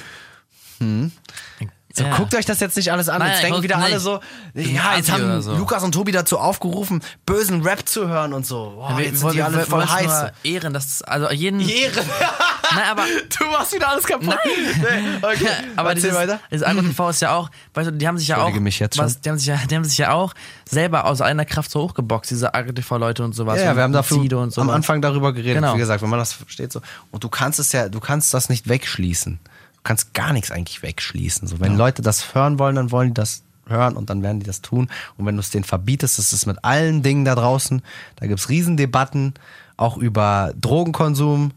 So, 1.94 2.04
Ja. 2.04 2.16
guckt 2.16 2.34
euch 2.34 2.46
das 2.46 2.58
jetzt 2.60 2.76
nicht 2.76 2.90
alles 2.90 3.08
an. 3.08 3.18
Nein, 3.18 3.28
jetzt 3.28 3.38
ich 3.38 3.44
denken 3.44 3.62
wieder 3.62 3.76
alle 3.76 3.94
nicht. 3.94 4.02
so, 4.02 4.20
ja, 4.54 4.96
jetzt 4.96 5.12
haben 5.12 5.42
so. 5.42 5.54
Lukas 5.54 5.82
und 5.84 5.92
Tobi 5.92 6.10
dazu 6.10 6.38
aufgerufen, 6.38 7.02
bösen 7.26 7.62
Rap 7.62 7.86
zu 7.86 8.08
hören 8.08 8.32
und 8.32 8.46
so. 8.46 8.72
Boah, 8.76 8.96
wir, 8.96 9.04
jetzt 9.04 9.14
wir, 9.14 9.18
sind 9.20 9.32
die 9.32 9.36
wir, 9.38 9.44
alle 9.44 9.56
wir 9.58 9.66
voll 9.66 9.86
heiß. 9.86 10.32
ehren, 10.42 10.72
dass 10.72 11.02
also 11.02 11.30
jeden. 11.30 11.60
Ehre. 11.60 12.00
Nein, 12.74 12.84
aber 12.90 13.02
Du 13.38 13.44
machst 13.46 13.74
wieder 13.74 13.88
alles 13.90 14.04
kaputt. 14.04 14.36
Nee, 14.44 15.16
okay, 15.22 15.46
aber 15.76 15.90
erzähl 15.90 16.02
dieses, 16.10 16.16
weiter. 16.16 16.40
dieses 16.50 16.66
Agro 16.66 16.82
TV 16.82 17.10
ist 17.10 17.20
ja 17.22 17.34
auch, 17.34 17.50
weißt 17.74 17.88
du, 17.88 17.92
die 17.92 18.06
haben 18.08 18.18
sich 18.18 18.28
ja 18.28 18.38
auch, 18.38 18.52
was, 18.96 19.20
die 19.20 19.28
haben 19.30 19.38
sich 19.38 19.46
ja, 19.46 19.58
die 19.70 19.74
haben 19.76 19.84
sich 19.84 19.98
ja 19.98 20.12
auch 20.12 20.34
selber 20.68 21.04
aus 21.06 21.20
einer 21.20 21.44
Kraft 21.44 21.70
so 21.70 21.82
hochgeboxt, 21.82 22.30
diese 22.30 22.54
Agro 22.54 22.72
TV 22.72 22.96
Leute 22.98 23.24
und 23.24 23.34
sowas. 23.34 23.58
Ja, 23.58 23.64
ja, 23.64 23.70
und 23.70 23.76
wir 23.76 23.82
haben 23.84 23.92
dafür 23.92 24.50
so 24.50 24.60
am 24.60 24.70
Anfang 24.70 25.02
darüber 25.02 25.32
geredet, 25.32 25.56
Genau. 25.56 25.74
wie 25.74 25.78
gesagt, 25.78 26.02
wenn 26.02 26.10
man 26.10 26.18
das 26.18 26.32
versteht 26.32 26.72
so. 26.72 26.80
Und 27.10 27.24
du 27.24 27.28
kannst 27.28 27.58
es 27.58 27.72
ja, 27.72 27.88
du 27.88 28.00
kannst 28.00 28.32
das 28.34 28.48
nicht 28.48 28.68
wegschließen. 28.68 29.38
Du 29.42 29.80
kannst 29.84 30.14
gar 30.14 30.32
nichts 30.32 30.50
eigentlich 30.50 30.82
wegschließen. 30.82 31.48
So, 31.48 31.58
wenn 31.60 31.76
Leute 31.76 32.02
das 32.02 32.34
hören 32.34 32.58
wollen, 32.58 32.76
dann 32.76 32.90
wollen 32.90 33.08
die 33.08 33.14
das 33.14 33.42
hören 33.66 33.96
und 33.96 34.10
dann 34.10 34.22
werden 34.22 34.40
die 34.40 34.46
das 34.46 34.60
tun. 34.60 34.88
Und 35.16 35.26
wenn 35.26 35.36
du 35.36 35.40
es 35.40 35.50
denen 35.50 35.64
verbietest, 35.64 36.18
das 36.18 36.32
ist 36.32 36.46
mit 36.46 36.64
allen 36.64 37.02
Dingen 37.02 37.24
da 37.24 37.34
draußen, 37.34 37.82
da 38.16 38.26
gibt's 38.26 38.48
Riesendebatten, 38.48 39.34
auch 39.76 39.96
über 39.96 40.52
Drogenkonsum, 40.60 41.52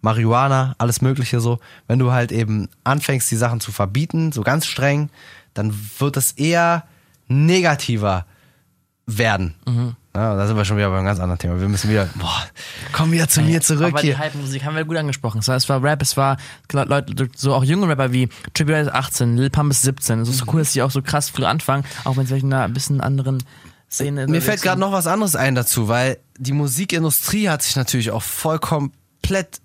Marihuana, 0.00 0.74
alles 0.78 1.00
Mögliche 1.02 1.40
so. 1.40 1.58
Wenn 1.86 1.98
du 1.98 2.12
halt 2.12 2.32
eben 2.32 2.68
anfängst, 2.84 3.30
die 3.30 3.36
Sachen 3.36 3.60
zu 3.60 3.72
verbieten, 3.72 4.32
so 4.32 4.42
ganz 4.42 4.66
streng, 4.66 5.10
dann 5.54 5.74
wird 5.98 6.16
es 6.16 6.32
eher 6.32 6.84
negativer 7.28 8.26
werden. 9.06 9.54
Mhm. 9.66 9.96
Ja, 10.14 10.34
da 10.34 10.46
sind 10.46 10.56
wir 10.56 10.64
schon 10.64 10.76
wieder 10.76 10.90
bei 10.90 10.96
einem 10.96 11.06
ganz 11.06 11.20
anderen 11.20 11.38
Thema. 11.38 11.60
Wir 11.60 11.68
müssen 11.68 11.88
wieder, 11.88 12.08
boah, 12.16 12.44
komm 12.92 13.12
wieder 13.12 13.28
zu 13.28 13.42
mir 13.42 13.60
zurück 13.60 13.92
Aber 13.92 14.00
hier. 14.00 14.14
die 14.14 14.18
Hype-Musik 14.18 14.64
haben 14.64 14.74
wir 14.74 14.84
gut 14.84 14.96
angesprochen. 14.96 15.38
Es 15.38 15.46
war, 15.46 15.56
es 15.56 15.68
war 15.68 15.82
Rap, 15.82 16.02
es 16.02 16.16
war 16.16 16.36
Leute, 16.72 17.28
so 17.36 17.54
auch 17.54 17.62
junge 17.62 17.86
Rapper 17.86 18.12
wie 18.12 18.28
Triple 18.52 18.80
ist 18.80 18.92
18, 18.92 19.36
Lil 19.36 19.50
Pump 19.50 19.70
ist 19.70 19.82
17. 19.82 20.20
Es 20.20 20.28
ist 20.28 20.38
so 20.38 20.46
cool, 20.52 20.60
dass 20.60 20.72
die 20.72 20.82
auch 20.82 20.90
so 20.90 21.00
krass 21.00 21.30
früh 21.30 21.44
anfangen, 21.44 21.84
auch 22.04 22.16
wenn 22.16 22.26
vielleicht 22.26 22.42
in 22.42 22.52
einer 22.52 22.64
ein 22.64 22.72
bisschen 22.72 23.00
anderen 23.00 23.44
Szene 23.88 24.26
Mir 24.26 24.42
fällt 24.42 24.62
gerade 24.62 24.80
noch 24.80 24.92
was 24.92 25.06
anderes 25.06 25.36
ein 25.36 25.54
dazu, 25.54 25.86
weil 25.86 26.18
die 26.36 26.52
Musikindustrie 26.52 27.48
hat 27.48 27.62
sich 27.62 27.76
natürlich 27.76 28.10
auch 28.10 28.22
voll 28.22 28.58
komplett 28.58 29.60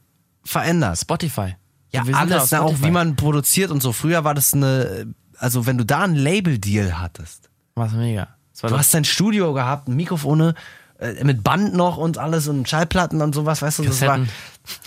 verändert. 0.45 0.99
Spotify. 0.99 1.55
Ja, 1.91 2.03
sind 2.03 2.15
alles, 2.15 2.51
na, 2.51 2.61
auch 2.61 2.81
wie 2.81 2.91
man 2.91 3.15
produziert 3.15 3.71
und 3.71 3.81
so. 3.81 3.91
Früher 3.91 4.23
war 4.23 4.33
das 4.33 4.53
eine, 4.53 5.13
also 5.37 5.65
wenn 5.65 5.77
du 5.77 5.85
da 5.85 6.03
einen 6.03 6.15
Label-Deal 6.15 6.99
hattest, 6.99 7.49
War's 7.75 7.91
mega. 7.91 8.29
Du 8.61 8.77
hast 8.77 8.93
dein 8.93 9.03
Studio 9.03 9.53
gehabt, 9.53 9.89
ein 9.89 9.97
Mikrofone, 9.97 10.55
äh, 10.97 11.25
mit 11.25 11.43
Band 11.43 11.73
noch 11.73 11.97
und 11.97 12.17
alles 12.17 12.47
und 12.47 12.69
Schallplatten 12.69 13.21
und 13.21 13.35
sowas, 13.35 13.61
weißt 13.61 13.79
du, 13.79 13.83
das 13.83 13.99
war, 13.99 14.19
Kassetten. 14.19 14.29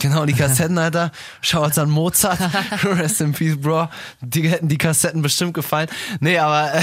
genau, 0.01 0.25
die 0.25 0.33
Kassetten, 0.33 0.79
Alter, 0.79 1.13
Schaut 1.43 1.77
an 1.77 1.91
Mozart, 1.91 2.41
rest 2.83 3.21
in 3.21 3.33
peace, 3.33 3.59
bro, 3.61 3.89
die 4.23 4.49
hätten 4.49 4.69
die 4.69 4.79
Kassetten 4.79 5.21
bestimmt 5.21 5.53
gefallen, 5.53 5.89
nee, 6.21 6.39
aber, 6.39 6.75
äh, 6.75 6.83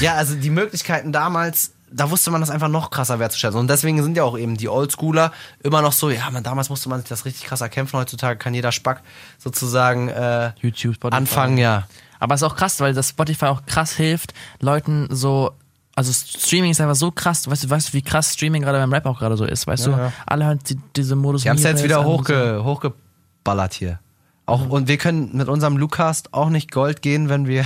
ja, 0.00 0.14
also 0.14 0.36
die 0.36 0.50
Möglichkeiten 0.50 1.10
damals, 1.10 1.72
da 1.94 2.10
wusste 2.10 2.30
man 2.30 2.40
das 2.40 2.50
einfach 2.50 2.68
noch 2.68 2.90
krasser 2.90 3.18
wertzuschätzen 3.18 3.58
und 3.58 3.68
deswegen 3.68 4.02
sind 4.02 4.16
ja 4.16 4.24
auch 4.24 4.36
eben 4.36 4.56
die 4.56 4.68
Oldschooler 4.68 5.32
immer 5.62 5.80
noch 5.80 5.92
so, 5.92 6.10
ja, 6.10 6.30
man, 6.30 6.42
damals 6.42 6.68
musste 6.68 6.88
man 6.88 7.00
sich 7.00 7.08
das 7.08 7.24
richtig 7.24 7.44
krass 7.44 7.60
erkämpfen, 7.60 7.98
heutzutage 7.98 8.38
kann 8.38 8.52
jeder 8.54 8.72
Spack 8.72 9.02
sozusagen, 9.38 10.08
äh, 10.08 10.52
YouTube, 10.60 10.96
Spotify. 10.96 11.16
anfangen, 11.16 11.58
ja. 11.58 11.86
Aber 12.18 12.34
es 12.34 12.42
ist 12.42 12.46
auch 12.46 12.56
krass, 12.56 12.80
weil 12.80 12.94
das 12.94 13.10
Spotify 13.10 13.46
auch 13.46 13.64
krass 13.66 13.92
hilft, 13.92 14.34
Leuten 14.60 15.08
so. 15.10 15.52
Also 15.96 16.12
Streaming 16.12 16.72
ist 16.72 16.80
einfach 16.80 16.96
so 16.96 17.12
krass, 17.12 17.48
weißt 17.48 17.64
du, 17.64 17.70
weißt 17.70 17.90
du, 17.90 17.92
wie 17.92 18.02
krass 18.02 18.32
Streaming 18.32 18.62
gerade 18.62 18.78
beim 18.78 18.92
Rap 18.92 19.06
auch 19.06 19.20
gerade 19.20 19.36
so 19.36 19.44
ist, 19.44 19.68
weißt 19.68 19.86
du? 19.86 19.90
ja. 19.92 20.12
Alle 20.26 20.46
hören 20.46 20.58
die, 20.68 20.76
diese 20.96 21.14
Modus. 21.14 21.44
Wir 21.44 21.50
haben 21.50 21.58
es 21.58 21.62
jetzt 21.62 21.84
wieder 21.84 22.04
hochge, 22.04 22.64
hochgeballert 22.64 23.74
hier. 23.74 24.00
Auch, 24.46 24.68
und 24.68 24.88
wir 24.88 24.98
können 24.98 25.30
mit 25.32 25.48
unserem 25.48 25.78
Lucast 25.78 26.34
auch 26.34 26.50
nicht 26.50 26.70
Gold 26.70 27.00
gehen, 27.00 27.30
wenn 27.30 27.46
wir. 27.46 27.64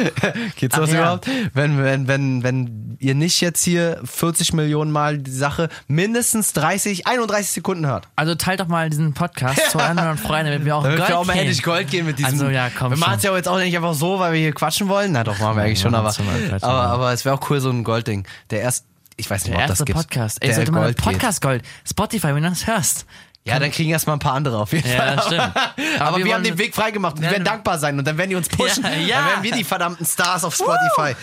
Geht's 0.56 0.76
das 0.76 0.92
ja. 0.92 0.98
überhaupt? 1.00 1.28
Wenn, 1.54 1.82
wenn, 1.82 2.06
wenn, 2.06 2.44
wenn 2.44 2.96
ihr 3.00 3.16
nicht 3.16 3.40
jetzt 3.40 3.64
hier 3.64 4.00
40 4.04 4.52
Millionen 4.52 4.92
Mal 4.92 5.18
die 5.18 5.32
Sache 5.32 5.68
mindestens 5.88 6.52
30, 6.52 7.08
31 7.08 7.50
Sekunden 7.50 7.84
hört. 7.84 8.06
Also 8.14 8.36
teilt 8.36 8.60
doch 8.60 8.68
mal 8.68 8.88
diesen 8.90 9.12
Podcast 9.12 9.72
zu 9.72 9.78
anderen 9.80 10.18
Freunden, 10.18 10.52
damit 10.52 10.64
wir 10.64 10.76
auch 10.76 10.84
Damit 10.84 10.98
Gold 10.98 11.08
wir 11.08 11.18
auch 11.18 11.26
mal 11.26 11.36
endlich 11.36 11.64
Gold 11.64 11.90
gehen 11.90 12.06
mit 12.06 12.20
diesem. 12.20 12.32
Also 12.32 12.48
ja, 12.48 12.70
komm 12.70 12.92
Wir 12.92 12.98
machen 12.98 13.16
es 13.16 13.24
ja 13.24 13.34
jetzt 13.34 13.48
auch 13.48 13.58
nicht 13.58 13.74
einfach 13.74 13.94
so, 13.94 14.20
weil 14.20 14.32
wir 14.32 14.40
hier 14.40 14.52
quatschen 14.52 14.88
wollen. 14.88 15.10
Na 15.10 15.24
doch, 15.24 15.36
machen 15.40 15.56
wir 15.56 15.64
eigentlich 15.64 15.80
schon, 15.80 15.96
aber, 15.96 16.10
aber, 16.10 16.58
ja. 16.62 16.68
aber 16.68 17.12
es 17.12 17.24
wäre 17.24 17.34
auch 17.34 17.50
cool, 17.50 17.60
so 17.60 17.70
ein 17.70 17.82
Goldding. 17.82 18.24
Der 18.50 18.60
erst, 18.60 18.86
ich 19.16 19.28
weiß 19.28 19.46
nicht, 19.46 19.56
Der 19.56 19.64
ob 19.64 19.68
das 19.68 19.80
erste 19.80 19.84
gibt. 19.84 19.98
Podcast. 19.98 20.38
Ey, 20.40 20.46
der 20.46 20.54
sollte 20.54 20.72
geht. 20.72 20.96
Podcast 20.96 21.42
Gold. 21.42 21.62
Spotify, 21.84 22.28
wenn 22.28 22.44
du 22.44 22.50
das 22.50 22.68
hörst. 22.68 23.04
Ja, 23.46 23.58
dann 23.58 23.70
kriegen 23.70 23.90
erstmal 23.90 24.16
ein 24.16 24.20
paar 24.20 24.34
andere 24.34 24.58
auf 24.58 24.72
jeden 24.72 24.86
Fall. 24.88 24.96
Ja, 24.96 25.16
das 25.16 25.26
stimmt. 25.26 25.52
Aber, 26.00 26.18
wir, 26.18 26.24
wir 26.26 26.34
haben 26.34 26.44
den 26.44 26.58
Weg 26.58 26.74
freigemacht 26.74 27.16
und 27.16 27.22
Ja, 27.22 27.28
wir 27.30 27.32
werden 27.32 27.42
ne- 27.44 27.48
dankbar 27.50 27.78
sein 27.78 27.98
und 27.98 28.06
dann 28.06 28.18
werden 28.18 28.30
die 28.30 28.36
uns 28.36 28.48
pushen. 28.48 28.84
Ja, 28.84 28.90
ja. 28.90 29.16
Dann 29.16 29.26
werden 29.30 29.42
wir 29.42 29.52
die 29.52 29.64
verdammten 29.64 30.04
Stars 30.04 30.44
auf 30.44 30.54
Spotify. 30.54 31.14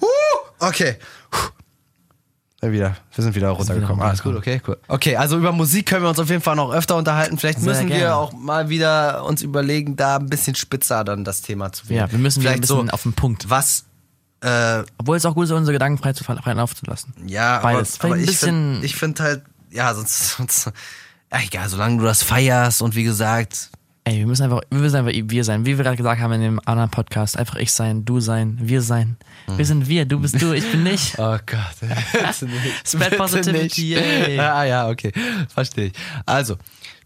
Uh, 0.00 0.06
okay. 0.66 0.96
Dann 2.60 2.72
wieder. 2.72 2.96
Wir 3.14 3.24
sind 3.24 3.34
wieder 3.34 3.50
runtergekommen. 3.50 4.02
Alles 4.02 4.22
gut, 4.22 4.36
okay, 4.36 4.60
cool. 4.66 4.76
Okay, 4.88 5.16
also 5.16 5.38
über 5.38 5.52
Musik 5.52 5.86
können 5.86 6.02
wir 6.02 6.10
uns 6.10 6.18
auf 6.18 6.28
jeden 6.28 6.42
Fall 6.42 6.56
noch 6.56 6.72
öfter 6.72 6.96
unterhalten. 6.96 7.38
Vielleicht 7.38 7.60
Sehr 7.60 7.72
müssen 7.72 7.88
wir 7.88 8.16
auch 8.16 8.32
mal 8.32 8.68
wieder 8.68 9.24
uns 9.24 9.40
überlegen, 9.40 9.96
da 9.96 10.16
ein 10.16 10.26
bisschen 10.26 10.56
spitzer 10.56 11.04
dann 11.04 11.24
das 11.24 11.40
Thema 11.40 11.72
zu 11.72 11.88
wählen. 11.88 12.00
Ja, 12.00 12.10
wir 12.12 12.18
müssen 12.18 12.40
wieder 12.40 12.50
ein 12.50 12.54
Vielleicht 12.54 12.68
bisschen 12.68 12.88
so, 12.88 12.92
auf 12.92 13.02
den 13.04 13.14
Punkt. 13.14 13.48
was 13.48 13.86
äh, 14.42 14.82
Obwohl 14.98 15.16
es 15.16 15.24
auch 15.24 15.34
gut 15.34 15.44
ist, 15.44 15.52
unsere 15.52 15.72
Gedanken 15.72 16.02
frei 16.02 16.12
zu 16.12 16.24
freien 16.24 16.58
aufzulassen. 16.58 17.14
Ja, 17.26 17.58
Beides. 17.60 18.00
aber, 18.00 18.08
aber 18.14 18.16
Vielleicht 18.16 18.28
ein 18.28 18.32
ich 18.32 18.38
finde 18.38 18.86
ich 18.86 18.96
find 18.96 19.20
halt, 19.20 19.42
ja, 19.70 19.94
sonst, 19.94 20.36
sonst 20.36 20.70
ja, 21.32 21.38
egal, 21.44 21.68
solange 21.68 21.98
du 21.98 22.04
das 22.04 22.22
feierst 22.22 22.82
und 22.82 22.94
wie 22.94 23.04
gesagt, 23.04 23.70
Ey, 24.04 24.18
wir 24.18 24.26
müssen 24.26 24.44
einfach, 24.44 24.62
wir 24.70 24.80
müssen 24.80 24.96
einfach 24.96 25.12
wir 25.12 25.44
sein. 25.44 25.66
Wie 25.66 25.76
wir 25.76 25.84
gerade 25.84 25.96
gesagt 25.96 26.20
haben 26.20 26.32
in 26.32 26.40
dem 26.40 26.60
anderen 26.64 26.90
Podcast. 26.90 27.36
Einfach 27.36 27.56
ich 27.56 27.70
sein, 27.70 28.04
du 28.06 28.18
sein, 28.18 28.58
wir 28.60 28.80
sein. 28.80 29.18
Mhm. 29.46 29.58
Wir 29.58 29.66
sind 29.66 29.88
wir, 29.88 30.06
du 30.06 30.18
bist 30.18 30.40
du, 30.40 30.52
ich 30.52 30.68
bin 30.70 30.82
nicht. 30.82 31.14
oh 31.18 31.36
Gott. 31.44 31.76
Spread 32.84 33.18
positivity, 33.18 33.90
yay. 33.90 34.36
Ja, 34.36 34.64
ja, 34.64 34.88
okay, 34.88 35.12
verstehe 35.52 35.88
ich. 35.88 35.92
Also, 36.24 36.56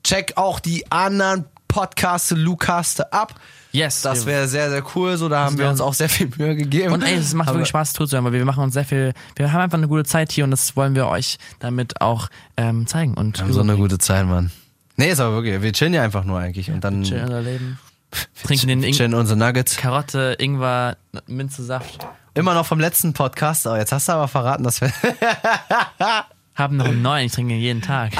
check 0.04 0.34
auch 0.36 0.60
die 0.60 0.90
anderen 0.90 1.46
Podcasts, 1.66 2.30
Lucaste 2.30 3.12
ab. 3.12 3.34
Yes. 3.74 4.02
Das 4.02 4.24
wäre 4.24 4.46
sehr, 4.46 4.70
sehr 4.70 4.84
cool. 4.94 5.16
So, 5.16 5.28
da 5.28 5.44
haben 5.44 5.58
wir 5.58 5.64
wir 5.64 5.70
uns 5.70 5.80
auch 5.80 5.94
sehr 5.94 6.08
viel 6.08 6.30
Mühe 6.38 6.54
gegeben. 6.54 6.92
Und 6.94 7.02
ey, 7.02 7.16
es 7.16 7.34
macht 7.34 7.48
Aber- 7.48 7.56
wirklich 7.58 7.68
Spaß 7.70 7.92
zuzuhören, 7.92 8.24
weil 8.24 8.32
wir 8.32 8.44
machen 8.44 8.62
uns 8.62 8.74
sehr 8.74 8.84
viel, 8.84 9.12
wir 9.34 9.52
haben 9.52 9.62
einfach 9.62 9.78
eine 9.78 9.88
gute 9.88 10.04
Zeit 10.04 10.30
hier 10.30 10.44
und 10.44 10.52
das 10.52 10.76
wollen 10.76 10.94
wir 10.94 11.08
euch 11.08 11.38
damit 11.58 12.00
auch 12.00 12.28
ähm, 12.56 12.86
zeigen. 12.86 13.14
Und 13.14 13.38
Wir 13.38 13.44
haben 13.44 13.52
so 13.52 13.60
eine 13.62 13.76
gute 13.76 13.98
Zeit, 13.98 14.26
Mann. 14.26 14.52
Nee, 14.96 15.10
ist 15.10 15.18
aber 15.18 15.34
wirklich, 15.34 15.60
wir 15.60 15.72
chillen 15.72 15.92
ja 15.92 16.02
einfach 16.02 16.22
nur 16.24 16.38
eigentlich 16.38 16.70
und 16.70 16.84
dann 16.84 17.02
chillen 17.02 17.24
unser 17.24 17.42
Leben. 17.42 17.78
Trinken 18.44 18.68
den 18.68 18.82
Ing 18.84 18.92
chillen 18.94 19.12
unsere 19.14 19.36
Nuggets. 19.36 19.76
Karotte, 19.76 20.36
Ingwer, 20.38 20.96
Minzesaft. 21.26 22.06
Immer 22.34 22.54
noch 22.54 22.66
vom 22.66 22.78
letzten 22.78 23.12
Podcast, 23.12 23.66
aber 23.66 23.78
jetzt 23.78 23.90
hast 23.90 24.06
du 24.08 24.12
aber 24.12 24.28
verraten, 24.28 24.62
dass 24.62 24.80
wir. 24.80 24.92
Haben 26.54 26.76
noch 26.76 26.86
einen 26.86 27.02
neuen, 27.02 27.26
ich 27.26 27.32
trinke 27.32 27.54
jeden 27.54 27.82
Tag. 27.82 28.12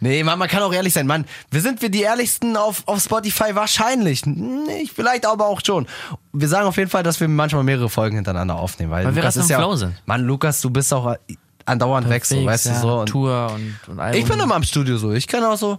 Nee, 0.00 0.22
Mann, 0.24 0.38
man 0.38 0.48
kann 0.48 0.62
auch 0.62 0.72
ehrlich 0.72 0.92
sein. 0.92 1.06
Mann, 1.06 1.24
wir 1.50 1.60
sind 1.60 1.80
wir 1.80 1.88
die 1.88 2.02
ehrlichsten 2.02 2.56
auf, 2.56 2.82
auf 2.86 3.02
Spotify? 3.02 3.54
Wahrscheinlich. 3.54 4.26
Nicht, 4.26 4.92
vielleicht 4.94 5.24
aber 5.26 5.46
auch 5.46 5.60
schon. 5.64 5.86
Wir 6.32 6.48
sagen 6.48 6.66
auf 6.66 6.76
jeden 6.76 6.90
Fall, 6.90 7.02
dass 7.02 7.18
wir 7.20 7.28
manchmal 7.28 7.62
mehrere 7.62 7.88
Folgen 7.88 8.16
hintereinander 8.16 8.56
aufnehmen. 8.56 8.90
Weil, 8.90 9.04
Weil 9.04 9.14
wir 9.14 9.22
Lukas 9.22 9.34
gerade 9.34 9.44
ist 9.44 9.50
ja. 9.50 9.58
Flow 9.58 9.76
sind. 9.76 9.94
Mann, 10.04 10.22
Lukas, 10.22 10.60
du 10.60 10.70
bist 10.70 10.92
auch 10.92 11.16
andauernd 11.64 12.08
weg, 12.08 12.24
so, 12.24 12.44
weißt 12.44 12.66
ja, 12.66 12.74
du 12.74 12.80
so. 12.80 13.00
Und 13.00 13.06
Tour 13.08 13.52
und, 13.54 13.76
und 13.88 14.00
Album. 14.00 14.20
ich 14.20 14.26
bin 14.26 14.38
immer 14.38 14.56
im 14.56 14.62
Studio 14.62 14.98
so. 14.98 15.12
Ich 15.12 15.26
kann 15.26 15.42
auch 15.44 15.56
so. 15.56 15.78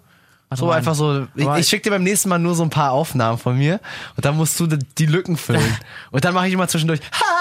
So 0.55 0.67
mal, 0.67 0.75
einfach 0.75 0.95
so, 0.95 1.27
ich, 1.35 1.45
ich 1.45 1.67
schicke 1.67 1.83
dir 1.83 1.89
beim 1.89 2.03
nächsten 2.03 2.29
Mal 2.29 2.39
nur 2.39 2.55
so 2.55 2.63
ein 2.63 2.69
paar 2.69 2.93
Aufnahmen 2.93 3.37
von 3.37 3.57
mir 3.57 3.81
und 4.15 4.23
dann 4.23 4.37
musst 4.37 4.57
du 4.57 4.65
die, 4.65 4.79
die 4.97 5.05
Lücken 5.05 5.35
füllen. 5.35 5.75
Und 6.11 6.23
dann 6.23 6.33
mache 6.33 6.47
ich 6.47 6.53
immer 6.53 6.69
zwischendurch, 6.69 7.01
ha! 7.11 7.36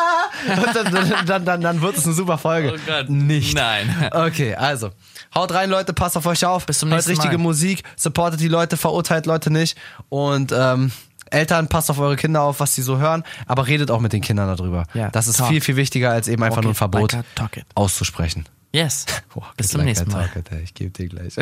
Dann, 0.46 1.27
dann, 1.27 1.44
dann, 1.44 1.61
dann, 1.61 1.81
wird 1.81 1.96
es 1.96 2.05
eine 2.05 2.14
super 2.14 2.38
Folge. 2.38 2.75
Oh 2.75 2.79
Gott. 2.87 3.09
Nicht. 3.09 3.55
Nein. 3.55 4.11
Okay, 4.11 4.55
also. 4.55 4.90
Haut 5.35 5.53
rein, 5.53 5.70
Leute, 5.70 5.92
passt 5.92 6.16
auf 6.16 6.27
euch 6.27 6.44
auf. 6.44 6.66
Bis 6.66 6.79
zum 6.79 6.88
Hört 6.88 6.99
nächsten 6.99 7.12
richtige 7.12 7.38
Mal. 7.38 7.42
Musik, 7.42 7.83
supportet 7.96 8.40
die 8.40 8.49
Leute, 8.49 8.77
verurteilt 8.77 9.27
Leute 9.27 9.51
nicht. 9.51 9.77
Und 10.09 10.53
ähm, 10.53 10.92
Eltern, 11.31 11.68
passt 11.68 11.90
auf 11.90 11.99
eure 11.99 12.16
Kinder 12.16 12.42
auf, 12.42 12.61
was 12.61 12.75
sie 12.75 12.83
so 12.83 12.99
hören, 12.99 13.25
aber 13.46 13.66
redet 13.66 13.90
auch 13.90 14.01
mit 14.01 14.12
den 14.12 14.22
Kindern 14.22 14.55
darüber. 14.57 14.85
Ja, 14.94 15.11
das 15.11 15.27
ist 15.27 15.38
talk. 15.38 15.49
viel, 15.49 15.61
viel 15.61 15.77
wichtiger, 15.77 16.11
als 16.11 16.29
eben 16.29 16.42
einfach 16.42 16.57
Walk 16.59 16.64
nur 16.64 16.72
ein 16.72 16.77
Verbot 16.77 17.12
like 17.12 17.35
talk 17.35 17.57
it. 17.57 17.66
auszusprechen. 17.75 18.49
Yes. 18.72 19.07
Boah, 19.35 19.53
Bis 19.57 19.68
zum 19.68 19.79
like 19.79 19.87
nächsten 19.87 20.11
Mal. 20.11 20.31
it. 20.35 20.51
Ich 20.62 20.75
gebe 20.75 20.90
dir 20.90 21.09
gleich. 21.09 21.35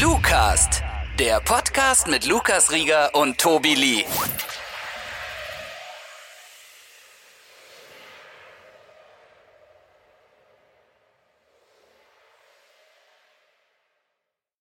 Lucast, 0.00 0.82
der 1.18 1.40
Podcast 1.40 2.08
mit 2.08 2.26
Lukas 2.26 2.70
Rieger 2.70 3.14
und 3.14 3.38
Tobi 3.38 3.74
Lee. 3.74 4.04